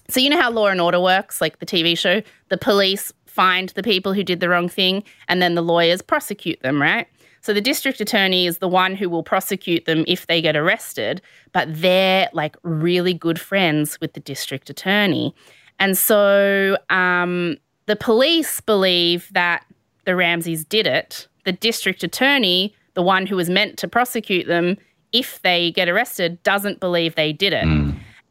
So 0.08 0.20
you 0.20 0.30
know 0.30 0.40
how 0.40 0.50
Law 0.50 0.66
and 0.66 0.80
Order 0.80 1.00
works, 1.00 1.40
like 1.40 1.58
the 1.58 1.66
TV 1.66 1.96
show? 1.96 2.22
The 2.48 2.58
police 2.58 3.12
find 3.26 3.70
the 3.70 3.82
people 3.82 4.12
who 4.12 4.22
did 4.22 4.40
the 4.40 4.48
wrong 4.48 4.68
thing 4.68 5.04
and 5.28 5.40
then 5.40 5.54
the 5.54 5.62
lawyers 5.62 6.02
prosecute 6.02 6.60
them, 6.60 6.82
right? 6.82 7.08
So 7.42 7.52
the 7.52 7.60
district 7.60 8.00
attorney 8.00 8.46
is 8.46 8.58
the 8.58 8.68
one 8.68 8.94
who 8.94 9.10
will 9.10 9.22
prosecute 9.22 9.84
them 9.84 10.04
if 10.06 10.26
they 10.26 10.40
get 10.40 10.56
arrested, 10.56 11.20
but 11.52 11.68
they're 11.70 12.28
like 12.32 12.56
really 12.62 13.14
good 13.14 13.40
friends 13.40 14.00
with 14.00 14.14
the 14.14 14.20
district 14.20 14.70
attorney. 14.70 15.34
And 15.78 15.98
so 15.98 16.76
um, 16.88 17.56
the 17.86 17.96
police 17.96 18.60
believe 18.60 19.28
that 19.32 19.64
the 20.04 20.16
Ramseys 20.16 20.64
did 20.64 20.86
it. 20.86 21.26
The 21.44 21.52
district 21.52 22.04
attorney, 22.04 22.74
the 22.94 23.02
one 23.02 23.26
who 23.26 23.36
was 23.36 23.50
meant 23.50 23.76
to 23.78 23.88
prosecute 23.88 24.46
them 24.46 24.78
if 25.12 25.42
they 25.42 25.72
get 25.72 25.88
arrested, 25.88 26.42
doesn't 26.42 26.80
believe 26.80 27.16
they 27.16 27.32
did 27.32 27.52
it 27.52 27.66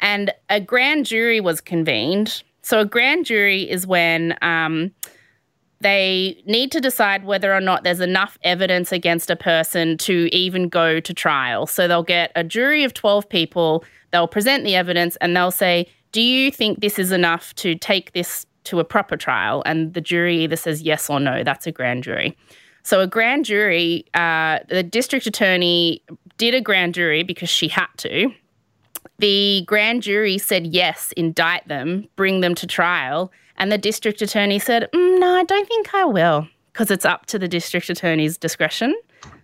and 0.01 0.33
a 0.49 0.59
grand 0.59 1.05
jury 1.05 1.39
was 1.39 1.61
convened. 1.61 2.43
So, 2.63 2.79
a 2.79 2.85
grand 2.85 3.25
jury 3.25 3.69
is 3.69 3.87
when 3.87 4.37
um, 4.41 4.91
they 5.81 6.41
need 6.45 6.71
to 6.71 6.81
decide 6.81 7.25
whether 7.25 7.53
or 7.53 7.61
not 7.61 7.83
there's 7.83 7.99
enough 7.99 8.37
evidence 8.43 8.91
against 8.91 9.29
a 9.29 9.35
person 9.35 9.97
to 9.99 10.29
even 10.35 10.69
go 10.69 10.99
to 10.99 11.13
trial. 11.13 11.67
So, 11.67 11.87
they'll 11.87 12.03
get 12.03 12.31
a 12.35 12.43
jury 12.43 12.83
of 12.83 12.93
12 12.93 13.27
people, 13.29 13.83
they'll 14.11 14.27
present 14.27 14.63
the 14.63 14.75
evidence, 14.75 15.15
and 15.17 15.35
they'll 15.35 15.51
say, 15.51 15.87
Do 16.11 16.21
you 16.21 16.51
think 16.51 16.81
this 16.81 16.99
is 16.99 17.11
enough 17.11 17.53
to 17.55 17.75
take 17.75 18.13
this 18.13 18.45
to 18.65 18.79
a 18.79 18.83
proper 18.83 19.17
trial? 19.17 19.63
And 19.65 19.93
the 19.93 20.01
jury 20.01 20.43
either 20.43 20.55
says 20.55 20.81
yes 20.81 21.09
or 21.09 21.19
no. 21.19 21.43
That's 21.43 21.67
a 21.67 21.71
grand 21.71 22.03
jury. 22.03 22.37
So, 22.83 23.01
a 23.01 23.07
grand 23.07 23.45
jury, 23.45 24.05
uh, 24.13 24.59
the 24.69 24.83
district 24.83 25.27
attorney 25.27 26.03
did 26.37 26.55
a 26.55 26.61
grand 26.61 26.93
jury 26.93 27.23
because 27.23 27.49
she 27.49 27.67
had 27.67 27.87
to 27.97 28.31
the 29.21 29.63
grand 29.67 30.01
jury 30.01 30.37
said 30.37 30.67
yes, 30.67 31.13
indict 31.15 31.67
them, 31.67 32.07
bring 32.15 32.41
them 32.41 32.55
to 32.55 32.67
trial. 32.67 33.31
And 33.61 33.71
the 33.71 33.77
district 33.77 34.23
attorney 34.23 34.57
said, 34.57 34.89
mm, 34.91 35.19
no, 35.19 35.35
I 35.35 35.43
don't 35.43 35.67
think 35.67 35.93
I 35.93 36.03
will, 36.03 36.47
because 36.73 36.89
it's 36.89 37.05
up 37.05 37.27
to 37.27 37.37
the 37.37 37.47
district 37.47 37.91
attorney's 37.91 38.35
discretion. 38.35 38.95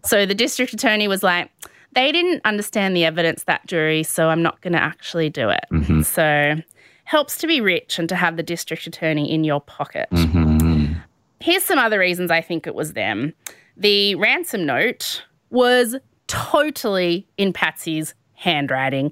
So 0.03 0.25
the 0.25 0.33
district 0.33 0.73
attorney 0.73 1.07
was 1.07 1.21
like, 1.21 1.51
they 1.93 2.11
didn't 2.11 2.41
understand 2.43 2.95
the 2.95 3.05
evidence, 3.05 3.43
that 3.43 3.67
jury, 3.67 4.01
so 4.01 4.29
I'm 4.29 4.41
not 4.41 4.59
going 4.61 4.73
to 4.73 4.81
actually 4.81 5.29
do 5.29 5.49
it. 5.49 5.65
Mm-hmm. 5.71 6.01
So 6.01 6.55
helps 7.03 7.37
to 7.37 7.47
be 7.47 7.61
rich 7.61 7.99
and 7.99 8.09
to 8.09 8.15
have 8.15 8.37
the 8.37 8.43
district 8.43 8.87
attorney 8.87 9.31
in 9.31 9.43
your 9.43 9.61
pocket. 9.61 10.09
Mm-hmm. 10.11 10.93
Here's 11.39 11.63
some 11.63 11.77
other 11.77 11.99
reasons 11.99 12.31
I 12.31 12.41
think 12.41 12.65
it 12.65 12.73
was 12.73 12.93
them. 12.93 13.35
The 13.77 14.15
ransom 14.15 14.65
note 14.65 15.23
was 15.51 15.95
totally 16.25 17.27
in 17.37 17.53
Patsy's 17.53 18.15
handwriting. 18.33 19.11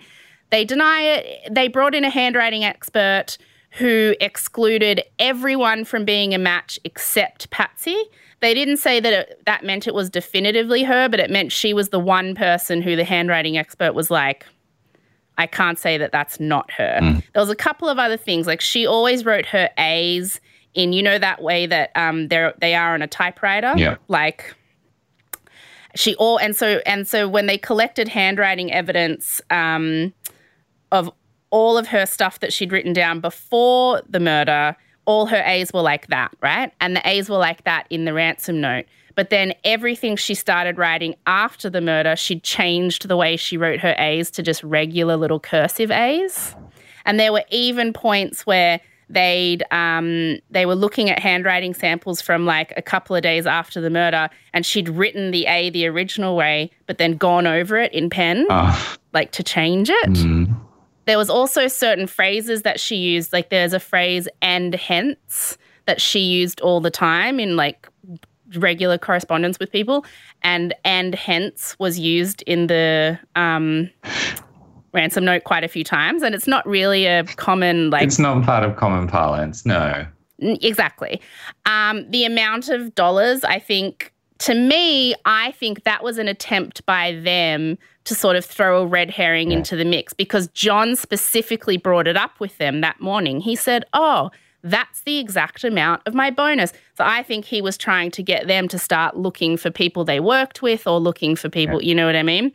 They 0.50 0.66
deny 0.66 1.02
it. 1.02 1.54
They 1.54 1.68
brought 1.68 1.94
in 1.94 2.04
a 2.04 2.10
handwriting 2.10 2.64
expert 2.64 3.38
who 3.78 4.16
excluded 4.22 5.04
everyone 5.20 5.84
from 5.84 6.06
being 6.06 6.34
a 6.34 6.38
match 6.38 6.80
except 6.84 7.50
Patsy. 7.50 8.02
They 8.40 8.54
didn't 8.54 8.78
say 8.78 9.00
that 9.00 9.12
it, 9.12 9.42
that 9.46 9.66
meant 9.66 9.88
it 9.88 9.94
was 9.94 10.10
definitively 10.10 10.84
her, 10.84 11.10
but 11.10 11.20
it 11.20 11.30
meant 11.30 11.52
she 11.52 11.74
was 11.74 11.90
the 11.90 12.00
one 12.00 12.36
person 12.36 12.82
who 12.82 12.96
the 12.96 13.04
handwriting 13.04 13.58
expert 13.58 13.94
was 13.94 14.10
like, 14.10 14.46
I 15.38 15.46
can't 15.46 15.78
say 15.78 15.98
that 15.98 16.14
that's 16.14 16.40
not 16.40 16.72
her. 16.72 17.00
Mm. 17.02 17.24
There 17.34 17.42
was 17.42 17.50
a 17.50 17.56
couple 17.56 17.90
of 17.90 18.00
other 18.00 18.16
things. 18.16 18.48
Like 18.48 18.62
she 18.62 18.88
always 18.88 19.26
wrote 19.26 19.46
her 19.48 19.70
A's 19.78 20.40
in, 20.74 20.94
you 20.94 21.04
know, 21.04 21.20
that 21.20 21.42
way 21.42 21.66
that 21.66 21.92
um, 21.96 22.30
they're, 22.30 22.54
they 22.62 22.76
are 22.76 22.94
on 22.94 23.02
a 23.02 23.08
typewriter. 23.08 23.74
Yeah. 23.76 23.98
Like 24.08 24.56
she 25.96 26.16
all 26.16 26.38
and 26.38 26.56
so 26.56 26.82
and 26.86 27.08
so 27.08 27.28
when 27.28 27.46
they 27.46 27.58
collected 27.58 28.08
handwriting 28.08 28.72
evidence 28.72 29.42
um, 29.50 30.14
of 30.92 31.10
all 31.56 31.78
of 31.78 31.88
her 31.88 32.06
stuff 32.06 32.40
that 32.42 32.52
she'd 32.52 32.74
written 32.74 32.92
down 32.92 33.22
before 33.22 34.02
the 34.10 34.20
murder, 34.20 34.76
all 35.06 35.26
her 35.28 35.42
A's 35.46 35.72
were 35.74 35.82
like 35.82 36.08
that, 36.08 36.32
right? 36.42 36.74
And 36.82 36.98
the 36.98 37.08
A's 37.08 37.30
were 37.30 37.38
like 37.38 37.64
that 37.64 37.88
in 37.90 38.04
the 38.04 38.12
ransom 38.14 38.60
note. 38.60 38.84
But 39.16 39.30
then 39.30 39.54
everything 39.64 40.18
she 40.18 40.36
started 40.36 40.78
writing 40.78 41.16
after 41.26 41.70
the 41.70 41.80
murder, 41.80 42.18
she'd 42.18 42.44
changed 42.44 43.08
the 43.08 43.16
way 43.16 43.38
she 43.38 43.56
wrote 43.56 43.80
her 43.80 43.96
A's 43.98 44.30
to 44.32 44.44
just 44.44 44.62
regular 44.64 45.16
little 45.16 45.40
cursive 45.40 45.92
A's. 45.92 46.54
And 47.06 47.18
there 47.22 47.32
were 47.32 47.46
even 47.52 47.94
points 47.94 48.46
where 48.46 48.82
they'd 49.10 49.64
um, 49.72 50.40
they 50.50 50.66
were 50.66 50.76
looking 50.76 51.10
at 51.10 51.20
handwriting 51.20 51.74
samples 51.74 52.20
from 52.22 52.46
like 52.46 52.74
a 52.76 52.82
couple 52.82 53.16
of 53.16 53.22
days 53.24 53.46
after 53.48 53.80
the 53.80 53.90
murder, 53.90 54.30
and 54.54 54.66
she'd 54.66 54.90
written 54.90 55.32
the 55.32 55.46
A 55.46 55.70
the 55.70 55.88
original 55.88 56.36
way, 56.36 56.70
but 56.88 56.98
then 56.98 57.16
gone 57.16 57.48
over 57.48 57.78
it 57.78 57.94
in 57.94 58.10
pen, 58.10 58.46
Oh, 58.50 58.96
like 59.14 59.32
to 59.34 59.44
change 59.44 59.90
it. 59.90 60.10
mm. 60.10 60.54
There 61.06 61.18
was 61.18 61.30
also 61.30 61.68
certain 61.68 62.08
phrases 62.08 62.64
that 62.64 62.80
she 62.80 62.96
used, 62.96 63.34
like 63.34 63.50
there's 63.50 63.74
a 63.74 63.80
phrase 63.80 64.28
"and 64.42 64.74
hence" 64.76 65.58
that 65.86 66.02
she 66.02 66.20
used 66.20 66.62
all 66.62 66.82
the 66.82 66.92
time 66.92 67.40
in 67.40 67.56
like 67.56 67.88
regular 68.56 68.98
correspondence 68.98 69.60
with 69.60 69.72
people, 69.72 70.06
and 70.44 70.74
"and 70.84 71.16
hence" 71.16 71.76
was 71.80 72.00
used 72.00 72.42
in 72.44 72.68
the 72.68 73.20
um, 73.36 73.90
ransom 74.94 75.26
note 75.26 75.44
quite 75.44 75.64
a 75.64 75.68
few 75.68 75.84
times, 75.84 76.24
and 76.24 76.34
it's 76.34 76.48
not 76.48 76.66
really 76.68 77.06
a 77.06 77.24
common 77.24 77.90
like 77.92 78.04
It's 78.04 78.20
not 78.20 78.44
part 78.44 78.64
of 78.64 78.76
common 78.76 79.08
parlance. 79.08 79.66
No. 79.66 80.06
Exactly. 80.40 81.22
Um, 81.66 82.10
the 82.12 82.26
amount 82.26 82.68
of 82.70 82.94
dollars, 82.94 83.44
I 83.46 83.58
think, 83.60 84.12
to 84.40 84.54
me, 84.54 85.16
I 85.24 85.52
think 85.52 85.84
that 85.84 86.04
was 86.04 86.18
an 86.18 86.28
attempt 86.28 86.86
by 86.86 87.14
them 87.14 87.78
to 88.06 88.16
sort 88.16 88.36
of 88.36 88.46
throw 88.46 88.82
a 88.82 88.86
red 88.86 89.10
herring 89.12 89.52
Yeah. 89.52 89.58
into 89.58 89.76
the 89.76 89.86
mix 89.86 90.14
because 90.14 90.48
John 90.50 90.96
specifically 90.96 91.78
brought 91.78 92.08
it 92.08 92.16
up 92.18 92.40
with 92.40 92.58
them 92.58 92.82
that 92.82 93.00
morning. 93.02 93.42
He 93.42 93.56
said, 93.56 93.84
Oh, 93.94 94.32
that's 94.64 95.02
the 95.02 95.20
exact 95.20 95.64
amount 95.64 96.02
of 96.08 96.16
my 96.16 96.32
bonus. 96.32 96.74
So 96.98 97.04
I 97.04 97.22
think 97.22 97.46
he 97.46 97.62
was 97.62 97.78
trying 97.78 98.10
to 98.12 98.24
get 98.24 98.48
them 98.48 98.68
to 98.70 98.80
start 98.80 99.16
looking 99.18 99.58
for 99.58 99.70
people 99.70 100.04
they 100.06 100.20
worked 100.20 100.62
with 100.64 100.88
or 100.88 101.00
looking 101.00 101.36
for 101.36 101.50
people, 101.50 101.84
you 101.84 101.94
know 101.94 102.06
what 102.08 102.16
I 102.16 102.24
mean? 102.24 102.52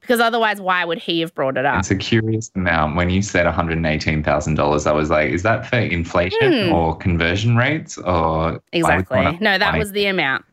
Because 0.00 0.20
otherwise, 0.20 0.60
why 0.60 0.84
would 0.84 0.98
he 0.98 1.20
have 1.20 1.34
brought 1.34 1.56
it 1.56 1.64
up? 1.64 1.78
It's 1.78 1.90
a 1.90 1.96
curious 1.96 2.50
amount. 2.54 2.94
When 2.96 3.08
you 3.08 3.22
said 3.22 3.46
$118,000, 3.46 4.86
I 4.86 4.92
was 4.92 5.08
like, 5.10 5.30
is 5.30 5.42
that 5.44 5.66
for 5.66 5.76
inflation 5.78 6.66
Hmm. 6.68 6.72
or 6.74 6.94
conversion 6.96 7.56
rates? 7.56 7.96
Or 7.98 8.60
Exactly. 8.72 9.38
No, 9.40 9.56
that 9.56 9.78
was 9.78 9.92
the 9.92 10.04
amount. 10.06 10.44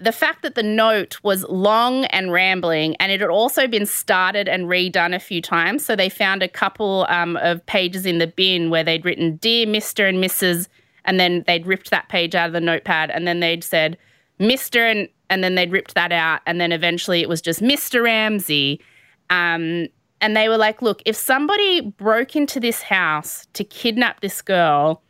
The 0.00 0.12
fact 0.12 0.42
that 0.42 0.54
the 0.54 0.62
note 0.62 1.18
was 1.22 1.44
long 1.44 2.06
and 2.06 2.32
rambling, 2.32 2.96
and 2.96 3.12
it 3.12 3.20
had 3.20 3.30
also 3.30 3.66
been 3.66 3.86
started 3.86 4.48
and 4.48 4.64
redone 4.64 5.14
a 5.14 5.18
few 5.18 5.42
times. 5.42 5.84
So 5.84 5.94
they 5.94 6.08
found 6.08 6.42
a 6.42 6.48
couple 6.48 7.06
um, 7.08 7.36
of 7.36 7.64
pages 7.66 8.06
in 8.06 8.18
the 8.18 8.26
bin 8.26 8.70
where 8.70 8.82
they'd 8.84 9.04
written 9.04 9.36
"Dear 9.36 9.66
Mister 9.66 10.06
and 10.06 10.22
Mrs." 10.22 10.68
and 11.06 11.18
then 11.18 11.44
they'd 11.46 11.66
ripped 11.66 11.90
that 11.90 12.08
page 12.08 12.34
out 12.34 12.46
of 12.46 12.52
the 12.52 12.60
notepad, 12.60 13.10
and 13.10 13.26
then 13.26 13.40
they'd 13.40 13.64
said 13.64 13.96
"Mister" 14.38 14.86
and 14.86 15.08
and 15.28 15.44
then 15.44 15.54
they'd 15.54 15.72
ripped 15.72 15.94
that 15.94 16.12
out, 16.12 16.40
and 16.46 16.60
then 16.60 16.72
eventually 16.72 17.20
it 17.20 17.28
was 17.28 17.40
just 17.40 17.60
"Mister 17.62 18.02
Ramsey." 18.02 18.80
Um, 19.28 19.88
and 20.20 20.36
they 20.36 20.48
were 20.48 20.58
like, 20.58 20.82
"Look, 20.82 21.02
if 21.06 21.16
somebody 21.16 21.80
broke 21.80 22.36
into 22.36 22.60
this 22.60 22.82
house 22.82 23.46
to 23.52 23.64
kidnap 23.64 24.20
this 24.20 24.40
girl." 24.42 25.02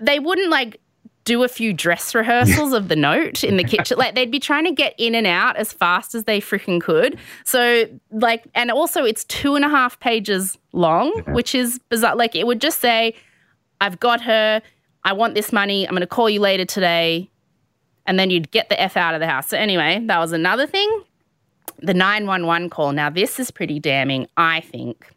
they 0.00 0.18
wouldn't 0.18 0.50
like 0.50 0.80
do 1.24 1.42
a 1.42 1.48
few 1.48 1.72
dress 1.72 2.14
rehearsals 2.14 2.72
of 2.72 2.88
the 2.88 2.96
note 2.96 3.42
in 3.42 3.56
the 3.56 3.64
kitchen. 3.64 3.98
Like 3.98 4.14
they'd 4.14 4.30
be 4.30 4.38
trying 4.38 4.64
to 4.64 4.72
get 4.72 4.94
in 4.98 5.14
and 5.14 5.26
out 5.26 5.56
as 5.56 5.72
fast 5.72 6.14
as 6.14 6.24
they 6.24 6.40
freaking 6.40 6.80
could. 6.80 7.18
So 7.44 7.86
like, 8.10 8.44
and 8.54 8.70
also 8.70 9.04
it's 9.04 9.24
two 9.24 9.54
and 9.54 9.64
a 9.64 9.68
half 9.68 9.98
pages 10.00 10.58
long, 10.72 11.10
which 11.28 11.54
is 11.54 11.80
bizarre. 11.88 12.14
Like 12.14 12.34
it 12.34 12.46
would 12.46 12.60
just 12.60 12.80
say, 12.80 13.14
"I've 13.80 13.98
got 14.00 14.20
her. 14.22 14.62
I 15.04 15.12
want 15.12 15.34
this 15.34 15.52
money. 15.52 15.86
I'm 15.86 15.92
going 15.92 16.00
to 16.00 16.06
call 16.06 16.28
you 16.28 16.40
later 16.40 16.64
today," 16.64 17.30
and 18.06 18.18
then 18.18 18.30
you'd 18.30 18.50
get 18.50 18.68
the 18.68 18.80
f 18.80 18.96
out 18.96 19.14
of 19.14 19.20
the 19.20 19.26
house. 19.26 19.48
So 19.48 19.56
anyway, 19.56 20.02
that 20.06 20.18
was 20.18 20.32
another 20.32 20.66
thing. 20.66 21.04
The 21.78 21.94
nine 21.94 22.26
one 22.26 22.46
one 22.46 22.68
call. 22.68 22.92
Now 22.92 23.10
this 23.10 23.40
is 23.40 23.50
pretty 23.50 23.80
damning, 23.80 24.28
I 24.36 24.60
think. 24.60 25.10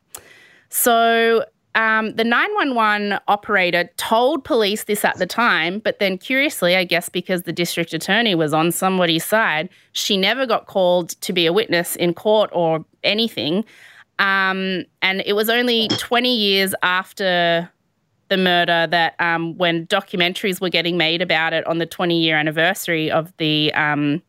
So 0.70 1.46
um, 1.78 2.16
the 2.16 2.24
911 2.24 3.20
operator 3.28 3.88
told 3.98 4.44
police 4.44 4.86
this 4.86 5.06
at 5.06 5.20
the 5.20 5.28
time, 5.28 5.78
but 5.78 6.00
then 6.00 6.18
curiously, 6.18 6.76
I 6.76 6.84
guess 6.84 7.08
because 7.08 7.44
the 7.44 7.54
district 7.54 7.94
attorney 7.94 8.34
was 8.34 8.52
on 8.52 8.72
somebody's 8.72 9.24
side, 9.24 9.70
she 9.92 10.18
never 10.18 10.48
got 10.48 10.66
called 10.66 11.10
to 11.22 11.32
be 11.32 11.46
a 11.46 11.54
witness 11.54 11.96
in 11.96 12.16
court 12.16 12.50
or 12.52 12.84
anything. 13.04 13.64
Um, 14.18 14.86
and 15.04 15.22
it 15.28 15.34
was 15.36 15.52
only 15.52 15.88
20 15.90 16.36
years 16.36 16.74
after 16.82 17.70
the 18.30 18.38
murder 18.38 18.88
that 18.90 19.14
um, 19.20 19.56
when 19.60 19.86
documentaries 19.86 20.60
were 20.60 20.70
getting 20.70 20.98
made 20.98 21.22
about 21.22 21.54
it 21.54 21.66
on 21.68 21.78
the 21.78 21.86
20 21.86 22.20
year 22.20 22.38
anniversary 22.38 23.12
of 23.12 23.32
the 23.38 23.72
um, 23.76 24.24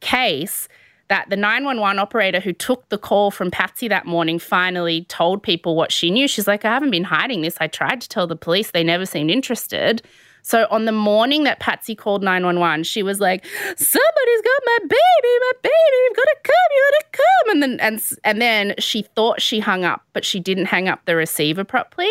case 0.00 0.66
that 1.10 1.28
the 1.28 1.36
911 1.36 1.98
operator 1.98 2.38
who 2.38 2.52
took 2.52 2.88
the 2.88 2.96
call 2.96 3.32
from 3.32 3.50
Patsy 3.50 3.88
that 3.88 4.06
morning 4.06 4.38
finally 4.38 5.04
told 5.06 5.42
people 5.42 5.74
what 5.74 5.90
she 5.90 6.08
knew. 6.08 6.28
She's 6.28 6.46
like, 6.46 6.64
I 6.64 6.72
haven't 6.72 6.92
been 6.92 7.04
hiding 7.04 7.42
this. 7.42 7.56
I 7.60 7.66
tried 7.66 8.00
to 8.02 8.08
tell 8.08 8.28
the 8.28 8.36
police, 8.36 8.70
they 8.70 8.84
never 8.84 9.04
seemed 9.04 9.28
interested. 9.28 10.02
So 10.42 10.68
on 10.70 10.84
the 10.84 10.92
morning 10.92 11.42
that 11.44 11.58
Patsy 11.58 11.96
called 11.96 12.22
911, 12.22 12.84
she 12.84 13.02
was 13.02 13.20
like, 13.20 13.44
"Somebody's 13.44 14.42
got 14.42 14.62
my 14.64 14.78
baby, 14.82 14.98
my 15.40 15.52
baby, 15.62 15.96
you've 16.04 16.16
got 16.16 16.22
to 16.22 16.36
come, 16.44 16.54
you 16.70 16.90
got 16.90 17.00
to 17.00 17.18
come." 17.18 17.50
And 17.50 17.62
then 17.62 17.80
and 17.80 18.02
and 18.24 18.40
then 18.40 18.74
she 18.78 19.02
thought 19.02 19.42
she 19.42 19.60
hung 19.60 19.84
up, 19.84 20.02
but 20.14 20.24
she 20.24 20.40
didn't 20.40 20.66
hang 20.66 20.88
up 20.88 21.04
the 21.04 21.14
receiver 21.14 21.62
properly. 21.62 22.10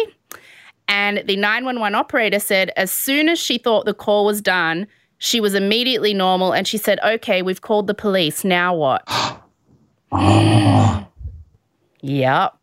And 0.87 1.23
the 1.25 1.37
911 1.37 1.95
operator 1.95 2.39
said 2.39 2.71
as 2.77 2.91
soon 2.91 3.29
as 3.29 3.39
she 3.39 3.57
thought 3.57 3.85
the 3.85 3.95
call 3.95 4.25
was 4.25 4.41
done, 4.41 4.85
she 5.19 5.39
was 5.39 5.53
immediately 5.53 6.13
normal 6.13 6.53
and 6.53 6.67
she 6.67 6.77
said, 6.77 6.99
"Okay, 7.05 7.41
we've 7.41 7.61
called 7.61 7.87
the 7.87 7.93
police. 7.93 8.43
Now 8.43 8.73
what?" 8.73 9.03
Oh, 10.11 11.05
Yep. 12.01 12.53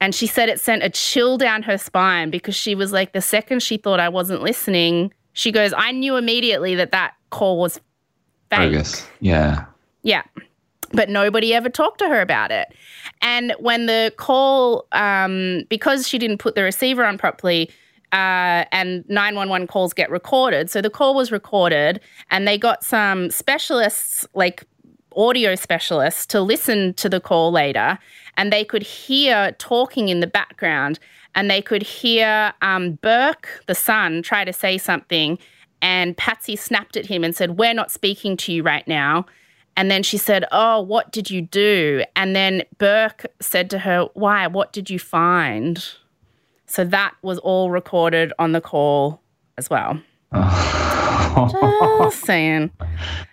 And 0.00 0.14
she 0.14 0.26
said 0.26 0.48
it 0.48 0.60
sent 0.60 0.82
a 0.82 0.90
chill 0.90 1.38
down 1.38 1.62
her 1.64 1.76
spine 1.76 2.30
because 2.30 2.54
she 2.54 2.74
was 2.74 2.92
like, 2.92 3.12
the 3.12 3.20
second 3.20 3.62
she 3.62 3.76
thought 3.76 3.98
I 3.98 4.08
wasn't 4.08 4.42
listening, 4.42 5.12
she 5.32 5.50
goes, 5.50 5.74
I 5.76 5.90
knew 5.92 6.16
immediately 6.16 6.74
that 6.76 6.92
that 6.92 7.14
call 7.30 7.58
was 7.58 7.74
fake. 8.50 8.70
bogus. 8.70 9.06
Yeah. 9.20 9.64
Yeah. 10.02 10.22
But 10.92 11.08
nobody 11.08 11.52
ever 11.52 11.68
talked 11.68 11.98
to 11.98 12.08
her 12.08 12.20
about 12.20 12.50
it. 12.50 12.68
And 13.20 13.54
when 13.58 13.86
the 13.86 14.12
call, 14.16 14.86
um, 14.92 15.64
because 15.68 16.06
she 16.08 16.18
didn't 16.18 16.38
put 16.38 16.54
the 16.54 16.62
receiver 16.62 17.04
on 17.04 17.18
properly, 17.18 17.70
uh, 18.12 18.64
and 18.72 19.04
911 19.08 19.66
calls 19.66 19.92
get 19.92 20.10
recorded. 20.10 20.70
So 20.70 20.80
the 20.80 20.90
call 20.90 21.14
was 21.14 21.30
recorded, 21.30 22.00
and 22.30 22.46
they 22.46 22.58
got 22.58 22.84
some 22.84 23.30
specialists, 23.30 24.26
like 24.34 24.64
audio 25.16 25.54
specialists, 25.54 26.26
to 26.26 26.40
listen 26.40 26.94
to 26.94 27.08
the 27.08 27.20
call 27.20 27.50
later, 27.52 27.98
and 28.36 28.52
they 28.52 28.64
could 28.64 28.82
hear 28.82 29.52
talking 29.58 30.08
in 30.08 30.20
the 30.20 30.26
background, 30.26 30.98
and 31.34 31.50
they 31.50 31.60
could 31.60 31.82
hear 31.82 32.52
um, 32.62 32.92
Burke, 33.02 33.62
the 33.66 33.74
son, 33.74 34.22
try 34.22 34.44
to 34.44 34.52
say 34.52 34.78
something, 34.78 35.38
and 35.80 36.16
Patsy 36.16 36.56
snapped 36.56 36.96
at 36.96 37.06
him 37.06 37.24
and 37.24 37.34
said, 37.34 37.58
We're 37.58 37.74
not 37.74 37.90
speaking 37.90 38.36
to 38.38 38.52
you 38.52 38.62
right 38.62 38.86
now. 38.88 39.26
And 39.76 39.90
then 39.90 40.02
she 40.02 40.18
said, 40.18 40.44
Oh, 40.50 40.80
what 40.80 41.12
did 41.12 41.30
you 41.30 41.42
do? 41.42 42.02
And 42.16 42.34
then 42.34 42.64
Burke 42.78 43.26
said 43.40 43.70
to 43.70 43.80
her, 43.80 44.08
Why? 44.14 44.46
What 44.46 44.72
did 44.72 44.90
you 44.90 44.98
find? 44.98 45.84
So 46.68 46.84
that 46.84 47.14
was 47.22 47.38
all 47.38 47.70
recorded 47.70 48.32
on 48.38 48.52
the 48.52 48.60
call 48.60 49.20
as 49.56 49.68
well. 49.68 50.00
Just 50.34 52.24
saying. 52.24 52.70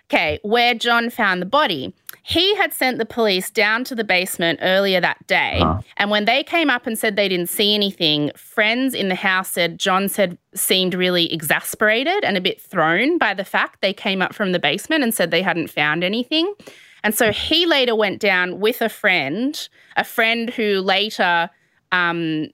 Okay, 0.04 0.38
where 0.42 0.74
John 0.74 1.10
found 1.10 1.42
the 1.42 1.46
body. 1.46 1.94
He 2.22 2.56
had 2.56 2.72
sent 2.72 2.98
the 2.98 3.06
police 3.06 3.50
down 3.50 3.84
to 3.84 3.94
the 3.94 4.02
basement 4.02 4.58
earlier 4.62 5.00
that 5.00 5.24
day. 5.28 5.58
Huh. 5.60 5.80
And 5.96 6.10
when 6.10 6.24
they 6.24 6.42
came 6.42 6.70
up 6.70 6.86
and 6.86 6.98
said 6.98 7.14
they 7.14 7.28
didn't 7.28 7.48
see 7.48 7.74
anything, 7.74 8.32
friends 8.34 8.94
in 8.94 9.08
the 9.08 9.14
house 9.14 9.50
said 9.50 9.78
John 9.78 10.08
said 10.08 10.36
seemed 10.54 10.94
really 10.94 11.32
exasperated 11.32 12.24
and 12.24 12.36
a 12.36 12.40
bit 12.40 12.60
thrown 12.60 13.18
by 13.18 13.34
the 13.34 13.44
fact 13.44 13.80
they 13.80 13.92
came 13.92 14.22
up 14.22 14.34
from 14.34 14.50
the 14.50 14.58
basement 14.58 15.04
and 15.04 15.14
said 15.14 15.30
they 15.30 15.42
hadn't 15.42 15.68
found 15.70 16.02
anything. 16.02 16.52
And 17.04 17.14
so 17.14 17.30
he 17.30 17.66
later 17.66 17.94
went 17.94 18.20
down 18.20 18.58
with 18.58 18.80
a 18.80 18.88
friend, 18.88 19.68
a 19.96 20.02
friend 20.02 20.50
who 20.50 20.80
later 20.80 21.48
um, 21.92 22.48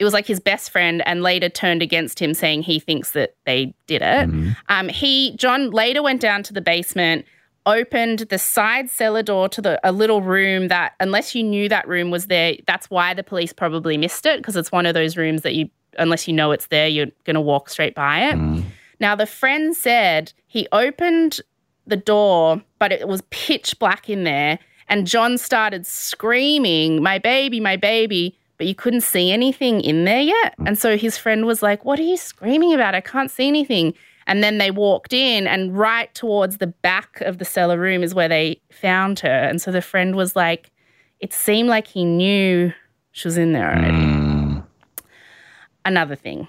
it 0.00 0.04
was 0.04 0.12
like 0.12 0.26
his 0.26 0.40
best 0.40 0.70
friend 0.70 1.06
and 1.06 1.22
later 1.22 1.48
turned 1.48 1.82
against 1.82 2.20
him 2.20 2.34
saying 2.34 2.62
he 2.62 2.80
thinks 2.80 3.12
that 3.12 3.36
they 3.44 3.74
did 3.86 4.02
it. 4.02 4.28
Mhm. 4.28 4.56
Um, 4.68 4.88
he 4.88 5.36
John 5.36 5.70
later 5.70 6.02
went 6.02 6.20
down 6.20 6.42
to 6.44 6.52
the 6.52 6.60
basement 6.60 7.24
opened 7.66 8.20
the 8.30 8.38
side 8.38 8.88
cellar 8.88 9.22
door 9.22 9.48
to 9.48 9.60
the 9.60 9.78
a 9.84 9.92
little 9.92 10.22
room 10.22 10.68
that 10.68 10.94
unless 10.98 11.34
you 11.34 11.42
knew 11.42 11.68
that 11.68 11.86
room 11.86 12.10
was 12.10 12.26
there, 12.26 12.54
that's 12.66 12.88
why 12.88 13.12
the 13.12 13.22
police 13.22 13.52
probably 13.52 13.96
missed 13.96 14.26
it 14.26 14.38
because 14.38 14.56
it's 14.56 14.72
one 14.72 14.86
of 14.86 14.94
those 14.94 15.16
rooms 15.16 15.42
that 15.42 15.54
you 15.54 15.68
unless 15.98 16.26
you 16.26 16.32
know 16.32 16.52
it's 16.52 16.68
there, 16.68 16.88
you're 16.88 17.08
going 17.24 17.34
to 17.34 17.40
walk 17.40 17.68
straight 17.68 17.94
by 17.94 18.20
it. 18.28 18.34
Mm. 18.34 18.64
Now 19.00 19.14
the 19.14 19.26
friend 19.26 19.76
said 19.76 20.32
he 20.46 20.66
opened 20.72 21.40
the 21.86 21.96
door, 21.96 22.62
but 22.78 22.92
it 22.92 23.06
was 23.08 23.22
pitch 23.30 23.78
black 23.78 24.08
in 24.08 24.24
there 24.24 24.58
and 24.88 25.06
John 25.06 25.38
started 25.38 25.86
screaming, 25.86 27.02
"My 27.02 27.18
baby, 27.18 27.60
my 27.60 27.76
baby." 27.76 28.36
But 28.60 28.66
you 28.66 28.74
couldn't 28.74 29.00
see 29.00 29.32
anything 29.32 29.80
in 29.80 30.04
there 30.04 30.20
yet. 30.20 30.54
And 30.66 30.78
so 30.78 30.98
his 30.98 31.16
friend 31.16 31.46
was 31.46 31.62
like, 31.62 31.86
What 31.86 31.98
are 31.98 32.02
you 32.02 32.18
screaming 32.18 32.74
about? 32.74 32.94
I 32.94 33.00
can't 33.00 33.30
see 33.30 33.48
anything. 33.48 33.94
And 34.26 34.42
then 34.44 34.58
they 34.58 34.70
walked 34.70 35.14
in, 35.14 35.46
and 35.46 35.74
right 35.74 36.14
towards 36.14 36.58
the 36.58 36.66
back 36.66 37.22
of 37.22 37.38
the 37.38 37.46
cellar 37.46 37.78
room 37.78 38.02
is 38.02 38.14
where 38.14 38.28
they 38.28 38.60
found 38.70 39.18
her. 39.20 39.30
And 39.30 39.62
so 39.62 39.72
the 39.72 39.80
friend 39.80 40.14
was 40.14 40.36
like, 40.36 40.70
It 41.20 41.32
seemed 41.32 41.70
like 41.70 41.86
he 41.86 42.04
knew 42.04 42.70
she 43.12 43.28
was 43.28 43.38
in 43.38 43.54
there 43.54 43.70
already. 43.70 43.96
Mm. 43.96 44.64
Another 45.86 46.14
thing, 46.14 46.46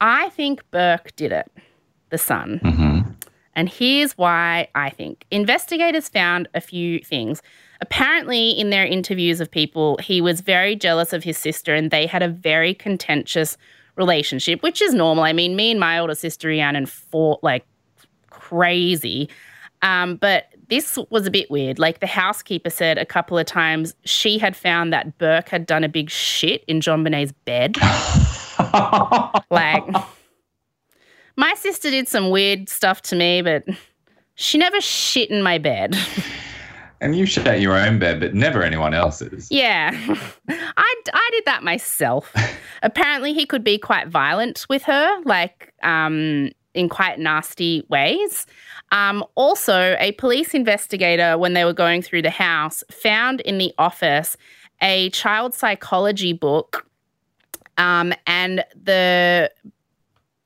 I 0.00 0.30
think 0.30 0.68
Burke 0.72 1.14
did 1.14 1.30
it, 1.30 1.48
the 2.10 2.18
son. 2.18 2.58
hmm 2.58 3.12
And 3.54 3.68
here's 3.68 4.18
why 4.18 4.66
I 4.74 4.90
think. 4.90 5.26
Investigators 5.30 6.08
found 6.08 6.48
a 6.54 6.60
few 6.60 6.98
things. 6.98 7.40
Apparently, 7.80 8.50
in 8.50 8.70
their 8.70 8.86
interviews 8.86 9.40
of 9.40 9.50
people, 9.50 9.98
he 10.02 10.20
was 10.20 10.40
very 10.40 10.76
jealous 10.76 11.12
of 11.12 11.24
his 11.24 11.36
sister 11.36 11.74
and 11.74 11.90
they 11.90 12.06
had 12.06 12.22
a 12.22 12.28
very 12.28 12.74
contentious 12.74 13.56
relationship, 13.96 14.62
which 14.62 14.80
is 14.80 14.94
normal. 14.94 15.24
I 15.24 15.32
mean, 15.32 15.56
me 15.56 15.70
and 15.70 15.80
my 15.80 15.98
older 15.98 16.14
sister 16.14 16.48
Rhiannon 16.48 16.86
fought 16.86 17.42
like 17.42 17.66
crazy. 18.30 19.28
Um, 19.82 20.16
but 20.16 20.46
this 20.68 20.98
was 21.10 21.26
a 21.26 21.30
bit 21.30 21.50
weird. 21.50 21.78
Like 21.78 22.00
the 22.00 22.06
housekeeper 22.06 22.70
said 22.70 22.98
a 22.98 23.06
couple 23.06 23.38
of 23.38 23.46
times, 23.46 23.94
she 24.04 24.38
had 24.38 24.56
found 24.56 24.92
that 24.92 25.18
Burke 25.18 25.48
had 25.48 25.66
done 25.66 25.84
a 25.84 25.88
big 25.88 26.10
shit 26.10 26.64
in 26.66 26.80
JonBenét's 26.80 27.32
bed. 27.44 27.76
Like, 29.50 29.84
my 31.36 31.54
sister 31.54 31.90
did 31.90 32.08
some 32.08 32.30
weird 32.30 32.68
stuff 32.68 33.02
to 33.02 33.16
me, 33.16 33.42
but 33.42 33.64
she 34.34 34.58
never 34.58 34.80
shit 34.80 35.30
in 35.30 35.42
my 35.42 35.58
bed. 35.58 35.94
and 37.00 37.16
you 37.16 37.26
shat 37.26 37.60
your 37.60 37.76
own 37.76 37.98
bed, 37.98 38.20
but 38.20 38.34
never 38.34 38.62
anyone 38.62 38.94
else's. 38.94 39.48
yeah, 39.50 39.90
I, 40.48 40.94
I 41.12 41.28
did 41.32 41.44
that 41.44 41.62
myself. 41.62 42.32
Apparently, 42.82 43.32
he 43.32 43.46
could 43.46 43.64
be 43.64 43.78
quite 43.78 44.08
violent 44.08 44.66
with 44.68 44.82
her, 44.84 45.22
like 45.24 45.72
um, 45.82 46.50
in 46.74 46.88
quite 46.88 47.18
nasty 47.18 47.84
ways. 47.88 48.46
Um, 48.92 49.24
also, 49.34 49.96
a 49.98 50.12
police 50.12 50.54
investigator, 50.54 51.36
when 51.38 51.54
they 51.54 51.64
were 51.64 51.72
going 51.72 52.02
through 52.02 52.22
the 52.22 52.30
house, 52.30 52.84
found 52.90 53.40
in 53.42 53.58
the 53.58 53.74
office 53.78 54.36
a 54.82 55.10
child 55.10 55.54
psychology 55.54 56.32
book, 56.32 56.86
um, 57.78 58.12
and 58.26 58.64
the 58.80 59.50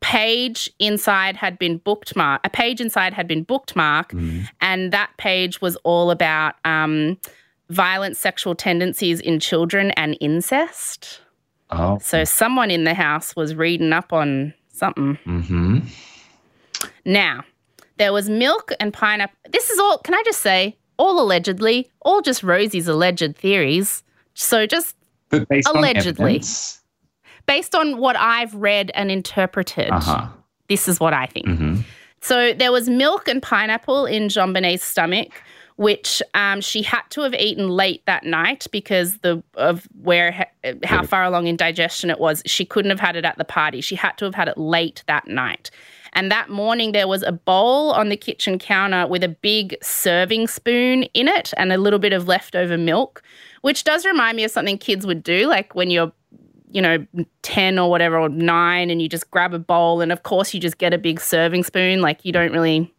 page 0.00 0.70
inside 0.78 1.36
had 1.36 1.58
been 1.58 1.78
bookmarked. 1.80 2.40
A 2.44 2.50
page 2.50 2.80
inside 2.80 3.12
had 3.12 3.28
been 3.28 3.44
bookmarked, 3.44 4.10
Mm. 4.12 4.48
and 4.60 4.92
that 4.92 5.10
page 5.18 5.60
was 5.60 5.76
all 5.84 6.10
about 6.10 6.54
um, 6.64 7.18
violent 7.68 8.16
sexual 8.16 8.54
tendencies 8.54 9.20
in 9.20 9.38
children 9.40 9.90
and 9.92 10.16
incest. 10.20 11.20
Oh. 11.70 11.98
So 12.02 12.24
someone 12.24 12.70
in 12.70 12.84
the 12.84 12.94
house 12.94 13.36
was 13.36 13.54
reading 13.54 13.92
up 13.92 14.12
on 14.12 14.54
something. 14.72 15.16
hmm 15.24 15.78
Now, 17.04 17.44
there 17.98 18.12
was 18.12 18.28
milk 18.28 18.72
and 18.80 18.92
pineapple. 18.92 19.36
This 19.50 19.70
is 19.70 19.78
all, 19.78 19.98
can 19.98 20.14
I 20.14 20.22
just 20.24 20.40
say, 20.40 20.76
all 20.96 21.20
allegedly, 21.20 21.90
all 22.00 22.22
just 22.22 22.42
Rosie's 22.42 22.88
alleged 22.88 23.36
theories. 23.36 24.02
So 24.34 24.66
just 24.66 24.96
But 25.28 25.48
based 25.48 25.68
on 25.68 25.76
Allegedly. 25.76 26.40
Based 27.46 27.74
on 27.74 27.98
what 27.98 28.16
I've 28.16 28.54
read 28.54 28.90
and 28.94 29.10
interpreted, 29.10 29.90
Uh-huh. 29.90 30.26
this 30.68 30.88
is 30.88 31.00
what 31.00 31.12
I 31.12 31.26
think. 31.26 31.46
hmm 31.46 31.76
So 32.20 32.52
there 32.52 32.70
was 32.72 32.88
milk 32.88 33.28
and 33.28 33.42
pineapple 33.42 34.06
in 34.06 34.28
JonBenét's 34.28 34.82
stomach, 34.84 35.42
which 35.76 36.20
um, 36.34 36.60
she 36.60 36.82
had 36.82 37.02
to 37.10 37.22
have 37.22 37.32
eaten 37.32 37.70
late 37.70 38.04
that 38.04 38.24
night 38.24 38.66
because 38.70 39.18
the 39.18 39.42
of 39.54 39.88
where 40.02 40.46
how 40.84 41.02
far 41.02 41.24
along 41.24 41.46
in 41.46 41.56
digestion 41.56 42.10
it 42.10 42.20
was. 42.20 42.42
She 42.44 42.66
couldn't 42.66 42.90
have 42.90 43.00
had 43.00 43.16
it 43.16 43.24
at 43.24 43.38
the 43.38 43.44
party. 43.44 43.80
She 43.80 43.96
had 43.96 44.12
to 44.18 44.26
have 44.26 44.34
had 44.34 44.48
it 44.48 44.58
late 44.58 45.02
that 45.06 45.26
night. 45.26 45.70
And 46.12 46.30
that 46.30 46.50
morning 46.50 46.92
there 46.92 47.08
was 47.08 47.22
a 47.22 47.32
bowl 47.32 47.92
on 47.92 48.10
the 48.10 48.16
kitchen 48.16 48.58
counter 48.58 49.06
with 49.06 49.24
a 49.24 49.28
big 49.28 49.74
serving 49.80 50.48
spoon 50.48 51.04
in 51.14 51.28
it 51.28 51.54
and 51.56 51.72
a 51.72 51.78
little 51.78 51.98
bit 52.00 52.12
of 52.12 52.28
leftover 52.28 52.76
milk, 52.76 53.22
which 53.62 53.84
does 53.84 54.04
remind 54.04 54.36
me 54.36 54.44
of 54.44 54.50
something 54.50 54.76
kids 54.76 55.06
would 55.06 55.22
do, 55.22 55.46
like 55.48 55.74
when 55.74 55.90
you're 55.90 56.12
you 56.70 56.80
know, 56.80 57.06
10 57.42 57.78
or 57.78 57.90
whatever, 57.90 58.18
or 58.18 58.28
nine, 58.28 58.90
and 58.90 59.00
you 59.02 59.08
just 59.08 59.30
grab 59.30 59.54
a 59.54 59.58
bowl, 59.58 60.00
and 60.00 60.12
of 60.12 60.22
course, 60.22 60.54
you 60.54 60.60
just 60.60 60.78
get 60.78 60.94
a 60.94 60.98
big 60.98 61.20
serving 61.20 61.64
spoon. 61.64 62.00
Like, 62.00 62.24
you 62.24 62.32
don't 62.32 62.52
really. 62.52 62.92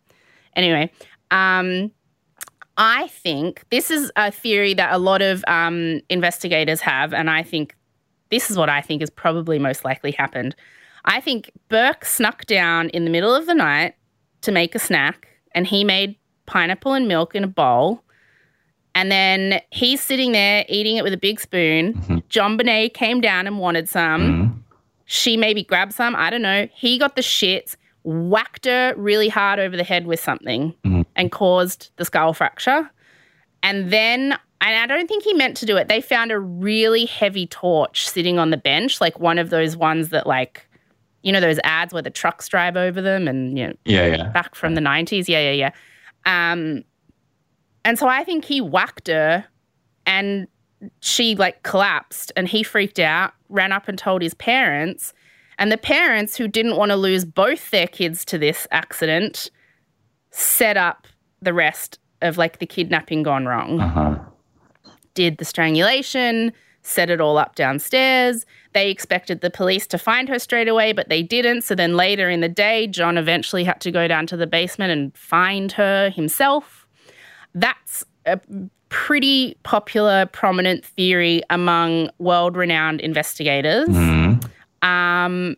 Anyway, 0.56 0.92
um, 1.32 1.92
I 2.78 3.08
think 3.08 3.64
this 3.70 3.92
is 3.92 4.12
a 4.16 4.32
theory 4.32 4.74
that 4.74 4.94
a 4.94 4.98
lot 4.98 5.22
of 5.22 5.44
um, 5.48 6.02
investigators 6.10 6.82
have, 6.82 7.14
and 7.14 7.30
I 7.30 7.44
think 7.44 7.76
this 8.30 8.50
is 8.50 8.58
what 8.58 8.70
I 8.70 8.82
think 8.82 9.02
is 9.02 9.10
probably 9.10 9.60
most 9.60 9.86
likely 9.86 10.12
happened. 10.12 10.56
I 11.06 11.20
think 11.20 11.52
Burke 11.70 12.06
snuck 12.06 12.46
down 12.46 12.90
in 12.90 13.06
the 13.06 13.12
middle 13.12 13.34
of 13.34 13.46
the 13.46 13.54
night 13.54 13.96
to 14.42 14.52
make 14.52 14.76
a 14.76 14.80
snack, 14.80 15.28
and 15.54 15.68
he 15.68 15.84
made 15.84 16.16
pineapple 16.46 16.94
and 16.94 17.08
milk 17.08 17.36
in 17.36 17.44
a 17.44 17.48
bowl. 17.48 18.04
And 18.96 19.12
then 19.12 19.62
he's 19.72 20.02
sitting 20.02 20.32
there 20.34 20.66
eating 20.68 20.98
it 20.98 21.04
with 21.04 21.14
a 21.14 21.18
big 21.18 21.40
spoon. 21.40 21.94
Mhm. 21.94 22.24
JonBenét 22.30 22.94
came 22.94 23.22
down 23.22 23.48
and 23.48 23.58
wanted 23.60 23.88
some. 23.88 24.22
Mhm. 24.22 24.74
She 25.06 25.38
maybe 25.38 25.64
grabbed 25.64 25.94
some. 25.94 26.16
I 26.16 26.30
don't 26.30 26.42
know. 26.42 26.68
He 26.74 26.98
got 26.98 27.16
the 27.16 27.22
shits, 27.22 27.76
whacked 28.04 28.66
her 28.66 28.94
really 28.98 29.30
hard 29.30 29.60
over 29.60 29.78
the 29.78 29.84
head 29.84 30.06
with 30.08 30.20
something 30.20 30.74
Mhm. 30.86 31.06
and 31.16 31.32
caused 31.32 31.92
the 31.98 32.06
skull 32.06 32.34
fracture. 32.34 32.90
And 33.64 33.92
then, 33.92 34.38
and 34.60 34.76
I 34.76 34.86
don't 34.88 35.08
think 35.08 35.24
he 35.24 35.34
meant 35.34 35.56
to 35.58 35.66
do 35.66 35.78
it. 35.78 35.88
They 35.88 36.02
found 36.02 36.32
a 36.32 36.40
really 36.40 37.06
heavy 37.06 37.46
torch 37.48 38.08
sitting 38.10 38.40
on 38.40 38.50
the 38.50 38.58
bench, 38.58 39.00
like 39.00 39.20
one 39.20 39.38
of 39.40 39.50
those 39.52 39.78
ones 39.78 40.10
that, 40.10 40.28
like, 40.28 40.68
you 41.24 41.32
know, 41.32 41.40
those 41.40 41.60
ads 41.64 41.94
where 41.94 42.02
the 42.02 42.10
trucks 42.10 42.48
drive 42.50 42.76
over 42.76 43.02
them 43.02 43.28
and, 43.28 43.58
you 43.58 43.68
know, 43.68 43.74
Yeah, 43.86 44.08
yeah. 44.08 44.28
back 44.30 44.56
from 44.56 44.74
the 44.76 44.82
90s. 44.82 45.30
Yeah, 45.30 45.52
yeah, 45.52 45.72
yeah. 46.26 46.52
Um, 46.52 46.84
and 47.86 47.98
so 47.98 48.08
I 48.08 48.24
think 48.24 48.46
he 48.46 48.62
whacked 48.62 49.08
her 49.08 49.46
and 50.06 50.48
she 51.00 51.36
like 51.36 51.64
collapsed 51.64 52.32
and 52.36 52.48
he 52.48 52.64
freaked 52.64 53.00
out, 53.00 53.34
ran 53.50 53.72
up 53.72 53.88
and 53.88 53.98
told 53.98 54.22
his 54.22 54.34
parents. 54.34 55.14
And 55.60 55.72
the 55.72 55.78
parents, 55.78 56.38
who 56.38 56.48
didn't 56.48 56.76
want 56.76 56.90
to 56.90 56.96
lose 56.96 57.24
both 57.24 57.70
their 57.70 57.88
kids 57.88 58.26
to 58.26 58.38
this 58.38 58.68
accident, 58.72 59.52
set 60.32 60.76
up 60.76 61.08
the 61.42 61.54
rest 61.54 62.00
of 62.22 62.38
like 62.38 62.58
the 62.60 62.66
kidnapping 62.66 63.22
gone 63.24 63.46
wrong 63.46 63.80
Uh-huh. 63.80 64.18
did 65.14 65.38
the 65.38 65.46
strangulation, 65.46 66.52
set 66.84 67.10
it 67.12 67.22
all 67.22 67.38
up 67.38 67.54
downstairs. 67.56 68.46
They 68.74 68.90
expected 68.90 69.42
the 69.42 69.50
police 69.52 69.86
to 69.88 69.98
find 70.00 70.30
her 70.30 70.40
straight 70.40 70.68
away, 70.68 70.94
but 70.94 71.10
they 71.10 71.22
didn't. 71.22 71.62
So 71.64 71.76
then 71.76 71.96
later 71.96 72.30
in 72.30 72.40
the 72.40 72.50
day, 72.50 72.88
John 72.88 73.18
eventually 73.18 73.64
had 73.64 73.82
to 73.82 73.92
go 73.92 74.08
down 74.08 74.26
to 74.28 74.38
the 74.38 74.48
basement 74.48 74.92
and 74.92 75.16
find 75.16 75.74
her 75.74 76.10
himself. 76.10 76.81
That's 77.54 78.06
a 78.26 78.40
pretty 78.90 79.58
popular, 79.64 80.26
prominent 80.28 80.86
theory 80.86 81.42
among 81.50 82.10
world 82.20 82.58
renowned 82.58 83.00
investigators. 83.02 83.88
Mhm. 83.88 84.44
Um, 84.82 85.56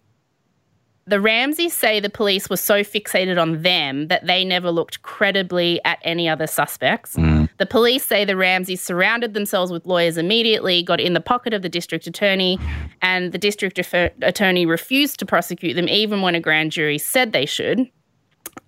the 1.06 1.20
Ramseys 1.20 1.74
say 1.74 2.00
the 2.00 2.10
police 2.10 2.50
were 2.50 2.58
so 2.58 2.82
fixated 2.82 3.42
on 3.42 3.62
them 3.62 4.08
that 4.08 4.26
they 4.26 4.46
never 4.46 4.72
looked 4.72 5.02
credibly 5.02 5.82
at 5.84 6.00
any 6.04 6.30
other 6.30 6.48
suspects. 6.48 7.16
Mm. 7.16 7.50
The 7.58 7.66
police 7.66 8.06
say 8.06 8.24
the 8.24 8.38
Ramseys 8.38 8.80
surrounded 8.80 9.34
themselves 9.34 9.72
with 9.72 9.86
lawyers 9.86 10.18
immediately, 10.18 10.82
got 10.82 11.02
in 11.02 11.14
the 11.14 11.20
pocket 11.20 11.54
of 11.54 11.62
the 11.62 11.70
district 11.70 12.08
attorney, 12.08 12.58
and 13.02 13.34
the 13.34 13.38
district 13.38 13.78
attorney 14.22 14.66
refused 14.66 15.20
to 15.20 15.26
prosecute 15.26 15.76
them 15.76 15.90
even 15.90 16.22
when 16.22 16.36
a 16.36 16.40
grand 16.40 16.72
jury 16.72 16.98
said 16.98 17.34
they 17.34 17.46
should. 17.46 17.90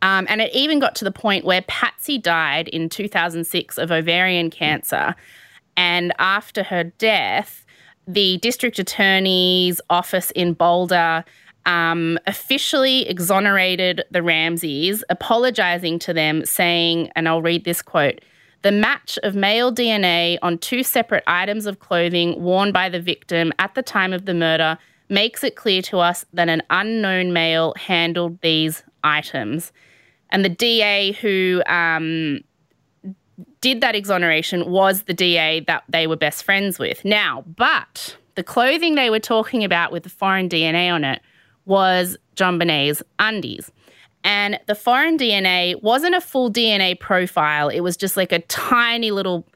Um, 0.05 0.27
and 0.29 0.39
it 0.39 0.53
even 0.53 0.77
got 0.77 0.93
to 0.97 1.03
the 1.03 1.11
point 1.11 1.45
where 1.45 1.63
Patsy 1.63 2.19
died 2.19 2.67
in 2.67 2.89
2006 2.89 3.79
of 3.79 3.91
ovarian 3.91 4.51
cancer. 4.51 5.15
And 5.75 6.13
after 6.19 6.61
her 6.61 6.83
death, 6.83 7.65
the 8.07 8.37
district 8.37 8.77
attorney's 8.77 9.81
office 9.89 10.29
in 10.31 10.53
Boulder 10.53 11.25
um, 11.65 12.19
officially 12.27 13.09
exonerated 13.09 14.03
the 14.11 14.21
Ramseys, 14.21 15.03
apologizing 15.09 15.97
to 15.99 16.13
them, 16.13 16.45
saying, 16.45 17.09
and 17.15 17.27
I'll 17.27 17.41
read 17.41 17.65
this 17.65 17.81
quote 17.81 18.21
the 18.61 18.71
match 18.71 19.17
of 19.23 19.35
male 19.35 19.71
DNA 19.71 20.37
on 20.41 20.57
two 20.57 20.83
separate 20.83 21.23
items 21.27 21.65
of 21.65 21.79
clothing 21.79 22.41
worn 22.41 22.71
by 22.71 22.89
the 22.89 22.99
victim 22.99 23.51
at 23.59 23.73
the 23.75 23.83
time 23.83 24.13
of 24.13 24.25
the 24.25 24.33
murder 24.33 24.77
makes 25.09 25.43
it 25.43 25.55
clear 25.55 25.83
to 25.83 25.99
us 25.99 26.25
that 26.33 26.49
an 26.49 26.63
unknown 26.71 27.31
male 27.31 27.73
handled 27.77 28.41
these 28.41 28.83
items. 29.03 29.71
And 30.35 30.43
the 30.43 30.49
DA 30.49 31.13
who 31.13 31.63
um, 31.65 32.41
did 33.61 33.79
that 33.79 33.95
exoneration 33.95 34.69
was 34.69 35.03
the 35.03 35.13
DA 35.13 35.61
that 35.61 35.85
they 35.87 36.07
were 36.07 36.17
best 36.17 36.43
friends 36.43 36.77
with. 36.77 37.05
Now, 37.05 37.45
but 37.55 38.17
the 38.35 38.43
clothing 38.43 38.95
they 38.95 39.09
were 39.09 39.21
talking 39.21 39.63
about 39.63 39.93
with 39.93 40.03
the 40.03 40.09
foreign 40.09 40.49
DNA 40.49 40.91
on 40.91 41.05
it 41.05 41.21
was 41.63 42.17
JonBenét's 42.35 43.01
undies. 43.17 43.71
And 44.25 44.59
the 44.67 44.75
foreign 44.75 45.17
DNA 45.17 45.81
wasn't 45.81 46.15
a 46.15 46.21
full 46.21 46.51
DNA 46.51 46.99
profile, 46.99 47.69
it 47.69 47.79
was 47.79 47.95
just 47.95 48.17
like 48.17 48.33
a 48.33 48.39
tiny 48.39 49.11
little 49.11 49.47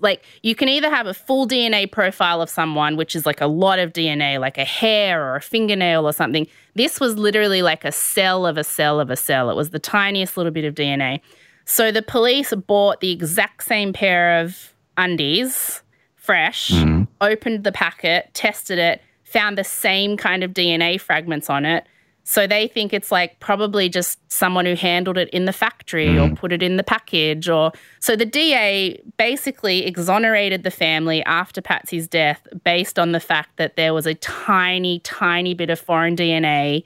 like 0.00 0.22
you 0.42 0.54
can 0.54 0.68
either 0.68 0.90
have 0.90 1.06
a 1.06 1.14
full 1.14 1.48
DNA 1.48 1.90
profile 1.90 2.42
of 2.42 2.50
someone, 2.50 2.96
which 2.96 3.16
is 3.16 3.24
like 3.24 3.40
a 3.40 3.46
lot 3.46 3.78
of 3.78 3.92
DNA, 3.92 4.38
like 4.38 4.58
a 4.58 4.64
hair 4.64 5.24
or 5.24 5.36
a 5.36 5.40
fingernail 5.40 6.06
or 6.06 6.12
something. 6.12 6.46
This 6.74 7.00
was 7.00 7.16
literally 7.16 7.62
like 7.62 7.84
a 7.84 7.92
cell 7.92 8.46
of 8.46 8.58
a 8.58 8.64
cell 8.64 9.00
of 9.00 9.10
a 9.10 9.16
cell. 9.16 9.50
It 9.50 9.56
was 9.56 9.70
the 9.70 9.78
tiniest 9.78 10.36
little 10.36 10.52
bit 10.52 10.64
of 10.64 10.74
DNA. 10.74 11.20
So 11.64 11.90
the 11.90 12.02
police 12.02 12.52
bought 12.52 13.00
the 13.00 13.10
exact 13.10 13.64
same 13.64 13.94
pair 13.94 14.40
of 14.40 14.74
undies, 14.98 15.82
fresh, 16.14 16.68
mm-hmm. 16.68 17.04
opened 17.22 17.64
the 17.64 17.72
packet, 17.72 18.30
tested 18.34 18.78
it, 18.78 19.00
found 19.24 19.56
the 19.56 19.64
same 19.64 20.16
kind 20.16 20.44
of 20.44 20.52
DNA 20.52 21.00
fragments 21.00 21.48
on 21.48 21.64
it, 21.64 21.86
so 22.24 22.46
they 22.46 22.66
think 22.66 22.94
it's 22.94 23.12
like 23.12 23.38
probably 23.38 23.88
just 23.88 24.18
someone 24.32 24.64
who 24.64 24.74
handled 24.74 25.18
it 25.18 25.28
in 25.28 25.44
the 25.44 25.52
factory 25.52 26.08
mm. 26.08 26.32
or 26.32 26.34
put 26.34 26.52
it 26.52 26.62
in 26.62 26.76
the 26.76 26.82
package 26.82 27.48
or 27.48 27.70
so 28.00 28.16
the 28.16 28.24
DA 28.24 29.00
basically 29.18 29.84
exonerated 29.84 30.62
the 30.64 30.70
family 30.70 31.22
after 31.24 31.60
Patsy's 31.60 32.08
death 32.08 32.46
based 32.64 32.98
on 32.98 33.12
the 33.12 33.20
fact 33.20 33.56
that 33.58 33.76
there 33.76 33.92
was 33.92 34.06
a 34.06 34.14
tiny 34.14 34.98
tiny 35.00 35.54
bit 35.54 35.70
of 35.70 35.78
foreign 35.78 36.16
DNA 36.16 36.82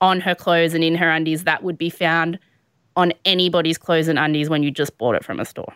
on 0.00 0.20
her 0.20 0.34
clothes 0.34 0.74
and 0.74 0.82
in 0.82 0.94
her 0.94 1.10
undies 1.10 1.44
that 1.44 1.62
would 1.62 1.76
be 1.76 1.90
found 1.90 2.38
on 2.96 3.12
anybody's 3.24 3.78
clothes 3.78 4.08
and 4.08 4.18
undies 4.18 4.48
when 4.48 4.62
you 4.62 4.70
just 4.70 4.96
bought 4.98 5.14
it 5.14 5.24
from 5.24 5.38
a 5.38 5.44
store. 5.44 5.72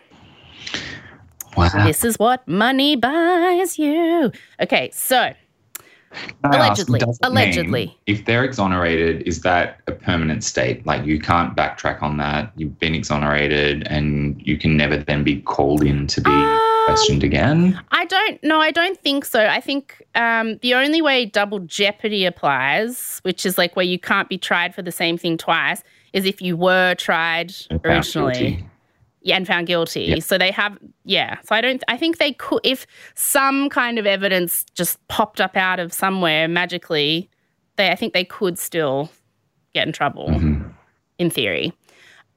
Wow. 1.55 1.69
This 1.85 2.03
is 2.03 2.17
what 2.17 2.45
money 2.47 2.95
buys 2.95 3.77
you. 3.77 4.31
Okay, 4.59 4.89
so 4.91 5.33
allegedly. 6.43 7.01
ask, 7.01 7.19
allegedly. 7.23 7.97
if 8.05 8.25
they're 8.25 8.43
exonerated 8.43 9.21
is 9.27 9.41
that 9.41 9.79
a 9.87 9.91
permanent 9.91 10.43
state? 10.43 10.85
Like 10.85 11.05
you 11.05 11.19
can't 11.19 11.55
backtrack 11.55 12.01
on 12.01 12.17
that. 12.17 12.51
You've 12.55 12.77
been 12.79 12.95
exonerated 12.95 13.87
and 13.87 14.41
you 14.45 14.57
can 14.57 14.77
never 14.77 14.97
then 14.97 15.23
be 15.23 15.41
called 15.41 15.83
in 15.83 16.07
to 16.07 16.21
be 16.21 16.29
um, 16.29 16.85
questioned 16.85 17.23
again? 17.23 17.79
I 17.91 18.05
don't 18.05 18.43
no 18.43 18.59
i 18.59 18.71
don't 18.71 18.99
think 18.99 19.25
so. 19.25 19.45
I 19.45 19.59
think 19.59 20.01
um, 20.15 20.57
the 20.61 20.73
only 20.73 21.01
way 21.01 21.25
double 21.25 21.59
jeopardy 21.59 22.25
applies 22.25 23.19
which 23.23 23.45
is 23.45 23.57
like 23.57 23.75
where 23.75 23.85
you 23.85 23.99
can't 23.99 24.29
be 24.29 24.37
tried 24.37 24.75
for 24.75 24.81
the 24.81 24.91
same 24.91 25.17
thing 25.17 25.37
twice 25.37 25.83
is 26.13 26.25
if 26.25 26.41
you 26.41 26.55
were 26.55 26.95
tried 26.95 27.53
originally. 27.83 28.33
guilty 28.33 28.65
yeah, 29.23 29.37
and 29.37 29.47
found 29.47 29.67
guilty. 29.67 30.01
Yep. 30.03 30.23
So 30.23 30.37
they 30.37 30.51
have, 30.51 30.77
yeah. 31.05 31.39
So 31.43 31.55
I 31.55 31.61
don't, 31.61 31.83
I 31.87 31.97
think 31.97 32.17
they 32.17 32.33
could, 32.33 32.59
if 32.63 32.85
some 33.15 33.69
kind 33.69 33.97
of 33.97 34.05
evidence 34.05 34.65
just 34.75 35.05
popped 35.07 35.41
up 35.41 35.55
out 35.55 35.79
of 35.79 35.93
somewhere 35.93 36.47
magically, 36.47 37.29
they, 37.77 37.89
I 37.89 37.95
think 37.95 38.13
they 38.13 38.25
could 38.25 38.59
still 38.59 39.09
get 39.73 39.87
in 39.87 39.93
trouble 39.93 40.27
mm-hmm. 40.27 40.69
in 41.17 41.29
theory. 41.29 41.73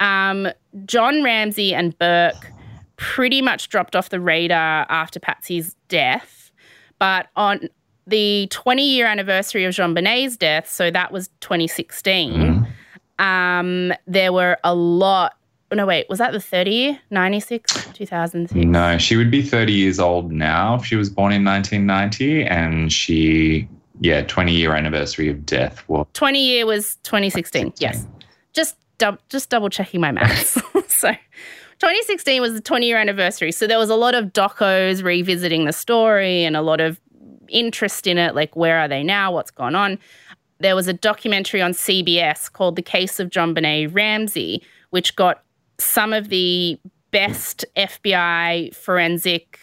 Um, 0.01 0.49
John 0.85 1.25
Ramsey 1.25 1.75
and 1.75 1.99
Burke 1.99 2.53
pretty 2.97 3.43
much 3.43 3.69
dropped 3.69 3.97
off 3.97 4.11
the 4.11 4.21
radar 4.21 4.87
after 4.89 5.21
Patsy's 5.21 5.75
death. 5.89 6.51
But 6.99 7.29
on 7.37 7.69
the 8.07 8.47
20 8.51 8.89
year 8.89 9.07
anniversary 9.07 9.65
of 9.65 9.75
JonBenét's 9.75 10.37
death, 10.37 10.71
so 10.71 10.91
that 10.91 11.13
was 11.13 11.29
2016, 11.41 12.33
mm-hmm. 12.33 13.25
um, 13.25 13.93
there 14.07 14.33
were 14.33 14.57
a 14.63 14.75
lot 14.75 15.37
no 15.73 15.87
wait 15.87 16.09
was 16.09 16.19
that 16.19 16.33
the 16.33 16.41
30 16.41 16.71
year 16.71 16.99
96 17.11 17.89
2006 17.93 18.55
no 18.67 18.99
she 18.99 19.17
would 19.17 19.31
be 19.31 19.43
30 19.43 19.73
years 19.73 19.99
old 19.99 20.31
now 20.31 20.77
if 20.77 20.85
she 20.85 20.97
was 20.97 21.11
born 21.11 21.33
in 21.33 21.45
1990 21.45 22.45
and 22.45 22.93
she 22.93 23.69
yeah 24.01 24.23
20 24.23 24.53
year 24.53 24.75
anniversary 24.75 25.29
of 25.29 25.45
death 25.45 25.83
well 25.89 26.09
20 26.13 26.45
year 26.45 26.67
was 26.67 26.97
2016 27.03 27.73
yes. 27.79 28.07
Just 28.57 28.77
dub- 28.99 29.21
just 29.29 29.51
double 29.51 29.69
checking 29.69 30.01
my 30.01 30.11
maths. 30.11 30.59
So 30.89 31.11
2016 31.11 32.41
was 32.41 32.55
the 32.55 32.61
20 32.63 32.87
year 32.87 32.97
anniversary. 32.97 33.53
So 33.53 33.67
there 33.67 33.77
was 33.77 33.91
a 33.91 33.95
lot 33.95 34.15
of 34.15 34.33
docos 34.33 35.05
revisiting 35.05 35.67
the 35.67 35.73
story 35.75 36.43
and 36.43 36.57
a 36.57 36.63
lot 36.63 36.81
of 36.81 36.99
interest 37.49 38.07
in 38.07 38.17
it 38.17 38.35
like 38.35 38.57
where 38.57 38.79
are 38.79 38.89
they 38.89 39.03
now? 39.03 39.31
What's 39.31 39.51
gone 39.51 39.75
on? 39.75 39.99
There 40.59 40.75
was 40.75 40.89
a 40.89 40.95
documentary 40.95 41.61
on 41.61 41.73
CBS 41.73 42.51
called 42.51 42.77
The 42.77 42.83
Case 42.83 43.21
of 43.21 43.29
JonBenét 43.29 43.95
Ramsey, 43.95 44.63
which 44.89 45.15
got 45.17 45.43
some 45.79 46.13
of 46.13 46.29
the 46.29 46.79
best 47.11 47.65
FBI 47.77 48.75
forensic 48.75 49.59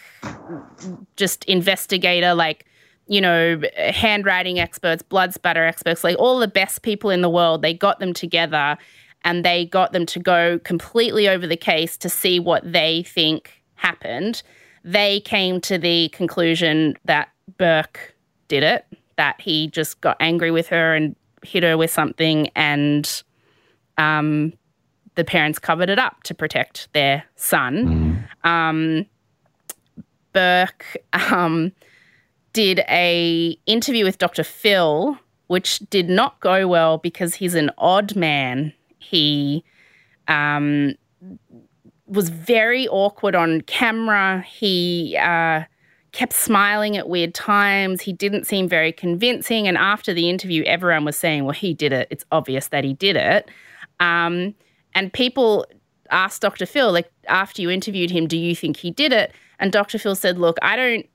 just 1.18 1.44
investigator 1.46 2.34
like 2.34 2.66
you 3.08 3.20
know 3.20 3.62
handwriting 3.78 4.60
experts 4.60 5.04
blood 5.04 5.34
spatter 5.34 5.66
experts 5.66 6.04
like 6.04 6.18
all 6.18 6.40
the 6.40 6.48
best 6.48 6.82
people 6.82 7.10
in 7.10 7.22
the 7.22 7.30
world 7.30 7.62
they 7.62 7.74
got 7.74 8.00
them 8.00 8.14
together 8.14 8.78
and 9.24 9.44
they 9.44 9.66
got 9.66 9.94
them 9.94 10.06
to 10.06 10.20
go 10.20 10.60
completely 10.60 11.28
over 11.28 11.48
the 11.48 11.58
case 11.58 11.98
to 11.98 12.10
see 12.10 12.40
what 12.40 12.70
they 12.70 13.04
think 13.04 13.64
happened. 13.76 14.44
They 14.84 15.22
came 15.22 15.62
to 15.62 15.78
the 15.78 16.10
conclusion 16.10 16.96
that 17.06 17.30
Burke 17.58 18.16
did 18.48 18.64
it 18.64 18.86
that 19.16 19.40
he 19.40 19.68
just 19.68 20.02
got 20.02 20.18
angry 20.20 20.52
with 20.52 20.68
her 20.68 20.96
and 20.96 21.16
hit 21.44 21.64
her 21.64 21.78
with 21.78 21.92
something 21.92 22.50
and 22.56 23.24
um, 23.98 24.54
the 25.16 25.24
parents 25.24 25.60
covered 25.60 25.90
it 25.90 26.00
up 26.00 26.24
to 26.24 26.34
protect 26.34 26.92
their 26.94 27.24
son. 27.36 28.26
Mm. 28.44 28.50
Um, 28.50 29.06
Burke 30.34 30.98
um, 31.14 31.72
did 32.54 32.80
a 32.90 33.58
interview 33.66 34.04
with 34.04 34.18
Dr. 34.18 34.44
Phil, 34.44 35.18
which 35.48 35.80
did 35.90 36.10
not 36.10 36.40
go 36.40 36.68
well 36.68 36.98
because 36.98 37.36
he's 37.36 37.56
an 37.56 37.70
odd 37.78 38.16
man. 38.16 38.74
He 39.00 39.64
um, 40.28 40.96
was 42.08 42.30
very 42.30 42.88
awkward 42.88 43.36
on 43.36 43.62
camera. 43.62 44.42
He 44.48 45.18
uh, 45.22 45.64
kept 46.12 46.34
smiling 46.34 46.98
at 46.98 47.10
weird 47.10 47.34
times. 47.34 48.02
He 48.02 48.14
didn't 48.14 48.46
seem 48.46 48.68
very 48.68 48.92
convincing. 48.92 49.68
And 49.68 49.78
after 49.78 50.14
the 50.14 50.30
interview, 50.30 50.64
everyone 50.64 51.06
was 51.06 51.18
saying, 51.18 51.44
well, 51.44 51.54
he 51.54 51.74
did 51.74 51.92
it. 51.92 52.08
It's 52.10 52.26
obvious 52.32 52.68
that 52.70 52.84
he 52.84 52.94
did 52.94 53.16
it. 53.16 53.50
Um, 54.00 54.56
and 54.96 55.12
people 55.12 55.66
asked 56.10 56.42
Dr. 56.42 56.66
Phil, 56.66 56.92
like, 56.92 57.12
after 57.28 57.62
you 57.62 57.70
interviewed 57.70 58.12
him, 58.12 58.28
do 58.28 58.38
you 58.38 58.56
think 58.56 58.78
he 58.78 58.92
did 58.92 59.12
it? 59.12 59.32
And 59.60 59.72
Dr. 59.72 59.98
Phil 59.98 60.16
said, 60.16 60.38
look, 60.38 60.58
I 60.62 60.76
don't, 60.76 61.06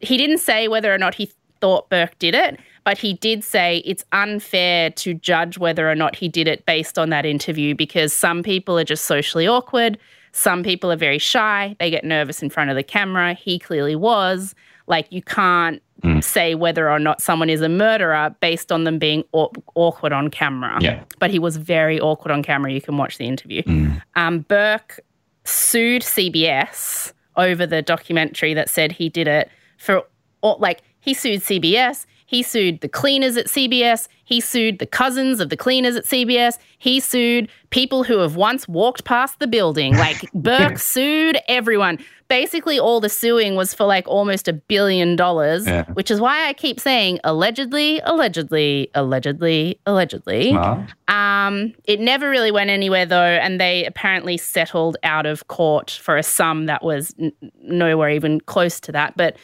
he 0.00 0.16
didn't 0.16 0.38
say 0.38 0.68
whether 0.68 0.94
or 0.94 0.98
not 0.98 1.14
he 1.14 1.30
thought 1.60 1.88
Burke 1.90 2.18
did 2.18 2.34
it, 2.34 2.60
but 2.84 2.98
he 2.98 3.14
did 3.14 3.42
say 3.42 3.78
it's 3.84 4.04
unfair 4.12 4.90
to 4.90 5.14
judge 5.14 5.58
whether 5.58 5.90
or 5.90 5.94
not 5.94 6.14
he 6.14 6.28
did 6.28 6.46
it 6.46 6.64
based 6.66 6.98
on 6.98 7.10
that 7.10 7.26
interview 7.26 7.74
because 7.74 8.12
some 8.12 8.42
people 8.42 8.78
are 8.78 8.84
just 8.84 9.04
socially 9.04 9.48
awkward. 9.48 9.98
Some 10.32 10.62
people 10.62 10.92
are 10.92 10.96
very 10.96 11.18
shy. 11.18 11.74
They 11.80 11.90
get 11.90 12.04
nervous 12.04 12.42
in 12.42 12.50
front 12.50 12.70
of 12.70 12.76
the 12.76 12.82
camera. 12.82 13.34
He 13.34 13.58
clearly 13.58 13.96
was. 13.96 14.54
Like, 14.86 15.10
you 15.10 15.22
can't 15.22 15.82
mm. 16.02 16.22
say 16.22 16.54
whether 16.54 16.90
or 16.90 16.98
not 16.98 17.20
someone 17.20 17.50
is 17.50 17.60
a 17.60 17.68
murderer 17.68 18.34
based 18.40 18.72
on 18.72 18.84
them 18.84 18.98
being 18.98 19.24
aw- 19.32 19.50
awkward 19.74 20.12
on 20.12 20.28
camera. 20.30 20.78
Yeah. 20.80 21.02
But 21.18 21.30
he 21.30 21.38
was 21.38 21.56
very 21.56 22.00
awkward 22.00 22.32
on 22.32 22.42
camera. 22.42 22.72
You 22.72 22.80
can 22.80 22.96
watch 22.96 23.18
the 23.18 23.26
interview. 23.26 23.62
Mm. 23.62 24.02
Um, 24.14 24.40
Burke 24.40 25.00
sued 25.44 26.02
CBS 26.02 27.12
over 27.36 27.66
the 27.66 27.82
documentary 27.82 28.54
that 28.54 28.68
said 28.68 28.92
he 28.92 29.08
did 29.08 29.28
it 29.28 29.50
for, 29.78 30.02
like, 30.42 30.82
he 31.00 31.14
sued 31.14 31.40
CBS. 31.40 32.06
He 32.26 32.42
sued 32.42 32.80
the 32.80 32.88
cleaners 32.88 33.36
at 33.36 33.46
CBS. 33.46 34.08
He 34.24 34.40
sued 34.40 34.80
the 34.80 34.86
cousins 34.86 35.40
of 35.40 35.48
the 35.48 35.56
cleaners 35.56 35.94
at 35.94 36.04
CBS. 36.04 36.58
He 36.78 36.98
sued 36.98 37.48
people 37.70 38.02
who 38.02 38.18
have 38.18 38.34
once 38.34 38.66
walked 38.66 39.04
past 39.04 39.38
the 39.38 39.46
building. 39.46 39.96
Like 40.06 40.30
Burke 40.34 40.78
sued 40.78 41.38
everyone. 41.48 41.98
Basically, 42.28 42.78
all 42.78 43.00
the 43.00 43.08
suing 43.08 43.56
was 43.56 43.72
for 43.72 43.84
like 43.84 44.06
almost 44.06 44.46
a 44.46 44.52
billion 44.52 45.16
dollars, 45.16 45.66
yeah. 45.66 45.84
which 45.94 46.10
is 46.10 46.20
why 46.20 46.48
I 46.48 46.52
keep 46.52 46.78
saying 46.78 47.18
allegedly, 47.24 48.00
allegedly, 48.00 48.90
allegedly, 48.94 49.80
allegedly. 49.86 50.52
Uh-huh. 50.52 51.14
Um, 51.14 51.72
it 51.84 51.98
never 51.98 52.28
really 52.28 52.50
went 52.50 52.70
anywhere 52.70 53.06
though, 53.06 53.22
and 53.22 53.60
they 53.60 53.84
apparently 53.84 54.36
settled 54.36 54.96
out 55.02 55.26
of 55.26 55.48
court 55.48 55.90
for 55.90 56.16
a 56.16 56.22
sum 56.22 56.66
that 56.66 56.84
was 56.84 57.14
n- 57.18 57.32
nowhere 57.62 58.10
even 58.10 58.40
close 58.40 58.78
to 58.80 58.92
that. 58.92 59.16
But 59.16 59.36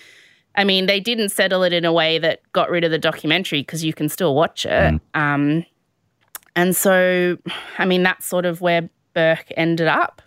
I 0.55 0.65
mean, 0.65 0.87
they 0.87 1.01
didn't 1.01 1.31
settle 1.31 1.63
it 1.63 1.73
in 1.73 1.85
a 1.85 1.93
way 1.93 2.19
that 2.19 2.41
got 2.53 2.71
rid 2.71 2.85
of 2.85 2.91
the 2.91 2.99
documentary 2.99 3.63
because 3.63 3.83
you 3.85 3.93
can 3.93 4.09
still 4.09 4.35
watch 4.35 4.67
it. 4.67 4.71
Mm. 4.71 5.01
Um, 5.15 5.67
and 6.55 6.77
so, 6.77 7.39
I 7.79 7.85
mean, 7.85 8.03
that's 8.03 8.27
sort 8.27 8.45
of 8.45 8.61
where 8.61 8.89
Burke 9.15 9.47
ended 9.57 9.89
up. 9.89 10.21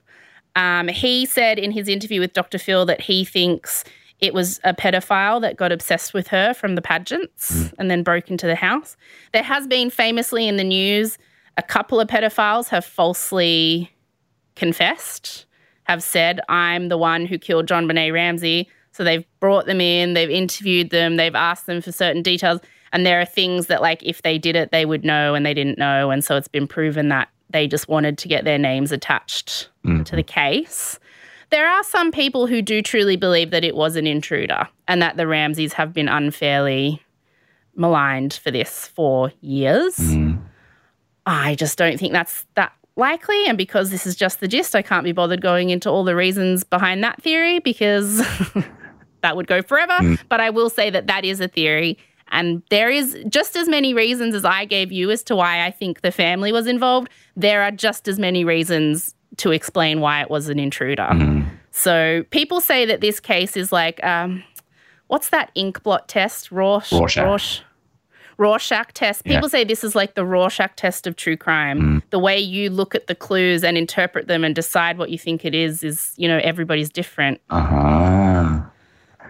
Um, 0.56 0.88
he 0.88 1.26
said 1.26 1.60
in 1.60 1.72
his 1.72 1.88
interview 1.88 2.20
with 2.20 2.34
Dr. 2.34 2.58
Phil 2.58 2.86
that 2.86 3.02
he 3.02 3.26
thinks 3.26 3.84
it 4.20 4.34
was 4.34 4.60
a 4.64 4.74
pedophile 4.74 5.42
that 5.42 5.58
got 5.58 5.72
obsessed 5.72 6.14
with 6.14 6.28
her 6.28 6.54
from 6.54 6.76
the 6.76 6.82
pageants 6.82 7.52
mm. 7.52 7.74
and 7.78 7.92
then 7.92 8.04
broke 8.04 8.32
into 8.32 8.48
the 8.48 8.56
house. 8.56 8.96
There 9.34 9.44
has 9.44 9.68
been 9.68 9.90
famously 9.90 10.48
in 10.48 10.58
the 10.58 10.64
news 10.64 11.18
A 11.58 11.62
couple 11.62 12.00
of 12.00 12.08
pedophiles 12.08 12.70
have 12.70 12.86
falsely 12.86 13.92
confessed, 14.56 15.46
have 15.84 16.02
said, 16.02 16.42
I'm 16.50 16.90
the 16.90 16.98
one 16.98 17.26
who 17.26 17.38
killed 17.38 17.68
JonBenét 17.68 18.12
Ramsey. 18.12 18.68
So 18.96 19.04
they've 19.04 19.26
brought 19.42 19.66
them 19.66 19.82
in, 19.82 20.14
they've 20.14 20.30
interviewed 20.30 20.90
them, 20.90 21.18
they've 21.18 21.36
asked 21.36 21.66
them 21.66 21.82
for 21.82 21.92
certain 21.92 22.22
details. 22.22 22.62
And 22.94 23.06
there 23.06 23.20
are 23.20 23.26
things 23.26 23.68
that, 23.68 23.82
like, 23.82 24.02
if 24.04 24.22
they 24.22 24.38
did 24.38 24.56
it, 24.56 24.72
they 24.72 24.86
would 24.86 25.04
know 25.04 25.34
and 25.36 25.46
they 25.46 25.54
didn't 25.54 25.78
know. 25.78 26.12
And 26.12 26.24
so 26.24 26.38
it's 26.38 26.48
been 26.48 26.66
proven 26.66 27.10
that 27.10 27.28
they 27.50 27.68
just 27.68 27.90
wanted 27.90 28.18
to 28.20 28.30
get 28.30 28.46
their 28.46 28.58
names 28.58 28.94
attached 28.94 29.70
Mm. 29.86 30.06
to 30.06 30.16
the 30.16 30.24
case. 30.24 30.98
There 31.50 31.68
are 31.68 31.84
some 31.84 32.10
people 32.12 32.48
who 32.48 32.62
do 32.62 32.82
truly 32.82 33.18
believe 33.18 33.52
that 33.52 33.66
it 33.66 33.76
was 33.76 33.98
an 33.98 34.08
intruder 34.08 34.68
and 34.88 35.02
that 35.02 35.18
the 35.18 35.28
Ramseys 35.28 35.74
have 35.74 35.92
been 35.94 36.08
unfairly 36.08 37.02
maligned 37.76 38.34
for 38.34 38.50
this 38.50 38.88
for 38.88 39.32
years. 39.42 39.98
Mm. 39.98 40.40
I 41.26 41.56
just 41.56 41.78
don't 41.78 42.00
think 42.00 42.14
that's 42.14 42.46
that 42.56 42.72
likely. 42.96 43.46
And 43.48 43.58
because 43.58 43.90
this 43.90 44.08
is 44.08 44.16
just 44.16 44.40
the 44.40 44.48
gist, 44.48 44.74
I 44.76 44.82
can't 44.82 45.04
be 45.04 45.12
bothered 45.12 45.42
going 45.42 45.70
into 45.70 45.90
all 45.90 46.06
the 46.06 46.16
reasons 46.16 46.64
behind 46.64 47.04
that 47.04 47.22
theory 47.22 47.60
because 47.60 48.22
that 49.26 49.36
would 49.36 49.48
go 49.48 49.62
forever. 49.62 49.98
Mm. 50.00 50.20
But 50.30 50.40
I 50.40 50.50
will 50.52 50.70
say 50.70 50.90
that 50.92 51.08
that 51.08 51.26
is 51.26 51.42
a 51.42 51.48
theory. 51.48 51.98
And 52.30 52.62
there 52.70 52.90
is 52.90 53.18
just 53.30 53.56
as 53.56 53.68
many 53.68 53.94
reasons 53.94 54.34
as 54.36 54.46
I 54.46 54.66
gave 54.66 54.92
you 54.92 55.12
as 55.12 55.24
to 55.24 55.36
why 55.36 55.66
I 55.66 55.72
think 55.72 56.02
the 56.02 56.12
family 56.12 56.52
was 56.52 56.68
involved. 56.68 57.10
There 57.36 57.62
are 57.62 57.72
just 57.72 58.08
as 58.08 58.18
many 58.18 58.44
reasons 58.44 59.14
to 59.38 59.52
explain 59.52 60.00
why 60.00 60.22
it 60.22 60.30
was 60.30 60.50
an 60.50 60.60
intruder. 60.60 61.10
Mm. 61.12 61.48
So 61.72 62.24
people 62.30 62.62
say 62.62 62.86
that 62.86 63.02
this 63.02 63.20
case 63.20 63.58
is 63.58 63.72
like, 63.72 64.04
um, 64.04 64.44
what's 65.08 65.30
that 65.30 65.52
ink 65.56 65.84
blot 65.84 66.08
test? 66.08 66.52
Rorsch, 66.52 66.92
Rorschach. 66.92 67.26
Rorsch- 67.26 67.62
Rorschach 68.38 68.92
test. 68.94 69.22
Yeah. 69.24 69.36
People 69.36 69.50
say 69.50 69.64
this 69.64 69.84
is 69.84 69.96
like 69.96 70.16
the 70.16 70.26
Rorschach 70.26 70.76
test 70.76 71.08
of 71.08 71.16
true 71.16 71.38
crime. 71.38 71.80
Mm. 71.80 72.02
The 72.10 72.20
way 72.20 72.38
you 72.38 72.70
look 72.70 72.96
at 72.96 73.08
the 73.08 73.16
clues 73.16 73.64
and 73.64 73.78
interpret 73.78 74.28
them 74.28 74.44
and 74.44 74.54
decide 74.54 74.98
what 74.98 75.10
you 75.10 75.18
think 75.18 75.46
it 75.46 75.56
is 75.56 75.84
is, 75.84 76.14
you 76.18 76.28
know, 76.28 76.40
everybody's 76.44 76.90
different. 76.90 77.40
Uh-huh. 77.50 78.62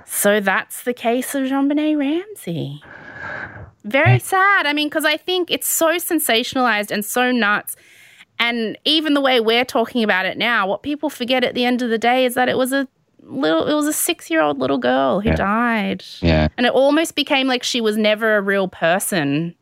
So 0.06 0.40
that's 0.40 0.84
the 0.84 0.94
case 0.94 1.36
of 1.36 1.44
JonBenét 1.44 1.98
Ramsey. 1.98 2.82
Very 3.84 4.18
hmm. 4.20 4.24
sad. 4.24 4.66
I 4.66 4.74
mean, 4.74 4.88
because 4.88 5.06
I 5.06 5.18
think 5.18 5.52
it's 5.52 5.68
so 5.68 5.96
sensationalized 5.96 6.92
and 6.92 7.04
so 7.04 7.32
nuts. 7.32 7.76
And 8.40 8.78
even 8.84 9.14
the 9.14 9.22
way 9.22 9.40
we're 9.40 9.66
talking 9.66 10.04
about 10.04 10.26
it 10.26 10.38
now, 10.38 10.68
what 10.68 10.84
people 10.84 11.10
forget 11.10 11.44
at 11.44 11.56
the 11.56 11.64
end 11.66 11.82
of 11.82 11.90
the 11.90 11.98
day 11.98 12.26
is 12.26 12.34
that 12.34 12.50
it 12.50 12.58
was 12.58 12.74
a 12.74 12.88
little, 13.22 13.66
it 13.68 13.74
was 13.74 13.88
a 13.88 13.94
six 13.94 14.30
year 14.30 14.42
old 14.42 14.60
little 14.60 14.78
girl 14.78 15.22
who 15.22 15.30
Yeah. 15.30 15.36
died. 15.36 16.04
Yeah. 16.22 16.48
And 16.58 16.66
it 16.66 16.74
almost 16.74 17.16
became 17.16 17.48
like 17.48 17.64
she 17.64 17.80
was 17.82 17.98
never 17.98 18.38
a 18.38 18.42
real 18.42 18.68
person 18.68 19.56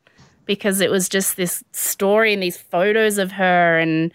because 0.46 0.80
it 0.80 0.90
was 0.90 1.08
just 1.08 1.36
this 1.36 1.62
story 1.72 2.34
and 2.34 2.42
these 2.42 2.58
photos 2.58 3.18
of 3.18 3.32
her 3.32 3.78
and 3.78 4.12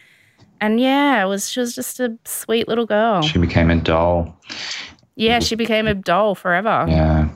and 0.61 0.79
yeah, 0.79 1.23
it 1.23 1.27
was 1.27 1.49
she 1.49 1.61
was 1.61 1.73
just 1.73 1.99
a 2.01 2.17
sweet 2.25 2.67
little 2.67 2.85
girl. 2.85 3.21
She 3.21 3.39
became 3.39 3.71
a 3.71 3.77
doll. 3.77 4.37
Yeah, 5.19 5.39
she 5.39 5.55
became 5.55 5.87
a 5.87 5.93
doll 5.93 6.35
forever. 6.35 6.85
Yeah. 6.87 7.29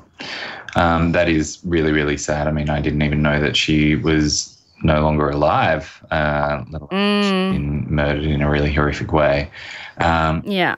Um, 0.75 1.11
that 1.11 1.29
is 1.29 1.59
really, 1.63 1.91
really 1.91 2.17
sad. 2.17 2.47
I 2.47 2.51
mean, 2.51 2.69
I 2.69 2.81
didn't 2.81 3.01
even 3.01 3.21
know 3.21 3.41
that 3.41 3.55
she 3.55 3.95
was 3.95 4.49
no 4.83 5.01
longer 5.01 5.29
alive, 5.29 6.03
uh, 6.11 6.63
Mm, 6.91 7.51
been 7.51 7.85
murdered 7.93 8.23
in 8.23 8.41
a 8.41 8.49
really 8.49 8.73
horrific 8.73 9.13
way. 9.13 9.49
Um, 9.97 10.41
yeah. 10.45 10.75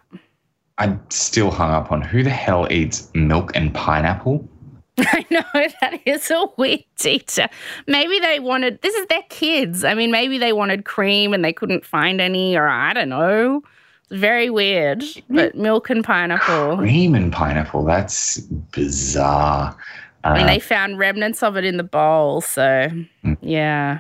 I'm 0.78 1.00
still 1.10 1.52
hung 1.52 1.72
up 1.72 1.92
on 1.92 2.02
who 2.02 2.24
the 2.24 2.30
hell 2.30 2.68
eats 2.70 3.10
milk 3.14 3.56
and 3.56 3.74
pineapple. 3.74 4.48
I 4.98 5.26
know 5.30 5.44
that 5.54 6.00
is 6.06 6.30
a 6.32 6.46
weird 6.58 6.84
detail. 6.98 7.50
Maybe 7.88 8.20
they 8.20 8.40
wanted 8.40 8.82
this 8.82 8.96
is 8.96 9.06
their 9.08 9.24
kids. 9.30 9.84
I 9.84 9.94
mean, 9.94 10.12
maybe 10.12 10.38
they 10.38 10.54
wanted 10.54 10.86
cream 10.86 11.34
and 11.34 11.44
they 11.44 11.54
couldn't 11.54 11.86
find 11.86 12.22
any, 12.22 12.56
or 12.56 12.68
I 12.68 12.94
don't 12.94 13.10
know. 13.10 13.62
It's 14.10 14.20
very 14.20 14.50
weird. 14.50 15.04
But 15.30 15.56
milk 15.56 15.90
and 15.90 16.04
pineapple. 16.04 16.78
Cream 16.78 17.16
and 17.16 17.32
pineapple. 17.32 17.84
That's 17.86 18.40
bizarre. 18.40 19.76
I 20.24 20.34
mean, 20.36 20.44
Uh, 20.44 20.48
they 20.48 20.60
found 20.60 20.98
remnants 21.00 21.44
of 21.44 21.56
it 21.58 21.66
in 21.66 21.78
the 21.78 21.84
bowl, 21.84 22.42
so 22.42 22.90
Mm. 23.24 23.38
yeah. 23.42 24.00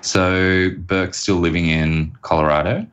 so 0.00 0.70
Burke's 0.76 1.18
still 1.18 1.36
living 1.36 1.66
in 1.68 2.12
Colorado. 2.22 2.86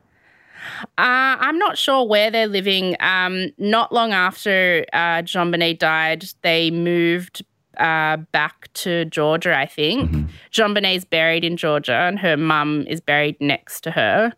Uh, 0.96 1.36
I'm 1.46 1.58
not 1.58 1.76
sure 1.76 2.06
where 2.06 2.30
they're 2.30 2.46
living. 2.46 2.96
Um, 3.00 3.50
not 3.58 3.92
long 3.92 4.12
after 4.12 4.84
uh, 4.92 5.22
JonBenét 5.22 5.78
died, 5.78 6.24
they 6.42 6.70
moved 6.70 7.44
uh, 7.78 8.18
back 8.32 8.68
to 8.74 9.04
Georgia, 9.06 9.56
I 9.56 9.64
think. 9.66 10.10
Mhm. 10.10 10.28
JonBenét's 10.52 11.04
buried 11.06 11.44
in 11.44 11.56
Georgia, 11.56 11.94
and 11.94 12.18
her 12.18 12.36
mum 12.36 12.84
is 12.88 13.00
buried 13.00 13.36
next 13.40 13.80
to 13.82 13.90
her. 13.90 14.32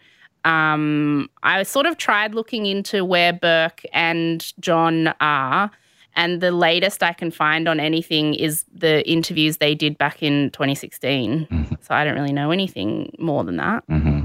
Um, 0.45 1.29
I 1.43 1.63
sort 1.63 1.87
of 1.87 1.97
tried 1.99 2.35
looking 2.35 2.67
into 2.67 3.05
where 3.05 3.33
Burke 3.33 3.83
and 3.93 4.53
John 4.61 5.15
are, 5.21 5.71
and 6.15 6.41
the 6.41 6.51
latest 6.53 7.03
I 7.03 7.13
can 7.13 7.31
find 7.31 7.69
on 7.69 7.81
anything 7.81 8.35
is 8.35 8.65
the 8.75 9.09
interviews 9.09 9.59
they 9.59 9.75
did 9.75 9.97
back 9.99 10.23
in 10.23 10.51
2016. 10.51 11.47
Mhm. 11.51 11.79
So 11.85 11.95
I 11.95 12.05
don't 12.05 12.15
really 12.15 12.33
know 12.33 12.51
anything 12.51 13.15
more 13.19 13.45
than 13.45 13.57
that. 13.57 13.85
hmm 13.89 14.25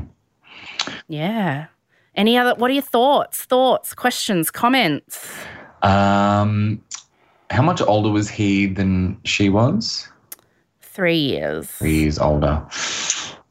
Yeah. 1.08 1.68
Any 2.16 2.36
other? 2.38 2.56
What 2.56 2.72
are 2.72 2.74
your 2.74 2.82
thoughts? 2.84 3.44
Thoughts, 3.46 3.94
questions, 3.94 4.50
comments? 4.50 5.32
Um, 5.84 6.82
how 7.52 7.62
much 7.62 7.80
older 7.82 8.10
was 8.10 8.28
he 8.30 8.66
than 8.66 9.18
she 9.24 9.50
was? 9.50 10.10
Three 10.82 11.20
years. 11.20 11.68
Three 11.68 12.00
years 12.00 12.18
older. 12.18 12.64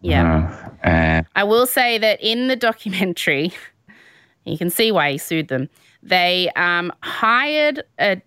Yeah. 0.00 0.70
Uh, 0.84 1.22
I 1.34 1.44
will 1.44 1.66
say 1.66 1.98
that 1.98 2.20
in 2.22 2.48
the 2.48 2.56
documentary, 2.56 3.52
you 4.44 4.58
can 4.58 4.70
see 4.70 4.92
why 4.92 5.12
he 5.12 5.18
sued 5.18 5.48
them. 5.48 5.68
They 6.02 6.50
um, 6.56 6.92
hired 7.02 7.82
a 7.98 8.20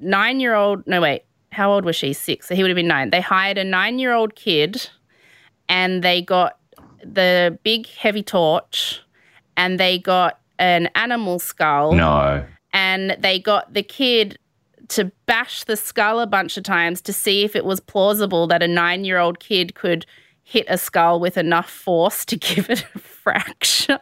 nine 0.00 0.40
year 0.40 0.54
old, 0.54 0.86
no, 0.86 1.00
wait, 1.00 1.24
how 1.50 1.72
old 1.72 1.84
was 1.84 1.96
she? 1.96 2.12
Six. 2.12 2.48
So 2.48 2.54
he 2.54 2.62
would 2.62 2.70
have 2.70 2.76
been 2.76 2.88
nine. 2.88 3.10
They 3.10 3.20
hired 3.20 3.58
a 3.58 3.64
nine 3.64 3.98
year 3.98 4.12
old 4.12 4.34
kid 4.34 4.88
and 5.68 6.02
they 6.02 6.22
got 6.22 6.58
the 7.04 7.58
big 7.62 7.86
heavy 7.86 8.22
torch 8.22 9.00
and 9.56 9.78
they 9.78 9.98
got 9.98 10.40
an 10.58 10.88
animal 10.94 11.38
skull 11.38 11.92
no. 11.92 12.44
and 12.72 13.16
they 13.18 13.38
got 13.38 13.72
the 13.72 13.82
kid 13.82 14.38
to 14.88 15.10
bash 15.26 15.64
the 15.64 15.76
skull 15.76 16.20
a 16.20 16.26
bunch 16.26 16.56
of 16.56 16.64
times 16.64 17.00
to 17.00 17.12
see 17.12 17.44
if 17.44 17.56
it 17.56 17.64
was 17.64 17.80
plausible 17.80 18.46
that 18.46 18.62
a 18.62 18.68
nine 18.68 19.04
year 19.04 19.18
old 19.18 19.40
kid 19.40 19.74
could 19.74 20.06
hit 20.44 20.66
a 20.68 20.76
skull 20.78 21.20
with 21.20 21.36
enough 21.36 21.70
force 21.70 22.24
to 22.26 22.36
give 22.48 22.68
it 22.70 22.86
a 22.94 22.98
fracture. 22.98 24.00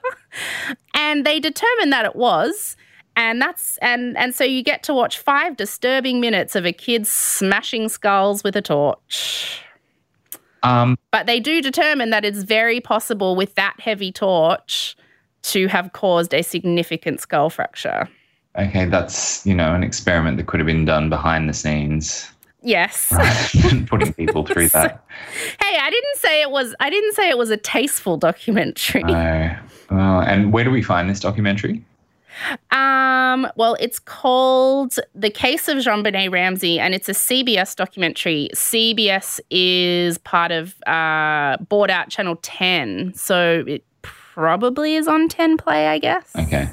and 0.94 1.24
they 1.24 1.40
determined 1.40 1.92
that 1.92 2.04
it 2.04 2.16
was. 2.16 2.76
And 3.16 3.40
that's 3.42 3.76
and 3.78 4.16
and 4.16 4.34
so 4.34 4.44
you 4.44 4.62
get 4.62 4.82
to 4.84 4.94
watch 4.94 5.18
five 5.18 5.56
disturbing 5.56 6.20
minutes 6.20 6.54
of 6.54 6.64
a 6.64 6.72
kid 6.72 7.06
smashing 7.06 7.88
skulls 7.88 8.42
with 8.44 8.56
a 8.56 8.62
torch. 8.62 9.60
Um, 10.62 10.96
But 11.10 11.26
they 11.26 11.40
do 11.40 11.60
determine 11.60 12.10
that 12.10 12.24
it's 12.24 12.42
very 12.44 12.80
possible 12.80 13.34
with 13.34 13.54
that 13.56 13.80
heavy 13.80 14.12
torch 14.12 14.96
to 15.42 15.66
have 15.68 15.92
caused 15.92 16.32
a 16.34 16.42
significant 16.42 17.20
skull 17.20 17.50
fracture. 17.50 18.08
okay, 18.56 18.84
that's 18.84 19.44
you 19.44 19.54
know 19.54 19.74
an 19.74 19.82
experiment 19.82 20.36
that 20.36 20.46
could 20.46 20.60
have 20.60 20.66
been 20.66 20.84
done 20.84 21.08
behind 21.10 21.48
the 21.48 21.52
scenes, 21.54 22.29
Yes. 22.62 23.08
putting 23.86 24.12
people 24.14 24.44
through 24.46 24.68
that. 24.68 25.04
Hey, 25.62 25.78
I 25.80 25.90
didn't 25.90 26.16
say 26.16 26.42
it 26.42 26.50
was. 26.50 26.74
I 26.80 26.90
didn't 26.90 27.14
say 27.14 27.28
it 27.28 27.38
was 27.38 27.50
a 27.50 27.56
tasteful 27.56 28.16
documentary. 28.16 29.02
No. 29.02 29.56
And 29.90 30.52
where 30.52 30.64
do 30.64 30.70
we 30.70 30.82
find 30.82 31.08
this 31.10 31.20
documentary? 31.20 31.84
Um, 32.70 33.46
well, 33.56 33.76
it's 33.80 33.98
called 33.98 34.96
"The 35.14 35.30
Case 35.30 35.68
of 35.68 35.78
JonBenét 35.78 36.30
Ramsey," 36.32 36.78
and 36.78 36.94
it's 36.94 37.08
a 37.08 37.12
CBS 37.12 37.74
documentary. 37.76 38.48
CBS 38.54 39.40
is 39.50 40.16
part 40.18 40.52
of 40.52 40.74
uh, 40.86 41.56
bought 41.68 41.90
out 41.90 42.08
Channel 42.08 42.36
Ten, 42.42 43.12
so 43.14 43.64
it 43.66 43.84
probably 44.02 44.94
is 44.94 45.06
on 45.08 45.28
Ten 45.28 45.56
Play, 45.56 45.88
I 45.88 45.98
guess. 45.98 46.30
Okay. 46.36 46.68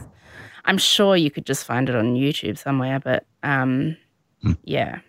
I'm 0.66 0.78
sure 0.78 1.16
you 1.18 1.32
could 1.32 1.46
just 1.46 1.66
find 1.66 1.90
it 1.90 1.96
on 1.96 2.16
YouTube 2.16 2.58
somewhere, 2.58 3.00
but 3.00 3.26
um, 3.44 3.98
Hmm. 4.44 4.52
yeah, 4.64 5.00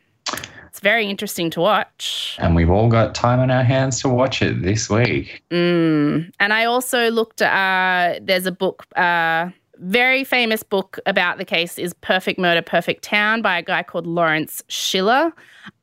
it's 0.79 0.85
very 0.85 1.11
interesting 1.11 1.51
to 1.51 1.61
watch. 1.61 2.37
And 2.39 2.55
we've 2.55 2.71
all 2.71 2.89
got 2.89 3.13
time 3.13 3.41
on 3.41 3.51
our 3.51 3.65
hands 3.65 4.01
to 4.03 4.09
watch 4.09 4.43
it 4.43 4.63
this 4.63 4.89
week. 4.89 5.43
Mm. 5.51 6.31
And 6.39 6.53
I 6.53 6.67
also 6.67 7.11
looked. 7.11 7.43
Uh, 7.43 8.21
there's 8.23 8.47
a 8.47 8.53
book, 8.53 8.87
uh, 8.95 9.51
very 9.79 10.23
famous 10.23 10.63
book 10.63 11.01
about 11.05 11.39
the 11.39 11.45
case 11.45 11.81
is 11.81 11.95
"Perfect 11.95 12.39
Murder, 12.39 12.63
Perfect 12.63 13.03
Town" 13.03 13.43
by 13.43 13.59
a 13.59 13.63
guy 13.63 13.83
called 13.83 14.07
Lawrence 14.07 14.63
Schiller. 14.69 15.33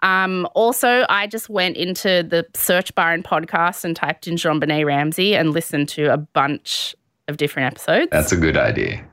Um, 0.02 0.48
also, 0.56 1.06
I 1.10 1.28
just 1.28 1.50
went 1.50 1.76
into 1.76 2.24
the 2.24 2.46
search 2.56 2.96
bar 2.96 3.14
in 3.14 3.22
podcast 3.22 3.84
and 3.84 3.98
typed 3.98 4.30
in 4.30 4.36
JonBenét 4.36 4.86
Ramsey 4.86 5.36
and 5.36 5.52
listened 5.52 5.90
to 5.90 6.14
a 6.14 6.18
bunch 6.18 6.96
of 7.28 7.36
different 7.36 7.68
episodes. 7.68 8.12
That's 8.12 8.32
a 8.32 8.38
good 8.38 8.56
idea. 8.56 9.06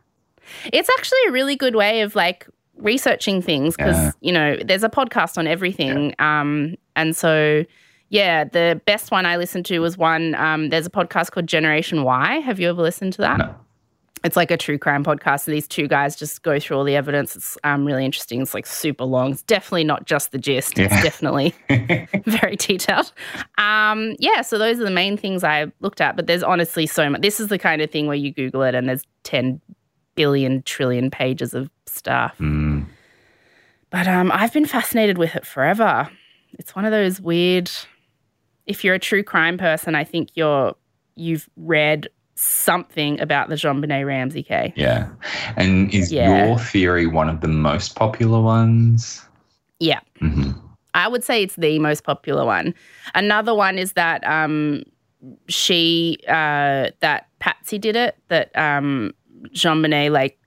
It's 0.73 0.89
actually 0.97 1.19
a 1.27 1.33
really 1.33 1.57
good 1.57 1.75
way 1.75 2.03
of 2.03 2.15
like 2.15 2.47
researching 2.77 3.43
things 3.43 3.77
because 3.77 3.97
Yeah. 3.97 4.11
you 4.21 4.33
know 4.33 4.57
there's 4.65 4.85
a 4.85 4.89
podcast 4.89 5.39
on 5.39 5.47
everything, 5.47 6.15
um, 6.19 6.75
and 6.97 7.17
so 7.17 7.65
Yeah, 8.09 8.45
the 8.45 8.79
best 8.85 9.11
one 9.11 9.25
I 9.25 9.37
listened 9.39 9.65
to 9.67 9.79
was 9.79 9.97
one. 9.97 10.35
Um, 10.35 10.69
there's 10.69 10.85
a 10.85 10.91
podcast 10.91 11.31
called 11.31 11.47
Generation 11.47 12.03
Why 12.03 12.41
Have 12.41 12.61
you 12.61 12.69
ever 12.69 12.83
listened 12.83 13.15
to 13.15 13.23
that? 13.23 13.39
No. 13.39 13.55
It's 14.23 14.37
like 14.37 14.51
a 14.51 14.57
true 14.59 14.77
crime 14.79 15.03
podcast. 15.03 15.49
And 15.49 15.57
these 15.57 15.67
two 15.67 15.89
guys 15.89 16.15
just 16.15 16.43
go 16.43 16.61
through 16.61 16.77
all 16.77 16.85
the 16.85 16.95
evidence. 16.95 17.35
It's 17.35 17.57
um, 17.65 17.85
really 17.87 18.05
interesting. 18.05 18.43
It's 18.43 18.53
like 18.55 18.67
super 18.67 19.05
long. 19.05 19.33
It's 19.33 19.43
definitely 19.43 19.85
not 19.85 20.05
just 20.07 20.31
the 20.31 20.39
gist. 20.39 20.79
It's 20.79 20.95
definitely 21.03 21.55
very 22.27 22.55
detailed. 22.57 23.13
Um, 23.59 24.15
yeah, 24.21 24.43
so 24.43 24.59
those 24.59 24.79
are 24.79 24.85
the 24.85 24.91
main 24.93 25.17
things 25.17 25.43
I 25.43 25.73
looked 25.81 26.01
at. 26.03 26.15
But 26.15 26.27
there's 26.29 26.43
honestly 26.45 26.87
so 26.87 27.09
much. 27.11 27.23
This 27.23 27.41
is 27.41 27.49
the 27.49 27.59
kind 27.59 27.81
of 27.83 27.91
thing 27.91 28.07
where 28.07 28.15
you 28.17 28.33
Google 28.33 28.63
it 28.63 28.75
and 28.77 28.89
there's 28.89 29.05
10 29.25 29.61
billion 30.15 30.63
trillion 30.63 31.11
pages 31.11 31.55
of 31.55 31.71
stuff. 31.87 32.35
Mm. 32.39 32.87
But 33.91 34.09
um, 34.09 34.31
I've 34.33 34.53
been 34.53 34.67
fascinated 34.67 35.19
with 35.19 35.37
it 35.37 35.47
forever. 35.47 36.09
It's 36.59 36.75
one 36.75 36.85
of 36.85 36.91
those 36.91 37.21
weird. 37.21 37.71
If 38.67 38.85
you're 38.85 38.95
a 38.95 38.99
true 38.99 39.23
crime 39.23 39.59
person, 39.59 39.95
I 39.95 40.05
think 40.05 40.31
you're 40.35 40.75
you've 41.15 41.49
read 41.57 42.09
something 42.35 43.21
about 43.21 43.49
the 43.51 43.55
JonBenét 43.55 44.07
Ramsey 44.07 44.43
case. 44.43 44.73
Yeah. 44.77 45.09
And 45.57 45.93
is 45.93 46.11
Yeah. 46.11 46.47
your 46.47 46.59
theory 46.59 47.07
one 47.07 47.29
of 47.29 47.41
the 47.43 47.49
most 47.49 47.95
popular 47.97 48.41
ones? 48.41 49.25
Yeah, 49.79 50.01
hmm 50.21 50.53
I 50.95 51.09
would 51.09 51.25
say 51.25 51.43
it's 51.43 51.57
the 51.57 51.79
most 51.79 52.05
popular 52.05 52.45
one. 52.45 52.75
Another 53.15 53.55
one 53.55 53.79
is 53.79 53.95
that 53.95 54.23
um, 54.27 54.83
she 55.49 56.19
uh, 56.29 56.91
that 57.01 57.29
Patsy 57.39 57.79
did 57.79 57.97
it. 57.97 58.17
That 58.29 58.55
um, 58.57 59.13
JonBenét 59.49 60.11
like 60.13 60.39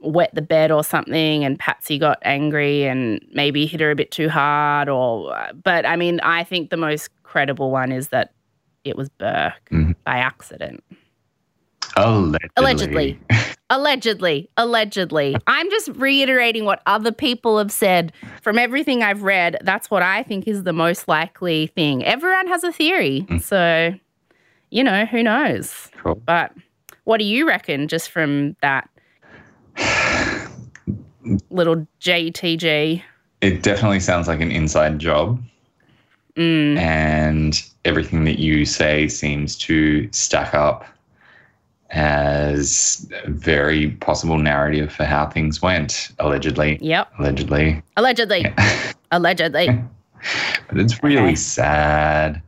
wet 0.00 0.34
the 0.34 0.42
bed 0.42 0.70
or 0.72 0.82
something, 0.82 1.44
and 1.44 1.58
Patsy 1.58 1.98
got 1.98 2.18
angry 2.22 2.84
and 2.84 3.24
maybe 3.32 3.66
hit 3.66 3.80
her 3.80 3.90
a 3.90 3.96
bit 3.96 4.10
too 4.10 4.28
hard. 4.28 4.88
Or, 4.88 5.34
but 5.62 5.86
I 5.86 5.96
mean, 5.96 6.18
I 6.20 6.42
think 6.44 6.70
the 6.70 6.76
most 6.76 7.08
credible 7.22 7.70
one 7.70 7.92
is 7.92 8.08
that 8.08 8.32
it 8.84 8.96
was 8.96 9.08
Burke 9.10 9.68
Mhm. 9.70 9.94
by 10.04 10.16
accident. 10.16 10.82
Allegedly. 11.96 12.48
Allegedly. 12.56 13.20
Allegedly, 13.70 14.50
allegedly. 14.58 15.34
I'm 15.46 15.70
just 15.70 15.88
reiterating 15.94 16.66
what 16.66 16.82
other 16.84 17.10
people 17.10 17.56
have 17.56 17.72
said. 17.72 18.12
From 18.42 18.58
everything 18.58 19.02
I've 19.02 19.22
read, 19.22 19.56
that's 19.62 19.90
what 19.90 20.02
I 20.02 20.22
think 20.24 20.46
is 20.46 20.64
the 20.64 20.74
most 20.74 21.08
likely 21.08 21.68
thing. 21.68 22.04
Everyone 22.04 22.48
has 22.48 22.64
a 22.64 22.72
theory. 22.72 23.26
So, 23.40 23.94
you 24.68 24.84
know, 24.84 25.06
who 25.06 25.22
knows? 25.22 25.88
Cool. 26.02 26.16
But 26.16 26.52
what 27.04 27.18
do 27.18 27.24
you 27.24 27.46
reckon 27.46 27.88
just 27.88 28.10
from 28.10 28.56
that 28.62 28.88
little 31.50 31.86
JTG? 32.00 33.02
It 33.40 33.62
definitely 33.62 34.00
sounds 34.00 34.28
like 34.28 34.40
an 34.40 34.52
inside 34.52 34.98
job. 34.98 35.42
Mm, 36.36 36.78
And 36.78 37.62
everything 37.84 38.24
that 38.24 38.38
you 38.38 38.64
say 38.64 39.08
seems 39.08 39.56
to 39.58 40.08
stack 40.12 40.54
up 40.54 40.86
as 41.90 43.06
a 43.24 43.30
very 43.30 43.90
possible 43.90 44.38
narrative 44.38 44.90
for 44.92 45.04
how 45.04 45.26
things 45.28 45.60
went, 45.60 46.10
allegedly. 46.18 46.78
yep. 46.80 47.08
Allegedly. 47.18 47.82
Allegedly. 47.96 48.46
Allegedly. 49.12 49.68
But 50.68 50.78
it's 50.78 51.02
really 51.02 51.18
Okay. 51.22 51.34
sad. 51.34 52.40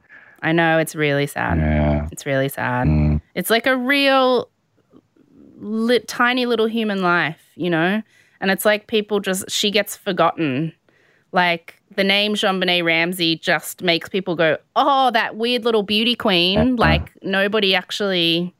I 0.43 0.53
know 0.53 0.79
it's 0.79 0.95
really 0.95 1.27
sad. 1.27 1.59
Yeah. 1.59 2.09
It's 2.13 2.25
really 2.25 2.49
sad. 2.49 2.87
Mm. 2.87 3.14
It's 3.35 3.51
like 3.51 3.67
a 3.67 3.77
real 3.77 4.51
lit, 5.57 6.09
tiny 6.09 6.47
little 6.47 6.67
human 6.67 7.03
life, 7.03 7.43
you 7.57 7.71
know? 7.71 8.03
And 8.41 8.51
it's 8.51 8.65
like 8.65 8.87
people 8.87 9.21
just, 9.21 9.51
she 9.51 9.71
gets 9.71 9.97
forgotten. 9.97 10.73
Like 11.33 11.81
the 11.97 12.05
name 12.05 12.35
JonBenét 12.35 12.85
Ramsey 12.85 13.37
just 13.37 13.83
makes 13.83 14.09
people 14.09 14.37
go, 14.37 14.57
oh, 14.77 15.11
that 15.13 15.37
weird 15.37 15.65
little 15.65 15.83
beauty 15.83 16.15
queen. 16.15 16.59
Uh-huh. 16.59 16.75
Like 16.77 17.11
nobody 17.23 17.75
actually 17.75 18.55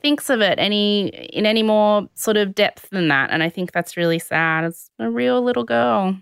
thinks 0.00 0.28
of 0.30 0.40
it 0.40 0.58
any 0.58 1.08
in 1.08 1.46
any 1.46 1.62
more 1.62 2.06
sort 2.14 2.36
of 2.36 2.54
depth 2.54 2.88
than 2.90 3.08
that. 3.08 3.30
And 3.30 3.42
I 3.42 3.48
think 3.48 3.72
that's 3.72 3.96
really 3.96 4.18
sad. 4.18 4.64
It's 4.64 4.90
a 4.98 5.10
real 5.10 5.42
little 5.42 5.64
girl. 5.64 6.16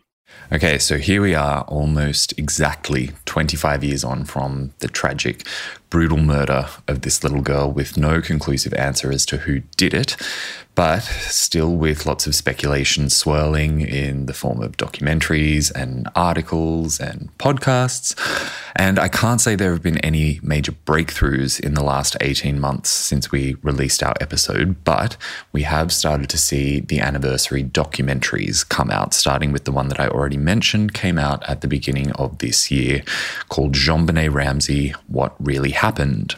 Okay, 0.53 0.79
so 0.79 0.99
here 0.99 1.23
we 1.23 1.35
are, 1.35 1.63
almost 1.63 2.39
exactly 2.39 3.11
25 3.25 3.83
years 3.83 4.05
on 4.05 4.25
from 4.27 4.75
the 4.81 4.89
tragic, 4.89 5.47
brutal 5.89 6.19
murder 6.19 6.69
of 6.87 7.01
this 7.01 7.25
little 7.25 7.41
girl 7.41 7.73
with 7.73 7.97
no 7.97 8.21
conclusive 8.21 8.75
answer 8.75 9.11
as 9.11 9.25
to 9.27 9.39
who 9.39 9.61
did 9.79 9.95
it, 9.95 10.15
but 10.83 11.03
still 11.03 11.77
with 11.77 12.07
lots 12.07 12.27
of 12.27 12.35
speculation 12.35 13.09
swirling 13.09 13.81
in 13.83 14.27
the 14.27 14.35
form 14.35 14.61
of 14.61 14.77
documentaries 14.77 15.71
and 15.77 16.09
articles 16.17 16.99
and 16.99 17.31
podcasts. 17.39 18.17
And 18.75 18.99
I 18.99 19.07
can't 19.07 19.41
say 19.41 19.55
there 19.55 19.71
have 19.71 19.83
been 19.85 19.99
any 19.99 20.41
major 20.43 20.73
breakthroughs 20.73 21.61
in 21.61 21.75
the 21.75 21.85
last 21.85 22.17
18 22.21 22.59
months 22.59 22.91
since 22.91 23.31
we 23.31 23.55
released 23.63 24.03
our 24.03 24.15
episode, 24.21 24.83
but 24.83 25.17
we 25.53 25.63
have 25.63 25.93
started 25.93 26.29
to 26.31 26.39
see 26.39 26.81
the 26.81 26.99
anniversary 26.99 27.63
documentaries 27.63 28.69
come 28.69 28.91
out, 28.91 29.15
starting 29.15 29.53
with 29.53 29.63
the 29.63 29.73
one 29.73 29.87
that 29.87 30.01
I 30.01 30.09
already 30.09 30.37
mentioned, 30.37 30.95
came 30.95 31.17
out 31.17 31.49
at 31.49 31.61
the 31.61 31.69
beginning 31.69 32.11
of 32.13 32.39
this 32.39 32.73
year 32.73 33.05
called 33.49 33.75
JonBenét 33.75 34.35
Ramsey 34.35 34.95
What 35.07 35.37
Really 35.39 35.71
Happened. 35.71 36.35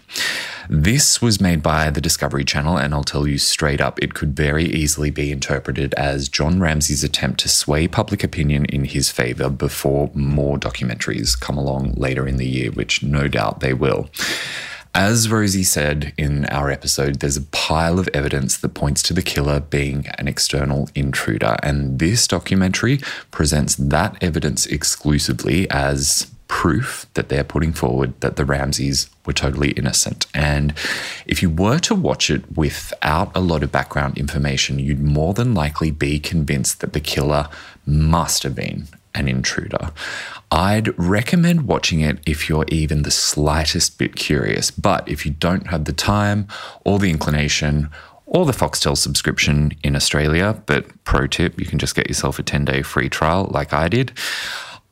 This 0.68 1.20
was 1.20 1.40
made 1.40 1.62
by 1.62 1.90
the 1.90 2.00
Discovery 2.00 2.44
Channel, 2.44 2.78
and 2.78 2.94
I'll 2.94 3.04
tell 3.04 3.26
you 3.26 3.36
straight 3.36 3.82
up, 3.82 4.02
it 4.02 4.14
could 4.14 4.34
very 4.34 4.64
easily 4.64 5.10
be 5.10 5.30
interpreted 5.30 5.92
as 5.94 6.30
John 6.30 6.58
Ramsey's 6.58 7.04
attempt 7.04 7.40
to 7.40 7.48
sway 7.50 7.86
public 7.86 8.24
opinion 8.24 8.64
in 8.66 8.84
his 8.84 9.10
favor 9.10 9.50
before 9.50 10.10
more 10.14 10.56
documentaries 10.56 11.38
come 11.38 11.58
along 11.58 11.92
later 11.94 12.26
in 12.26 12.38
the 12.38 12.48
year, 12.48 12.70
which 12.70 13.02
no 13.02 13.28
doubt 13.28 13.60
they 13.60 13.74
will. 13.74 14.08
As 14.94 15.28
Rosie 15.28 15.64
said 15.64 16.14
in 16.16 16.46
our 16.46 16.70
episode, 16.70 17.16
there's 17.16 17.36
a 17.36 17.42
pile 17.42 17.98
of 17.98 18.08
evidence 18.14 18.56
that 18.58 18.74
points 18.74 19.02
to 19.02 19.12
the 19.12 19.22
killer 19.22 19.60
being 19.60 20.06
an 20.18 20.28
external 20.28 20.88
intruder, 20.94 21.56
and 21.62 21.98
this 21.98 22.26
documentary 22.26 22.98
presents 23.32 23.74
that 23.74 24.16
evidence 24.22 24.66
exclusively 24.66 25.68
as 25.68 26.30
proof 26.54 27.06
that 27.14 27.30
they're 27.30 27.42
putting 27.42 27.72
forward 27.72 28.18
that 28.20 28.36
the 28.36 28.44
Ramseys 28.44 29.10
were 29.26 29.32
totally 29.32 29.72
innocent. 29.72 30.28
And 30.32 30.72
if 31.26 31.42
you 31.42 31.50
were 31.50 31.80
to 31.80 31.96
watch 31.96 32.30
it 32.30 32.56
without 32.56 33.36
a 33.36 33.40
lot 33.40 33.64
of 33.64 33.72
background 33.72 34.16
information, 34.16 34.78
you'd 34.78 35.02
more 35.02 35.34
than 35.34 35.52
likely 35.52 35.90
be 35.90 36.20
convinced 36.20 36.80
that 36.80 36.92
the 36.92 37.00
killer 37.00 37.48
must 37.86 38.44
have 38.44 38.54
been 38.54 38.86
an 39.16 39.26
intruder. 39.26 39.90
I'd 40.52 40.96
recommend 40.96 41.66
watching 41.66 42.00
it 42.02 42.20
if 42.24 42.48
you're 42.48 42.66
even 42.68 43.02
the 43.02 43.10
slightest 43.10 43.98
bit 43.98 44.14
curious, 44.14 44.70
but 44.70 45.08
if 45.08 45.26
you 45.26 45.32
don't 45.32 45.66
have 45.66 45.86
the 45.86 45.92
time 45.92 46.46
or 46.84 47.00
the 47.00 47.10
inclination 47.10 47.90
or 48.26 48.46
the 48.46 48.52
Foxtel 48.52 48.96
subscription 48.96 49.72
in 49.82 49.96
Australia, 49.96 50.62
but 50.66 50.86
pro 51.02 51.26
tip, 51.26 51.58
you 51.58 51.66
can 51.66 51.80
just 51.80 51.96
get 51.96 52.06
yourself 52.06 52.38
a 52.38 52.44
10 52.44 52.64
day 52.64 52.82
free 52.82 53.08
trial 53.08 53.50
like 53.50 53.72
I 53.72 53.88
did. 53.88 54.12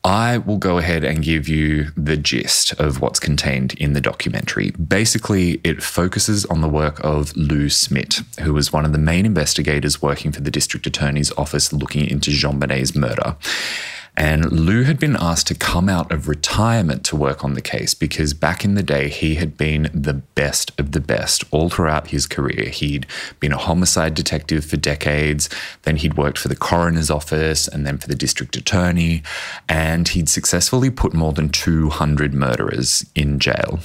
I 0.04 0.38
will 0.38 0.58
go 0.58 0.78
ahead 0.78 1.04
and 1.04 1.22
give 1.22 1.48
you 1.48 1.92
the 1.96 2.16
gist 2.16 2.72
of 2.80 3.00
what's 3.00 3.20
contained 3.20 3.74
in 3.74 3.92
the 3.92 4.00
documentary. 4.00 4.72
Basically, 4.72 5.60
it 5.62 5.80
focuses 5.80 6.44
on 6.46 6.60
the 6.60 6.68
work 6.68 6.98
of 7.04 7.36
Lou 7.36 7.68
Smit, 7.68 8.20
who 8.40 8.52
was 8.52 8.72
one 8.72 8.84
of 8.84 8.90
the 8.90 8.98
main 8.98 9.24
investigators 9.24 10.02
working 10.02 10.32
for 10.32 10.40
the 10.40 10.50
district 10.50 10.88
attorney's 10.88 11.30
office 11.38 11.72
looking 11.72 12.08
into 12.08 12.32
JonBenét's 12.32 12.96
murder. 12.96 13.36
And 14.14 14.52
Lou 14.52 14.82
had 14.82 14.98
been 14.98 15.16
asked 15.16 15.46
to 15.46 15.54
come 15.54 15.88
out 15.88 16.12
of 16.12 16.28
retirement 16.28 17.02
to 17.04 17.16
work 17.16 17.44
on 17.44 17.54
the 17.54 17.62
case 17.62 17.94
because 17.94 18.34
back 18.34 18.62
in 18.62 18.74
the 18.74 18.82
day, 18.82 19.08
he 19.08 19.36
had 19.36 19.56
been 19.56 19.90
the 19.94 20.12
best 20.12 20.70
of 20.78 20.92
the 20.92 21.00
best 21.00 21.44
all 21.50 21.70
throughout 21.70 22.08
his 22.08 22.26
career. 22.26 22.68
He'd 22.68 23.06
been 23.40 23.52
a 23.52 23.56
homicide 23.56 24.14
detective 24.14 24.66
for 24.66 24.76
decades, 24.76 25.48
then 25.82 25.96
he'd 25.96 26.18
worked 26.18 26.38
for 26.38 26.48
the 26.48 26.56
coroner's 26.56 27.10
office 27.10 27.66
and 27.66 27.86
then 27.86 27.96
for 27.96 28.06
the 28.06 28.14
district 28.14 28.54
attorney, 28.54 29.22
and 29.66 30.08
he'd 30.08 30.28
successfully 30.28 30.90
put 30.90 31.14
more 31.14 31.32
than 31.32 31.48
200 31.48 32.34
murderers 32.34 33.06
in 33.14 33.38
jail. 33.38 33.80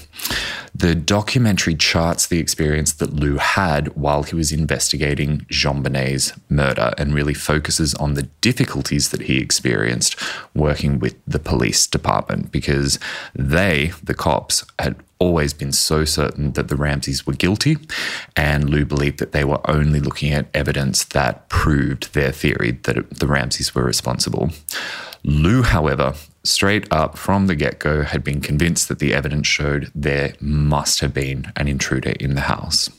The 0.75 0.93
documentary 0.93 1.73
charts 1.73 2.27
the 2.27 2.39
experience 2.39 2.91
that 2.93 3.13
Lou 3.13 3.37
had 3.37 3.95
while 3.95 4.23
he 4.23 4.35
was 4.35 4.51
investigating 4.51 5.39
JonBenét's 5.49 6.33
murder 6.49 6.93
and 6.97 7.15
really 7.15 7.33
focuses 7.33 7.95
on 7.95 8.13
the 8.13 8.23
difficulties 8.41 9.09
that 9.09 9.21
he 9.21 9.37
experienced 9.37 10.16
working 10.53 10.99
with 10.99 11.15
the 11.25 11.39
police 11.39 11.87
department 11.87 12.51
because 12.51 12.99
they, 13.35 13.91
the 14.03 14.13
cops, 14.13 14.65
had 14.79 14.95
always 15.19 15.53
been 15.53 15.71
so 15.71 16.05
certain 16.05 16.51
that 16.53 16.67
the 16.67 16.75
Ramseys 16.75 17.25
were 17.25 17.33
guilty, 17.33 17.77
and 18.35 18.69
Lou 18.69 18.85
believed 18.85 19.19
that 19.19 19.31
they 19.31 19.43
were 19.43 19.59
only 19.69 19.99
looking 19.99 20.31
at 20.31 20.47
evidence 20.53 21.03
that 21.05 21.49
proved 21.49 22.13
their 22.13 22.31
theory 22.31 22.79
that 22.83 23.09
the 23.09 23.27
Ramseys 23.27 23.73
were 23.73 23.83
responsible. 23.83 24.51
Lou, 25.23 25.63
however, 25.63 26.13
straight 26.43 26.87
up 26.91 27.17
from 27.17 27.47
the 27.47 27.55
get 27.55 27.79
go, 27.79 28.03
had 28.03 28.23
been 28.23 28.41
convinced 28.41 28.87
that 28.87 28.99
the 28.99 29.13
evidence 29.13 29.47
showed 29.47 29.91
there 29.93 30.33
must 30.39 30.99
have 31.01 31.13
been 31.13 31.51
an 31.55 31.67
intruder 31.67 32.11
in 32.19 32.35
the 32.35 32.41
house. 32.41 32.89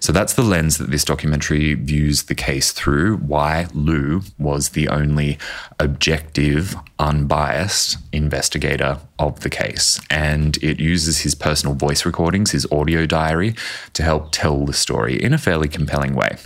So 0.00 0.12
that's 0.12 0.34
the 0.34 0.42
lens 0.42 0.78
that 0.78 0.90
this 0.90 1.04
documentary 1.04 1.74
views 1.74 2.24
the 2.24 2.34
case 2.34 2.72
through 2.72 3.16
why 3.18 3.66
Lou 3.74 4.22
was 4.38 4.70
the 4.70 4.88
only 4.88 5.38
objective, 5.78 6.74
unbiased 6.98 7.98
investigator 8.12 8.98
of 9.18 9.40
the 9.40 9.50
case. 9.50 10.00
And 10.10 10.56
it 10.62 10.80
uses 10.80 11.20
his 11.20 11.34
personal 11.34 11.74
voice 11.74 12.04
recordings, 12.04 12.52
his 12.52 12.66
audio 12.70 13.06
diary, 13.06 13.54
to 13.94 14.02
help 14.02 14.32
tell 14.32 14.64
the 14.64 14.72
story 14.72 15.22
in 15.22 15.32
a 15.32 15.38
fairly 15.38 15.68
compelling 15.68 16.14
way. 16.14 16.36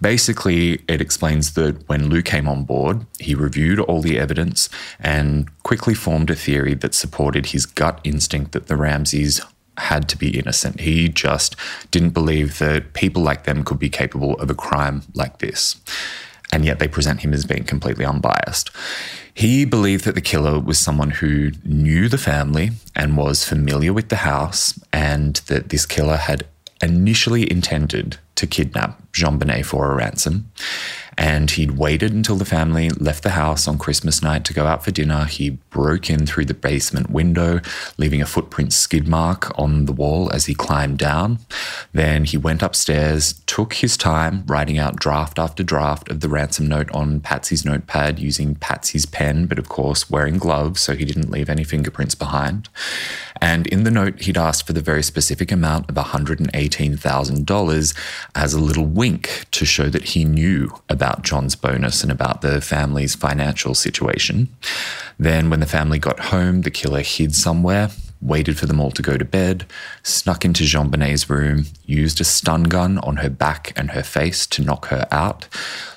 Basically, 0.00 0.82
it 0.88 1.00
explains 1.00 1.54
that 1.54 1.88
when 1.88 2.10
Lou 2.10 2.20
came 2.20 2.46
on 2.48 2.64
board, 2.64 3.06
he 3.18 3.34
reviewed 3.34 3.80
all 3.80 4.02
the 4.02 4.18
evidence 4.18 4.68
and 5.00 5.48
quickly 5.62 5.94
formed 5.94 6.28
a 6.28 6.34
theory 6.34 6.74
that 6.74 6.94
supported 6.94 7.46
his 7.46 7.64
gut 7.64 8.00
instinct 8.04 8.52
that 8.52 8.66
the 8.66 8.76
Ramseys 8.76 9.40
had 9.78 10.08
to 10.08 10.16
be 10.16 10.38
innocent. 10.38 10.80
He 10.80 11.08
just 11.08 11.56
didn't 11.90 12.10
believe 12.10 12.58
that 12.58 12.92
people 12.92 13.22
like 13.22 13.44
them 13.44 13.64
could 13.64 13.78
be 13.78 13.90
capable 13.90 14.34
of 14.40 14.50
a 14.50 14.54
crime 14.54 15.02
like 15.14 15.38
this. 15.38 15.76
And 16.52 16.64
yet 16.64 16.78
they 16.78 16.88
present 16.88 17.20
him 17.20 17.34
as 17.34 17.44
being 17.44 17.64
completely 17.64 18.04
unbiased. 18.04 18.70
He 19.34 19.64
believed 19.64 20.04
that 20.04 20.14
the 20.14 20.20
killer 20.20 20.58
was 20.58 20.78
someone 20.78 21.10
who 21.10 21.50
knew 21.64 22.08
the 22.08 22.18
family 22.18 22.70
and 22.94 23.16
was 23.16 23.44
familiar 23.44 23.92
with 23.92 24.08
the 24.08 24.16
house, 24.16 24.78
and 24.92 25.36
that 25.48 25.68
this 25.68 25.84
killer 25.84 26.16
had 26.16 26.46
initially 26.82 27.50
intended 27.50 28.18
to 28.36 28.46
kidnap 28.46 29.00
JonBenét 29.12 29.66
for 29.66 29.90
a 29.90 29.94
ransom. 29.94 30.50
And 31.18 31.50
he'd 31.50 31.72
waited 31.72 32.12
until 32.12 32.36
the 32.36 32.44
family 32.44 32.90
left 32.90 33.22
the 33.22 33.30
house 33.30 33.66
on 33.66 33.78
Christmas 33.78 34.22
night 34.22 34.44
to 34.44 34.54
go 34.54 34.66
out 34.66 34.84
for 34.84 34.90
dinner. 34.90 35.24
He 35.24 35.50
broke 35.70 36.10
in 36.10 36.26
through 36.26 36.44
the 36.44 36.54
basement 36.54 37.10
window, 37.10 37.60
leaving 37.96 38.20
a 38.20 38.26
footprint 38.26 38.72
skid 38.72 39.08
mark 39.08 39.50
on 39.58 39.86
the 39.86 39.92
wall 39.92 40.30
as 40.32 40.44
he 40.46 40.54
climbed 40.54 40.98
down. 40.98 41.38
Then 41.92 42.24
he 42.24 42.36
went 42.36 42.62
upstairs, 42.62 43.40
took 43.46 43.74
his 43.74 43.96
time 43.96 44.44
writing 44.46 44.78
out 44.78 44.96
draft 44.96 45.38
after 45.38 45.62
draft 45.62 46.10
of 46.10 46.20
the 46.20 46.28
ransom 46.28 46.66
note 46.66 46.90
on 46.92 47.20
Patsy's 47.20 47.64
notepad 47.64 48.18
using 48.18 48.54
Patsy's 48.54 49.06
pen, 49.06 49.46
but 49.46 49.58
of 49.58 49.70
course 49.70 50.10
wearing 50.10 50.36
gloves 50.36 50.82
so 50.82 50.94
he 50.94 51.04
didn't 51.04 51.30
leave 51.30 51.48
any 51.48 51.64
fingerprints 51.64 52.14
behind. 52.14 52.68
And 53.40 53.66
in 53.68 53.84
the 53.84 53.90
note, 53.90 54.22
he'd 54.22 54.36
asked 54.38 54.66
for 54.66 54.72
the 54.72 54.80
very 54.80 55.02
specific 55.02 55.52
amount 55.52 55.88
of 55.90 55.96
$118,000 55.96 57.94
as 58.34 58.54
a 58.54 58.60
little 58.60 58.86
wink 58.86 59.46
to 59.50 59.64
show 59.64 59.88
that 59.90 60.04
he 60.04 60.24
knew 60.24 60.72
about 60.88 61.05
John's 61.22 61.56
bonus 61.56 62.02
and 62.02 62.12
about 62.12 62.42
the 62.42 62.60
family's 62.60 63.14
financial 63.14 63.74
situation. 63.74 64.48
Then, 65.18 65.50
when 65.50 65.60
the 65.60 65.66
family 65.66 65.98
got 65.98 66.20
home, 66.20 66.62
the 66.62 66.70
killer 66.70 67.02
hid 67.02 67.34
somewhere, 67.34 67.90
waited 68.20 68.58
for 68.58 68.66
them 68.66 68.80
all 68.80 68.90
to 68.90 69.02
go 69.02 69.16
to 69.16 69.24
bed, 69.24 69.66
snuck 70.02 70.44
into 70.44 70.64
JonBenét's 70.64 71.28
room, 71.28 71.66
used 71.84 72.20
a 72.20 72.24
stun 72.24 72.64
gun 72.64 72.98
on 72.98 73.16
her 73.18 73.30
back 73.30 73.72
and 73.76 73.90
her 73.90 74.02
face 74.02 74.46
to 74.48 74.62
knock 74.62 74.86
her 74.86 75.06
out. 75.10 75.46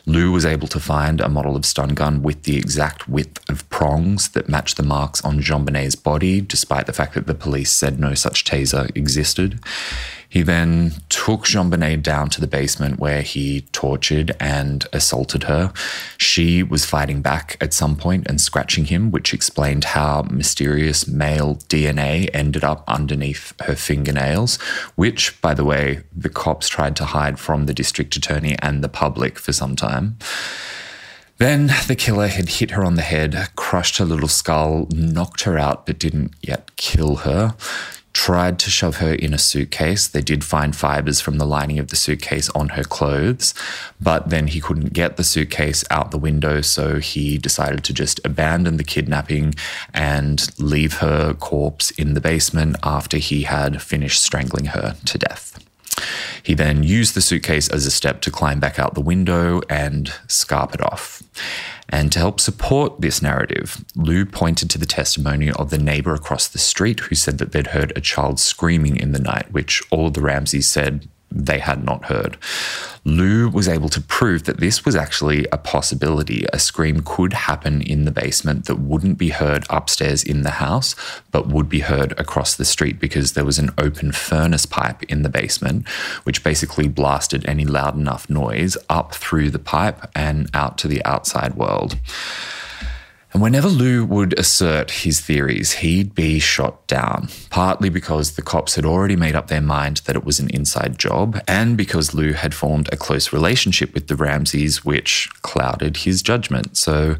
Lou 0.06 0.32
was 0.32 0.46
able 0.46 0.68
to 0.68 0.80
find 0.80 1.22
a 1.22 1.30
model 1.30 1.56
of 1.56 1.66
stun 1.66 1.90
gun 1.90 2.22
with 2.22 2.44
the 2.44 2.58
exact 2.58 3.08
width 3.08 3.48
of 3.50 3.68
prongs 3.70 4.30
that 4.30 4.50
matched 4.50 4.78
the 4.78 4.84
marks 4.84 5.24
on 5.24 5.40
JonBenét's 5.40 5.96
body, 5.96 6.42
despite 6.42 6.86
the 6.86 6.94
fact 6.94 7.14
that 7.14 7.28
the 7.28 7.36
police 7.36 7.72
said 7.72 8.00
no 8.00 8.14
such 8.14 8.46
taser 8.46 8.96
existed. 8.96 9.60
He 10.30 10.44
then 10.44 10.94
took 11.10 11.46
JonBenét 11.46 12.04
down 12.04 12.30
to 12.30 12.40
the 12.40 12.48
basement 12.48 13.00
where 13.00 13.24
he 13.24 13.62
tortured 13.72 14.36
and 14.40 14.86
assaulted 14.94 15.44
her. 15.44 15.74
She 16.20 16.62
was 16.62 16.86
fighting 16.86 17.24
back 17.24 17.58
at 17.60 17.74
some 17.74 17.96
point 17.96 18.28
and 18.28 18.40
scratching 18.40 18.86
him, 18.86 19.10
which 19.10 19.34
explained 19.34 19.86
how 19.86 20.22
mysterious 20.30 21.08
male 21.08 21.56
DNA 21.68 22.30
ended 22.32 22.64
up 22.64 22.84
underneath 22.88 23.60
her 23.62 23.76
fingernails, 23.76 24.58
which, 24.96 25.42
by 25.42 25.56
the 25.56 25.66
way, 25.66 26.04
the 26.16 26.30
cops 26.30 26.70
tried 26.70 26.96
to 26.98 27.06
hide 27.06 27.40
from 27.40 27.66
the 27.66 27.74
district 27.74 28.16
attorney 28.16 28.56
and 28.62 28.84
the 28.84 28.90
public 28.90 29.40
for 29.40 29.52
some 29.52 29.76
time. 29.76 30.18
Then 31.40 31.72
the 31.88 31.96
killer 31.96 32.28
had 32.28 32.50
hit 32.50 32.72
her 32.72 32.84
on 32.84 32.96
the 32.96 33.02
head, 33.02 33.50
crushed 33.56 33.98
her 33.98 34.06
little 34.06 34.28
skull, 34.28 34.88
knocked 34.92 35.44
her 35.44 35.58
out, 35.58 35.86
but 35.86 35.98
didn't 35.98 36.34
yet 36.42 36.76
kill 36.76 37.16
her 37.18 37.56
tried 38.20 38.60
to 38.60 38.70
shove 38.70 38.98
her 38.98 39.14
in 39.14 39.34
a 39.34 39.38
suitcase. 39.38 40.06
They 40.06 40.20
did 40.20 40.44
find 40.44 40.76
fibers 40.76 41.22
from 41.22 41.38
the 41.38 41.46
lining 41.46 41.80
of 41.80 41.88
the 41.88 41.96
suitcase 41.96 42.50
on 42.50 42.68
her 42.70 42.84
clothes, 42.84 43.54
but 44.02 44.30
then 44.30 44.48
he 44.48 44.60
couldn't 44.60 44.92
get 44.92 45.16
the 45.16 45.24
suitcase 45.24 45.86
out 45.90 46.12
the 46.12 46.18
window, 46.18 46.60
so 46.60 47.00
he 47.00 47.38
decided 47.38 47.86
to 47.86 47.94
just 47.94 48.20
abandon 48.26 48.76
the 48.76 48.84
kidnapping 48.84 49.56
and 49.94 50.52
leave 50.60 50.96
her 50.96 51.34
corpse 51.34 51.92
in 51.92 52.14
the 52.14 52.20
basement 52.20 52.76
after 52.84 53.16
he 53.16 53.44
had 53.44 53.82
finished 53.82 54.22
strangling 54.22 54.66
her 54.66 54.98
to 55.06 55.18
death. 55.18 55.58
He 56.44 56.54
then 56.54 56.84
used 56.84 57.14
the 57.14 57.22
suitcase 57.22 57.68
as 57.70 57.86
a 57.86 57.92
step 57.92 58.22
to 58.22 58.32
climb 58.32 58.60
back 58.60 58.80
out 58.80 58.96
the 58.96 59.02
window 59.02 59.62
and 59.70 60.14
scarp 60.28 60.74
it 60.74 60.82
off. 60.82 61.24
And 61.90 62.12
to 62.12 62.20
help 62.20 62.40
support 62.40 63.02
this 63.02 63.22
narrative, 63.22 63.84
Lou 63.96 64.26
pointed 64.26 64.70
to 64.72 64.78
the 64.78 64.86
testimony 64.86 65.52
of 65.52 65.70
the 65.70 65.78
neighbor 65.78 66.14
across 66.14 66.48
the 66.48 66.60
street 66.60 67.00
who 67.02 67.16
said 67.16 67.40
that 67.40 67.52
they'd 67.52 67.68
heard 67.68 67.94
a 67.96 68.02
child 68.02 68.40
screaming 68.40 68.98
in 68.98 69.12
the 69.12 69.20
night, 69.20 69.52
which 69.52 69.82
all 69.90 70.08
of 70.08 70.14
the 70.14 70.22
Ramseys 70.22 70.70
said 70.70 71.08
they 71.32 71.60
had 71.60 71.84
not 71.84 72.06
heard. 72.06 72.38
Lou 73.06 73.50
was 73.50 73.68
able 73.68 73.90
to 73.90 74.02
prove 74.02 74.44
that 74.44 74.60
this 74.60 74.86
was 74.86 74.96
actually 74.96 75.46
a 75.52 75.58
possibility. 75.58 76.46
A 76.52 76.60
scream 76.60 77.02
could 77.06 77.34
happen 77.34 77.82
in 77.82 78.06
the 78.06 78.12
basement 78.12 78.66
that 78.66 78.80
wouldn't 78.80 79.18
be 79.18 79.30
heard 79.30 79.66
upstairs 79.70 80.24
in 80.24 80.44
the 80.44 80.52
house, 80.52 80.96
but 81.32 81.48
would 81.48 81.70
be 81.70 81.80
heard 81.80 82.18
across 82.20 82.56
the 82.56 82.66
street 82.66 83.00
because 83.00 83.34
there 83.34 83.46
was 83.46 83.60
an 83.60 83.72
open 83.78 84.12
furnace 84.12 84.66
pipe 84.66 85.04
in 85.04 85.24
the 85.24 85.30
basement, 85.30 85.88
which 86.24 86.44
basically 86.44 86.88
blasted 86.88 87.46
any 87.48 87.66
loud 87.66 87.96
enough 87.96 88.30
noise 88.30 88.78
up 88.90 89.14
through 89.14 89.50
the 89.50 89.60
pipe 89.60 90.10
and 90.16 90.50
out 90.54 90.78
to 90.80 90.88
the 90.88 91.04
outside 91.06 91.56
world. 91.56 91.98
And 93.32 93.44
whenever 93.44 93.68
Lou 93.68 94.06
would 94.06 94.38
assert 94.40 94.90
his 94.90 95.20
theories, 95.20 95.74
he'd 95.74 96.16
be 96.16 96.40
shot 96.40 96.88
down, 96.88 97.30
partly 97.52 97.90
because 97.90 98.32
the 98.32 98.42
cops 98.42 98.76
had 98.76 98.86
already 98.86 99.16
made 99.16 99.36
up 99.36 99.48
their 99.48 99.62
mind 99.62 99.98
that 100.06 100.16
it 100.16 100.26
was 100.26 100.40
an 100.40 100.50
inside 100.50 100.98
job, 100.98 101.40
and 101.48 101.78
because 101.78 102.16
Lou 102.16 102.34
had 102.34 102.56
formed 102.56 102.90
a 102.92 102.98
close 102.98 103.32
relationship 103.32 103.94
with 103.94 104.08
the 104.08 104.16
Ramseys, 104.16 104.84
which 104.84 105.30
clouded 105.44 105.98
his 105.98 106.24
judgment. 106.24 106.76
So 106.76 107.18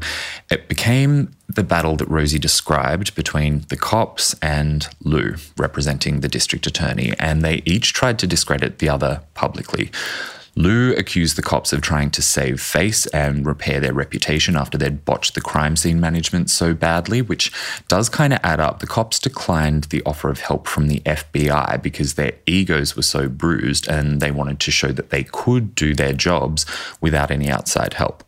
it 0.50 0.68
became 0.68 1.30
the 1.48 1.62
battle 1.62 1.94
that 1.96 2.08
Rosie 2.08 2.38
described 2.40 3.14
between 3.14 3.60
the 3.68 3.76
cops 3.76 4.34
and 4.42 4.88
Lou, 5.04 5.36
representing 5.56 6.20
the 6.20 6.28
district 6.28 6.66
attorney, 6.66 7.14
and 7.20 7.42
they 7.42 7.62
each 7.64 7.92
tried 7.92 8.18
to 8.18 8.26
discredit 8.26 8.80
the 8.80 8.88
other 8.88 9.22
publicly. 9.34 9.90
Lou 10.56 10.94
accused 10.94 11.36
the 11.36 11.42
cops 11.42 11.72
of 11.72 11.80
trying 11.80 12.10
to 12.10 12.22
save 12.22 12.60
face 12.60 13.06
and 13.08 13.46
repair 13.46 13.80
their 13.80 13.92
reputation 13.92 14.56
after 14.56 14.76
they'd 14.76 15.04
botched 15.04 15.34
the 15.34 15.40
crime 15.40 15.76
scene 15.76 16.00
management 16.00 16.50
so 16.50 16.74
badly, 16.74 17.22
which 17.22 17.52
does 17.88 18.08
kind 18.08 18.32
of 18.32 18.40
add 18.42 18.60
up. 18.60 18.80
The 18.80 18.86
cops 18.86 19.18
declined 19.18 19.84
the 19.84 20.02
offer 20.04 20.28
of 20.28 20.40
help 20.40 20.66
from 20.66 20.88
the 20.88 21.00
FBI 21.00 21.82
because 21.82 22.14
their 22.14 22.32
egos 22.46 22.96
were 22.96 23.02
so 23.02 23.28
bruised 23.28 23.88
and 23.88 24.20
they 24.20 24.30
wanted 24.30 24.60
to 24.60 24.70
show 24.70 24.88
that 24.88 25.10
they 25.10 25.24
could 25.24 25.74
do 25.74 25.94
their 25.94 26.12
jobs 26.12 26.66
without 27.00 27.30
any 27.30 27.48
outside 27.48 27.94
help. 27.94 28.24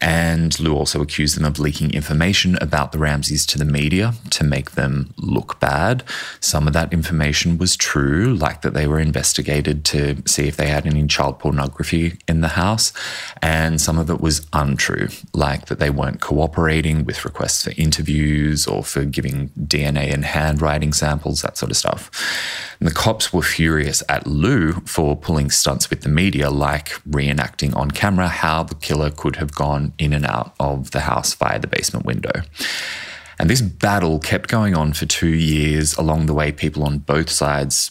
And 0.00 0.58
Lou 0.60 0.74
also 0.74 1.00
accused 1.00 1.34
them 1.34 1.46
of 1.46 1.58
leaking 1.58 1.94
information 1.94 2.58
about 2.60 2.92
the 2.92 2.98
Ramseys 2.98 3.46
to 3.46 3.58
the 3.58 3.64
media 3.64 4.12
to 4.30 4.44
make 4.44 4.72
them 4.72 5.14
look 5.16 5.58
bad. 5.60 6.04
Some 6.40 6.66
of 6.66 6.74
that 6.74 6.92
information 6.92 7.56
was 7.56 7.74
true, 7.74 8.34
like 8.34 8.60
that 8.60 8.74
they 8.74 8.86
were 8.86 9.00
investigated 9.00 9.82
to 9.86 10.22
see 10.26 10.46
if 10.46 10.56
they 10.56 10.66
had 10.66 10.86
any 10.86 11.06
child 11.06 11.38
pornography 11.44 12.16
in 12.26 12.40
the 12.40 12.48
house. 12.48 12.90
And 13.42 13.78
some 13.78 13.98
of 13.98 14.08
it 14.08 14.18
was 14.18 14.46
untrue, 14.54 15.08
like 15.34 15.66
that 15.66 15.78
they 15.78 15.90
weren't 15.90 16.22
cooperating 16.22 17.04
with 17.04 17.22
requests 17.22 17.64
for 17.64 17.72
interviews 17.76 18.66
or 18.66 18.82
for 18.82 19.04
giving 19.04 19.50
DNA 19.50 20.10
and 20.10 20.24
handwriting 20.24 20.94
samples, 20.94 21.42
that 21.42 21.58
sort 21.58 21.70
of 21.70 21.76
stuff. 21.76 22.10
And 22.80 22.88
the 22.88 22.94
cops 22.94 23.30
were 23.30 23.42
furious 23.42 24.02
at 24.08 24.26
Lou 24.26 24.72
for 24.86 25.14
pulling 25.14 25.50
stunts 25.50 25.90
with 25.90 26.00
the 26.00 26.08
media, 26.08 26.48
like 26.48 26.88
reenacting 27.06 27.76
on 27.76 27.90
camera 27.90 28.28
how 28.28 28.62
the 28.62 28.76
killer 28.76 29.10
could 29.10 29.36
have 29.36 29.54
gone 29.54 29.92
in 29.98 30.14
and 30.14 30.24
out 30.24 30.54
of 30.58 30.92
the 30.92 31.00
house 31.00 31.34
via 31.34 31.58
the 31.58 31.66
basement 31.66 32.06
window. 32.06 32.40
And 33.38 33.50
this 33.50 33.60
battle 33.60 34.18
kept 34.18 34.48
going 34.48 34.74
on 34.74 34.94
for 34.94 35.04
two 35.04 35.34
years. 35.34 35.94
Along 35.98 36.24
the 36.24 36.32
way, 36.32 36.52
people 36.52 36.84
on 36.84 37.00
both 37.00 37.28
sides 37.28 37.90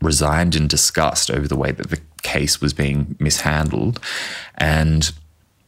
resigned 0.00 0.56
in 0.56 0.66
disgust 0.66 1.30
over 1.30 1.46
the 1.46 1.56
way 1.56 1.70
that 1.72 1.90
the 1.90 2.00
case 2.28 2.60
was 2.60 2.72
being 2.72 3.16
mishandled. 3.18 4.00
And 4.56 5.10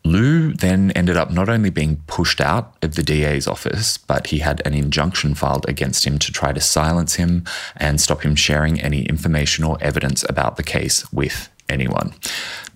Lou 0.04 0.52
then 0.52 0.90
ended 0.92 1.16
up 1.16 1.30
not 1.30 1.48
only 1.48 1.70
being 1.70 1.96
pushed 2.06 2.40
out 2.40 2.74
of 2.82 2.94
the 2.94 3.02
DA's 3.02 3.46
office, 3.46 3.98
but 3.98 4.28
he 4.28 4.38
had 4.38 4.62
an 4.66 4.74
injunction 4.74 5.34
filed 5.34 5.66
against 5.68 6.06
him 6.06 6.18
to 6.18 6.32
try 6.32 6.52
to 6.52 6.60
silence 6.60 7.14
him 7.16 7.44
and 7.76 8.00
stop 8.00 8.22
him 8.22 8.34
sharing 8.34 8.80
any 8.80 9.02
information 9.04 9.64
or 9.64 9.76
evidence 9.80 10.24
about 10.28 10.56
the 10.56 10.62
case 10.62 11.10
with 11.12 11.48
anyone. 11.68 12.14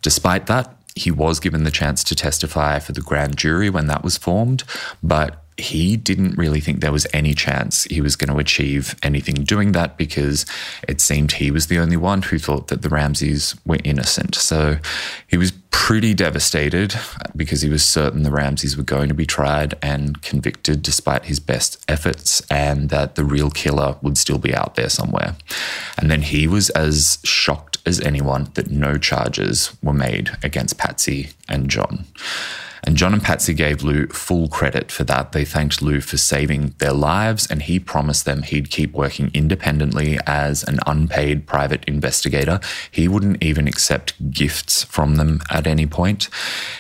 Despite 0.02 0.46
that, 0.46 0.76
he 0.94 1.10
was 1.10 1.40
given 1.40 1.64
the 1.64 1.70
chance 1.70 2.04
to 2.04 2.14
testify 2.14 2.78
for 2.78 2.92
the 2.92 3.00
grand 3.00 3.36
jury 3.36 3.68
when 3.68 3.86
that 3.88 4.04
was 4.04 4.16
formed, 4.16 4.62
but 5.02 5.43
he 5.56 5.96
didn't 5.96 6.36
really 6.36 6.60
think 6.60 6.80
there 6.80 6.92
was 6.92 7.06
any 7.12 7.34
chance 7.34 7.84
he 7.84 8.00
was 8.00 8.16
going 8.16 8.32
to 8.32 8.38
achieve 8.38 8.96
anything 9.02 9.34
doing 9.34 9.72
that 9.72 9.96
because 9.96 10.44
it 10.88 11.00
seemed 11.00 11.32
he 11.32 11.50
was 11.50 11.68
the 11.68 11.78
only 11.78 11.96
one 11.96 12.22
who 12.22 12.38
thought 12.38 12.68
that 12.68 12.82
the 12.82 12.88
Ramseys 12.88 13.54
were 13.64 13.78
innocent. 13.84 14.34
So 14.34 14.78
he 15.28 15.36
was 15.36 15.52
pretty 15.70 16.14
devastated 16.14 16.94
because 17.36 17.62
he 17.62 17.68
was 17.68 17.84
certain 17.84 18.22
the 18.22 18.30
Ramseys 18.30 18.76
were 18.76 18.84
going 18.84 19.08
to 19.08 19.14
be 19.14 19.26
tried 19.26 19.74
and 19.82 20.22
convicted 20.22 20.82
despite 20.82 21.26
his 21.26 21.40
best 21.40 21.84
efforts 21.88 22.42
and 22.50 22.88
that 22.90 23.14
the 23.14 23.24
real 23.24 23.50
killer 23.50 23.96
would 24.00 24.16
still 24.16 24.38
be 24.38 24.54
out 24.54 24.76
there 24.76 24.88
somewhere. 24.88 25.36
And 25.98 26.10
then 26.10 26.22
he 26.22 26.48
was 26.48 26.70
as 26.70 27.18
shocked 27.22 27.78
as 27.86 28.00
anyone 28.00 28.48
that 28.54 28.70
no 28.70 28.96
charges 28.98 29.76
were 29.82 29.92
made 29.92 30.30
against 30.42 30.78
Patsy 30.78 31.30
and 31.48 31.68
John. 31.68 32.06
And 32.86 32.96
John 32.96 33.14
and 33.14 33.22
Patsy 33.22 33.54
gave 33.54 33.82
Lou 33.82 34.06
full 34.08 34.48
credit 34.48 34.92
for 34.92 35.04
that. 35.04 35.32
They 35.32 35.44
thanked 35.44 35.80
Lou 35.80 36.00
for 36.00 36.18
saving 36.18 36.74
their 36.78 36.92
lives, 36.92 37.46
and 37.50 37.62
he 37.62 37.80
promised 37.80 38.26
them 38.26 38.42
he'd 38.42 38.70
keep 38.70 38.92
working 38.92 39.30
independently 39.32 40.18
as 40.26 40.62
an 40.64 40.78
unpaid 40.86 41.46
private 41.46 41.82
investigator. 41.86 42.60
He 42.90 43.08
wouldn't 43.08 43.42
even 43.42 43.66
accept 43.66 44.30
gifts 44.30 44.84
from 44.84 45.16
them 45.16 45.40
at 45.50 45.66
any 45.66 45.86
point. 45.86 46.28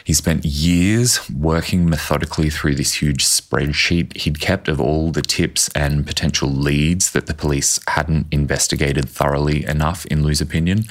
He 0.04 0.12
spent 0.12 0.44
years 0.44 1.28
working 1.30 1.88
methodically 1.88 2.50
through 2.50 2.74
this 2.74 3.00
huge 3.00 3.24
spreadsheet 3.24 4.16
he'd 4.18 4.40
kept 4.40 4.68
of 4.68 4.80
all 4.80 5.10
the 5.10 5.22
tips 5.22 5.70
and 5.74 6.06
potential 6.06 6.50
leads 6.50 7.12
that 7.12 7.26
the 7.26 7.34
police 7.34 7.80
hadn't 7.88 8.26
investigated 8.30 9.08
thoroughly 9.08 9.64
enough, 9.64 10.04
in 10.06 10.22
Lou's 10.22 10.42
opinion 10.42 10.84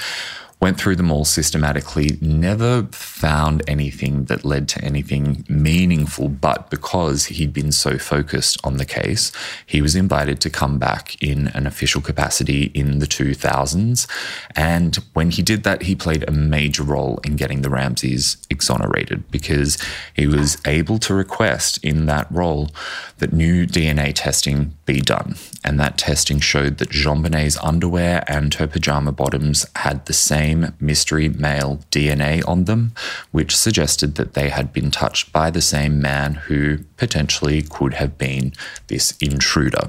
went 0.64 0.80
through 0.80 0.96
them 0.96 1.12
all 1.12 1.26
systematically, 1.26 2.18
never 2.22 2.84
found 2.94 3.62
anything 3.68 4.24
that 4.26 4.46
led 4.46 4.70
to 4.70 4.82
anything 4.82 5.44
meaningful. 5.50 6.30
But 6.30 6.70
because 6.70 7.26
he'd 7.26 7.52
been 7.52 7.74
so 7.74 7.98
focused 7.98 8.58
on 8.64 8.78
the 8.78 8.86
case, 8.86 9.34
he 9.66 9.82
was 9.82 9.94
invited 9.94 10.40
to 10.40 10.50
come 10.50 10.80
back 10.80 11.22
in 11.22 11.50
an 11.50 11.68
official 11.68 12.00
capacity 12.00 12.72
in 12.74 13.00
the 13.00 13.06
2000s. 13.06 14.08
And 14.56 14.96
when 15.12 15.32
he 15.32 15.42
did 15.42 15.64
that, 15.64 15.82
he 15.82 15.96
played 15.96 16.24
a 16.30 16.32
major 16.32 16.84
role 16.84 17.20
in 17.26 17.36
getting 17.36 17.62
the 17.62 17.70
Ramseys 17.70 18.38
exonerated 18.50 19.30
because 19.32 19.78
he 20.14 20.28
was 20.28 20.58
able 20.66 20.98
to 21.00 21.14
request 21.14 21.84
in 21.84 22.06
that 22.06 22.32
role 22.32 22.70
that 23.18 23.34
new 23.34 23.68
DNA 23.68 24.14
testing 24.16 24.78
be 24.86 25.02
done. 25.02 25.36
And 25.66 25.78
that 25.80 25.98
testing 25.98 26.40
showed 26.40 26.78
that 26.78 26.90
JonBenét's 26.90 27.58
underwear 27.58 28.24
and 28.28 28.54
her 28.54 28.68
pajama 28.68 29.12
bottoms 29.12 29.66
had 29.76 30.06
the 30.06 30.14
same 30.14 30.53
same 30.54 30.74
mystery 30.80 31.30
male 31.30 31.80
DNA 31.92 32.48
on 32.48 32.66
them, 32.66 32.94
which 33.32 33.56
suggested 33.56 34.16
that 34.16 34.34
they 34.34 34.50
had 34.50 34.72
been 34.72 34.92
touched 34.92 35.32
by 35.32 35.50
the 35.50 35.62
same 35.62 36.02
man 36.02 36.36
who 36.36 36.78
potentially 36.98 37.62
could 37.62 37.96
have 37.96 38.18
been 38.18 38.54
this 38.88 39.18
intruder. 39.20 39.88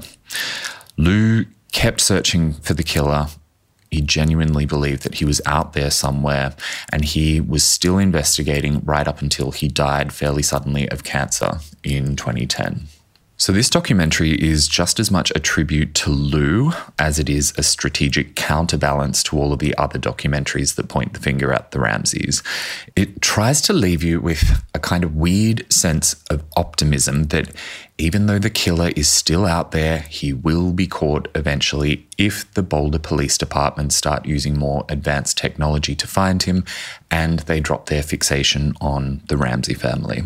Lou 0.97 1.45
kept 1.71 2.01
searching 2.01 2.53
for 2.53 2.73
the 2.73 2.83
killer. 2.83 3.27
He 3.91 4.01
genuinely 4.01 4.65
believed 4.65 5.03
that 5.03 5.15
he 5.15 5.25
was 5.25 5.41
out 5.45 5.73
there 5.73 5.91
somewhere, 5.91 6.55
and 6.91 7.05
he 7.05 7.39
was 7.39 7.63
still 7.63 7.97
investigating 7.97 8.81
right 8.83 9.07
up 9.07 9.21
until 9.21 9.51
he 9.51 9.67
died 9.67 10.11
fairly 10.11 10.41
suddenly 10.41 10.89
of 10.89 11.03
cancer 11.03 11.59
in 11.83 12.15
2010. 12.15 12.87
So, 13.37 13.51
this 13.51 13.69
documentary 13.69 14.31
is 14.31 14.65
just 14.65 14.97
as 14.97 15.11
much 15.11 15.29
a 15.35 15.41
tribute 15.41 15.93
to 15.95 16.09
Lou 16.09 16.71
as 16.97 17.19
it 17.19 17.29
is 17.29 17.53
a 17.57 17.63
strategic 17.63 18.37
counterbalance 18.37 19.21
to 19.23 19.37
all 19.37 19.51
of 19.51 19.59
the 19.59 19.75
other 19.77 19.99
documentaries 19.99 20.75
that 20.75 20.87
point 20.87 21.11
the 21.11 21.19
finger 21.19 21.51
at 21.51 21.71
the 21.71 21.81
Ramseys. 21.81 22.41
It 22.95 23.21
tries 23.21 23.59
to 23.63 23.73
leave 23.73 24.03
you 24.03 24.21
with 24.21 24.63
a 24.73 24.79
kind 24.79 25.03
of 25.03 25.17
weird 25.17 25.69
sense 25.71 26.15
of 26.29 26.45
optimism 26.55 27.23
that 27.23 27.53
even 27.97 28.27
though 28.27 28.39
the 28.39 28.49
killer 28.49 28.91
is 28.95 29.09
still 29.09 29.45
out 29.45 29.71
there, 29.71 29.99
he 29.99 30.31
will 30.31 30.71
be 30.71 30.87
caught 30.87 31.27
eventually 31.35 32.07
if 32.17 32.49
the 32.53 32.63
Boulder 32.63 32.99
Police 32.99 33.37
Department 33.37 33.91
start 33.91 34.25
using 34.25 34.57
more 34.57 34.85
advanced 34.87 35.37
technology 35.37 35.93
to 35.95 36.07
find 36.07 36.43
him 36.43 36.63
and 37.11 37.39
they 37.39 37.59
drop 37.59 37.87
their 37.87 38.03
fixation 38.03 38.73
on 38.79 39.21
the 39.27 39.35
Ramsey 39.35 39.73
family. 39.73 40.23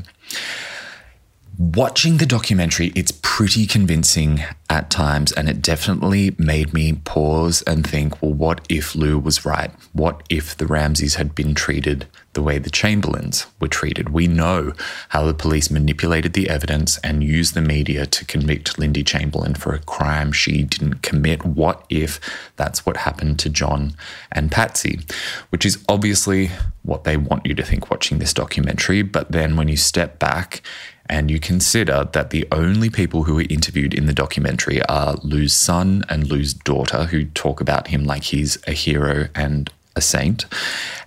Watching 1.61 2.19
the 2.19 2.25
documentary, 2.25 2.93
it's 2.95 3.11
pretty 3.11 3.67
convincing 3.67 4.41
at 4.69 4.89
times, 4.89 5.33
and 5.33 5.49
it 5.49 5.61
definitely 5.61 6.33
made 6.37 6.73
me 6.73 6.93
pause 6.93 7.63
and 7.63 7.85
think, 7.85 8.21
well, 8.21 8.31
what 8.31 8.65
if 8.69 8.95
Lou 8.95 9.19
was 9.19 9.45
right? 9.45 9.69
What 9.91 10.23
if 10.29 10.55
the 10.55 10.65
Ramseys 10.65 11.15
had 11.15 11.35
been 11.35 11.53
treated 11.53 12.07
the 12.31 12.41
way 12.41 12.59
the 12.59 12.69
Chamberlains 12.69 13.45
were 13.59 13.67
treated? 13.67 14.11
We 14.11 14.25
know 14.25 14.71
how 15.09 15.25
the 15.25 15.33
police 15.33 15.69
manipulated 15.69 16.31
the 16.31 16.49
evidence 16.49 16.97
and 16.99 17.25
used 17.25 17.55
the 17.55 17.61
media 17.61 18.05
to 18.05 18.23
convict 18.23 18.79
Lindy 18.79 19.03
Chamberlain 19.03 19.53
for 19.53 19.73
a 19.73 19.79
crime 19.79 20.31
she 20.31 20.63
didn't 20.63 21.01
commit. 21.01 21.43
What 21.43 21.85
if 21.89 22.21
that's 22.55 22.85
what 22.85 22.95
happened 22.95 23.37
to 23.39 23.49
John 23.49 23.95
and 24.31 24.49
Patsy? 24.49 25.01
Which 25.49 25.65
is 25.65 25.83
obviously 25.89 26.51
what 26.83 27.03
they 27.03 27.17
want 27.17 27.45
you 27.45 27.53
to 27.55 27.63
think 27.63 27.91
watching 27.91 28.19
this 28.19 28.33
documentary. 28.33 29.01
But 29.01 29.33
then 29.33 29.57
when 29.57 29.67
you 29.67 29.75
step 29.75 30.19
back, 30.19 30.61
and 31.09 31.31
you 31.31 31.39
consider 31.39 32.07
that 32.13 32.29
the 32.29 32.47
only 32.51 32.89
people 32.89 33.23
who 33.23 33.39
are 33.39 33.45
interviewed 33.49 33.93
in 33.93 34.05
the 34.05 34.13
documentary 34.13 34.81
are 34.83 35.15
Lou's 35.23 35.53
son 35.53 36.03
and 36.07 36.27
Lou's 36.27 36.53
daughter, 36.53 37.05
who 37.05 37.25
talk 37.25 37.59
about 37.59 37.87
him 37.87 38.03
like 38.05 38.23
he's 38.23 38.57
a 38.67 38.71
hero 38.71 39.27
and 39.33 39.71
a 39.95 40.01
saint, 40.01 40.45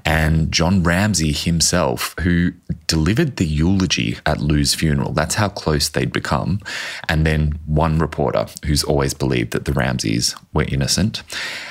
and 0.04 0.50
John 0.50 0.82
Ramsey 0.82 1.32
himself, 1.32 2.14
who 2.20 2.52
delivered 2.88 3.36
the 3.36 3.46
eulogy 3.46 4.18
at 4.26 4.40
Lou's 4.40 4.74
funeral. 4.74 5.12
That's 5.12 5.36
how 5.36 5.48
close 5.48 5.88
they'd 5.88 6.12
become. 6.12 6.60
And 7.08 7.24
then 7.24 7.58
one 7.66 7.98
reporter 7.98 8.46
who's 8.66 8.82
always 8.82 9.14
believed 9.14 9.52
that 9.52 9.64
the 9.64 9.72
Ramseys 9.72 10.34
were 10.52 10.64
innocent. 10.64 11.22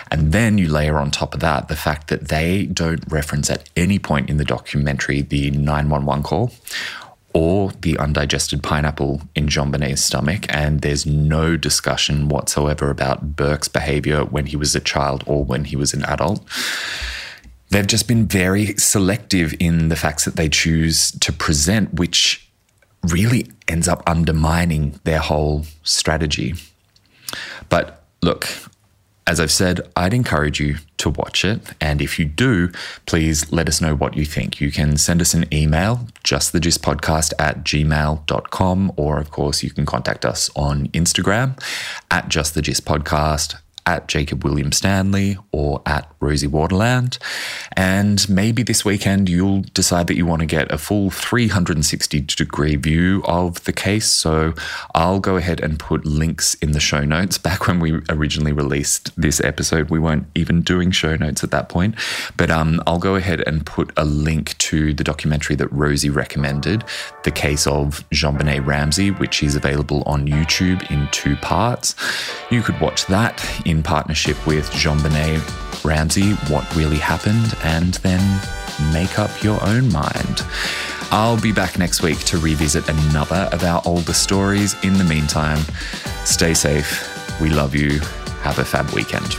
And 0.10 0.32
then 0.32 0.58
you 0.58 0.70
layer 0.70 0.98
on 0.98 1.12
top 1.12 1.34
of 1.34 1.42
that 1.42 1.68
the 1.68 1.76
fact 1.76 2.08
that 2.08 2.30
they 2.30 2.66
don't 2.66 3.04
reference 3.12 3.50
at 3.50 3.70
any 3.76 4.00
point 4.00 4.30
in 4.30 4.38
the 4.38 4.46
documentary 4.46 5.22
the 5.22 5.52
911 5.52 6.24
call 6.24 6.52
or 7.34 7.72
the 7.82 7.98
undigested 7.98 8.62
pineapple 8.62 9.22
in 9.36 9.48
JonBenét's 9.48 10.04
stomach, 10.04 10.46
and 10.50 10.82
there's 10.82 11.06
no 11.06 11.58
discussion 11.58 12.30
whatsoever 12.30 12.90
about 12.90 13.36
Burke's 13.36 13.68
behavior 13.68 14.26
when 14.26 14.48
he 14.48 14.56
was 14.56 14.76
a 14.76 14.80
child 14.80 15.24
or 15.26 15.44
when 15.44 15.66
he 15.66 15.76
was 15.76 15.94
an 15.94 16.04
adult. 16.06 16.44
They've 17.70 17.88
just 17.88 18.08
been 18.08 18.28
very 18.28 18.76
selective 18.76 19.54
in 19.60 19.88
the 19.88 19.96
facts 19.96 20.26
that 20.26 20.36
they 20.36 20.50
choose 20.50 21.12
to 21.12 21.32
present, 21.32 21.94
which 21.94 22.50
really 23.08 23.50
ends 23.68 23.88
up 23.88 24.04
undermining 24.06 25.00
their 25.06 25.20
whole 25.20 25.66
strategy. 25.84 26.56
But 27.70 28.04
look, 28.22 28.48
as 29.28 29.40
I've 29.40 29.52
said, 29.52 29.82
I'd 29.96 30.14
encourage 30.14 30.60
you 30.60 30.78
to 30.98 31.10
watch 31.10 31.46
it. 31.46 31.62
And 31.80 32.02
if 32.02 32.18
you 32.18 32.26
do, 32.26 32.72
please 33.06 33.52
let 33.52 33.68
us 33.68 33.80
know 33.80 33.96
what 33.96 34.16
you 34.16 34.26
think. 34.26 34.60
You 34.60 34.72
can 34.72 34.98
send 34.98 35.22
us 35.22 35.34
an 35.34 35.52
email, 35.54 36.08
justthegistpodcast 36.24 37.34
at 37.40 37.64
gmail.com, 37.64 38.92
or 38.98 39.20
of 39.20 39.32
course, 39.32 39.64
you 39.64 39.70
can 39.70 39.86
contact 39.86 40.26
us 40.26 40.50
on 40.56 40.88
Instagram 40.88 41.62
at 42.10 42.30
justthegistpodcast 42.30 43.56
at 43.86 44.08
Jacob 44.08 44.44
William 44.44 44.72
Stanley 44.72 45.38
or 45.52 45.82
at 45.86 46.12
Rosie 46.20 46.48
Waterland. 46.48 47.18
And 47.74 48.28
maybe 48.30 48.64
this 48.64 48.86
weekend 48.86 49.30
you'll 49.30 49.64
decide 49.74 50.08
that 50.08 50.16
you 50.16 50.26
want 50.26 50.42
to 50.42 50.46
get 50.46 50.72
a 50.72 50.78
full 50.78 51.10
360 51.10 52.22
degree 52.22 52.76
view 52.76 53.24
of 53.26 53.64
the 53.64 53.74
case. 53.74 54.08
So 54.08 54.54
I'll 54.94 55.20
go 55.20 55.38
ahead 55.38 55.60
and 55.62 55.80
put 55.80 56.06
links 56.06 56.54
in 56.56 56.72
the 56.72 56.80
show 56.80 57.04
notes. 57.04 57.38
Back 57.38 57.68
when 57.68 57.80
we 57.80 58.02
originally 58.10 58.52
released 58.52 59.12
this 59.20 59.42
episode, 59.42 59.90
we 59.90 60.00
weren't 60.00 60.28
even 60.36 60.62
doing 60.62 60.92
show 60.92 61.16
notes 61.16 61.44
at 61.44 61.52
that 61.52 61.70
point. 61.70 61.96
But 62.38 62.52
um, 62.52 62.82
I'll 62.86 63.00
go 63.00 63.16
ahead 63.16 63.42
and 63.48 63.66
put 63.66 63.92
a 63.98 64.06
link 64.06 64.58
to 64.60 64.94
the 64.94 65.04
documentary 65.04 65.56
that 65.56 65.72
Rosie 65.72 66.10
recommended, 66.10 66.84
The 67.24 67.32
Case 67.32 67.66
of 67.68 68.08
JonBenét 68.10 68.66
Ramsey, 68.66 69.12
which 69.12 69.44
is 69.44 69.56
available 69.56 70.04
on 70.06 70.28
YouTube 70.28 70.90
in 70.92 71.08
two 71.12 71.36
parts. 71.38 71.96
You 72.50 72.62
could 72.62 72.80
watch 72.80 73.06
that 73.08 73.44
in 73.72 73.82
partnership 73.82 74.46
with 74.46 74.70
JonBenét 74.72 75.84
Ramsey, 75.84 76.34
what 76.52 76.76
really 76.76 76.98
happened, 76.98 77.56
and 77.64 77.96
then 77.96 78.22
make 78.94 79.18
up 79.18 79.32
your 79.42 79.64
own 79.64 79.92
mind. 79.92 80.44
I'll 81.10 81.40
be 81.40 81.52
back 81.52 81.80
next 81.80 82.04
week 82.04 82.20
to 82.26 82.38
revisit 82.38 82.88
another 82.88 83.50
of 83.52 83.64
our 83.64 83.82
older 83.86 84.14
stories. 84.14 84.76
In 84.84 84.94
the 84.94 85.04
meantime, 85.06 85.60
stay 86.26 86.54
safe. 86.54 87.42
We 87.42 87.50
love 87.50 87.74
you. 87.74 88.00
Have 88.44 88.60
a 88.60 88.66
fab 88.66 88.90
weekend. 88.92 89.38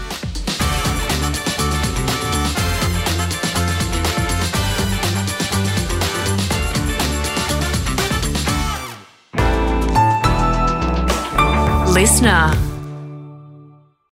Listener 11.94 12.72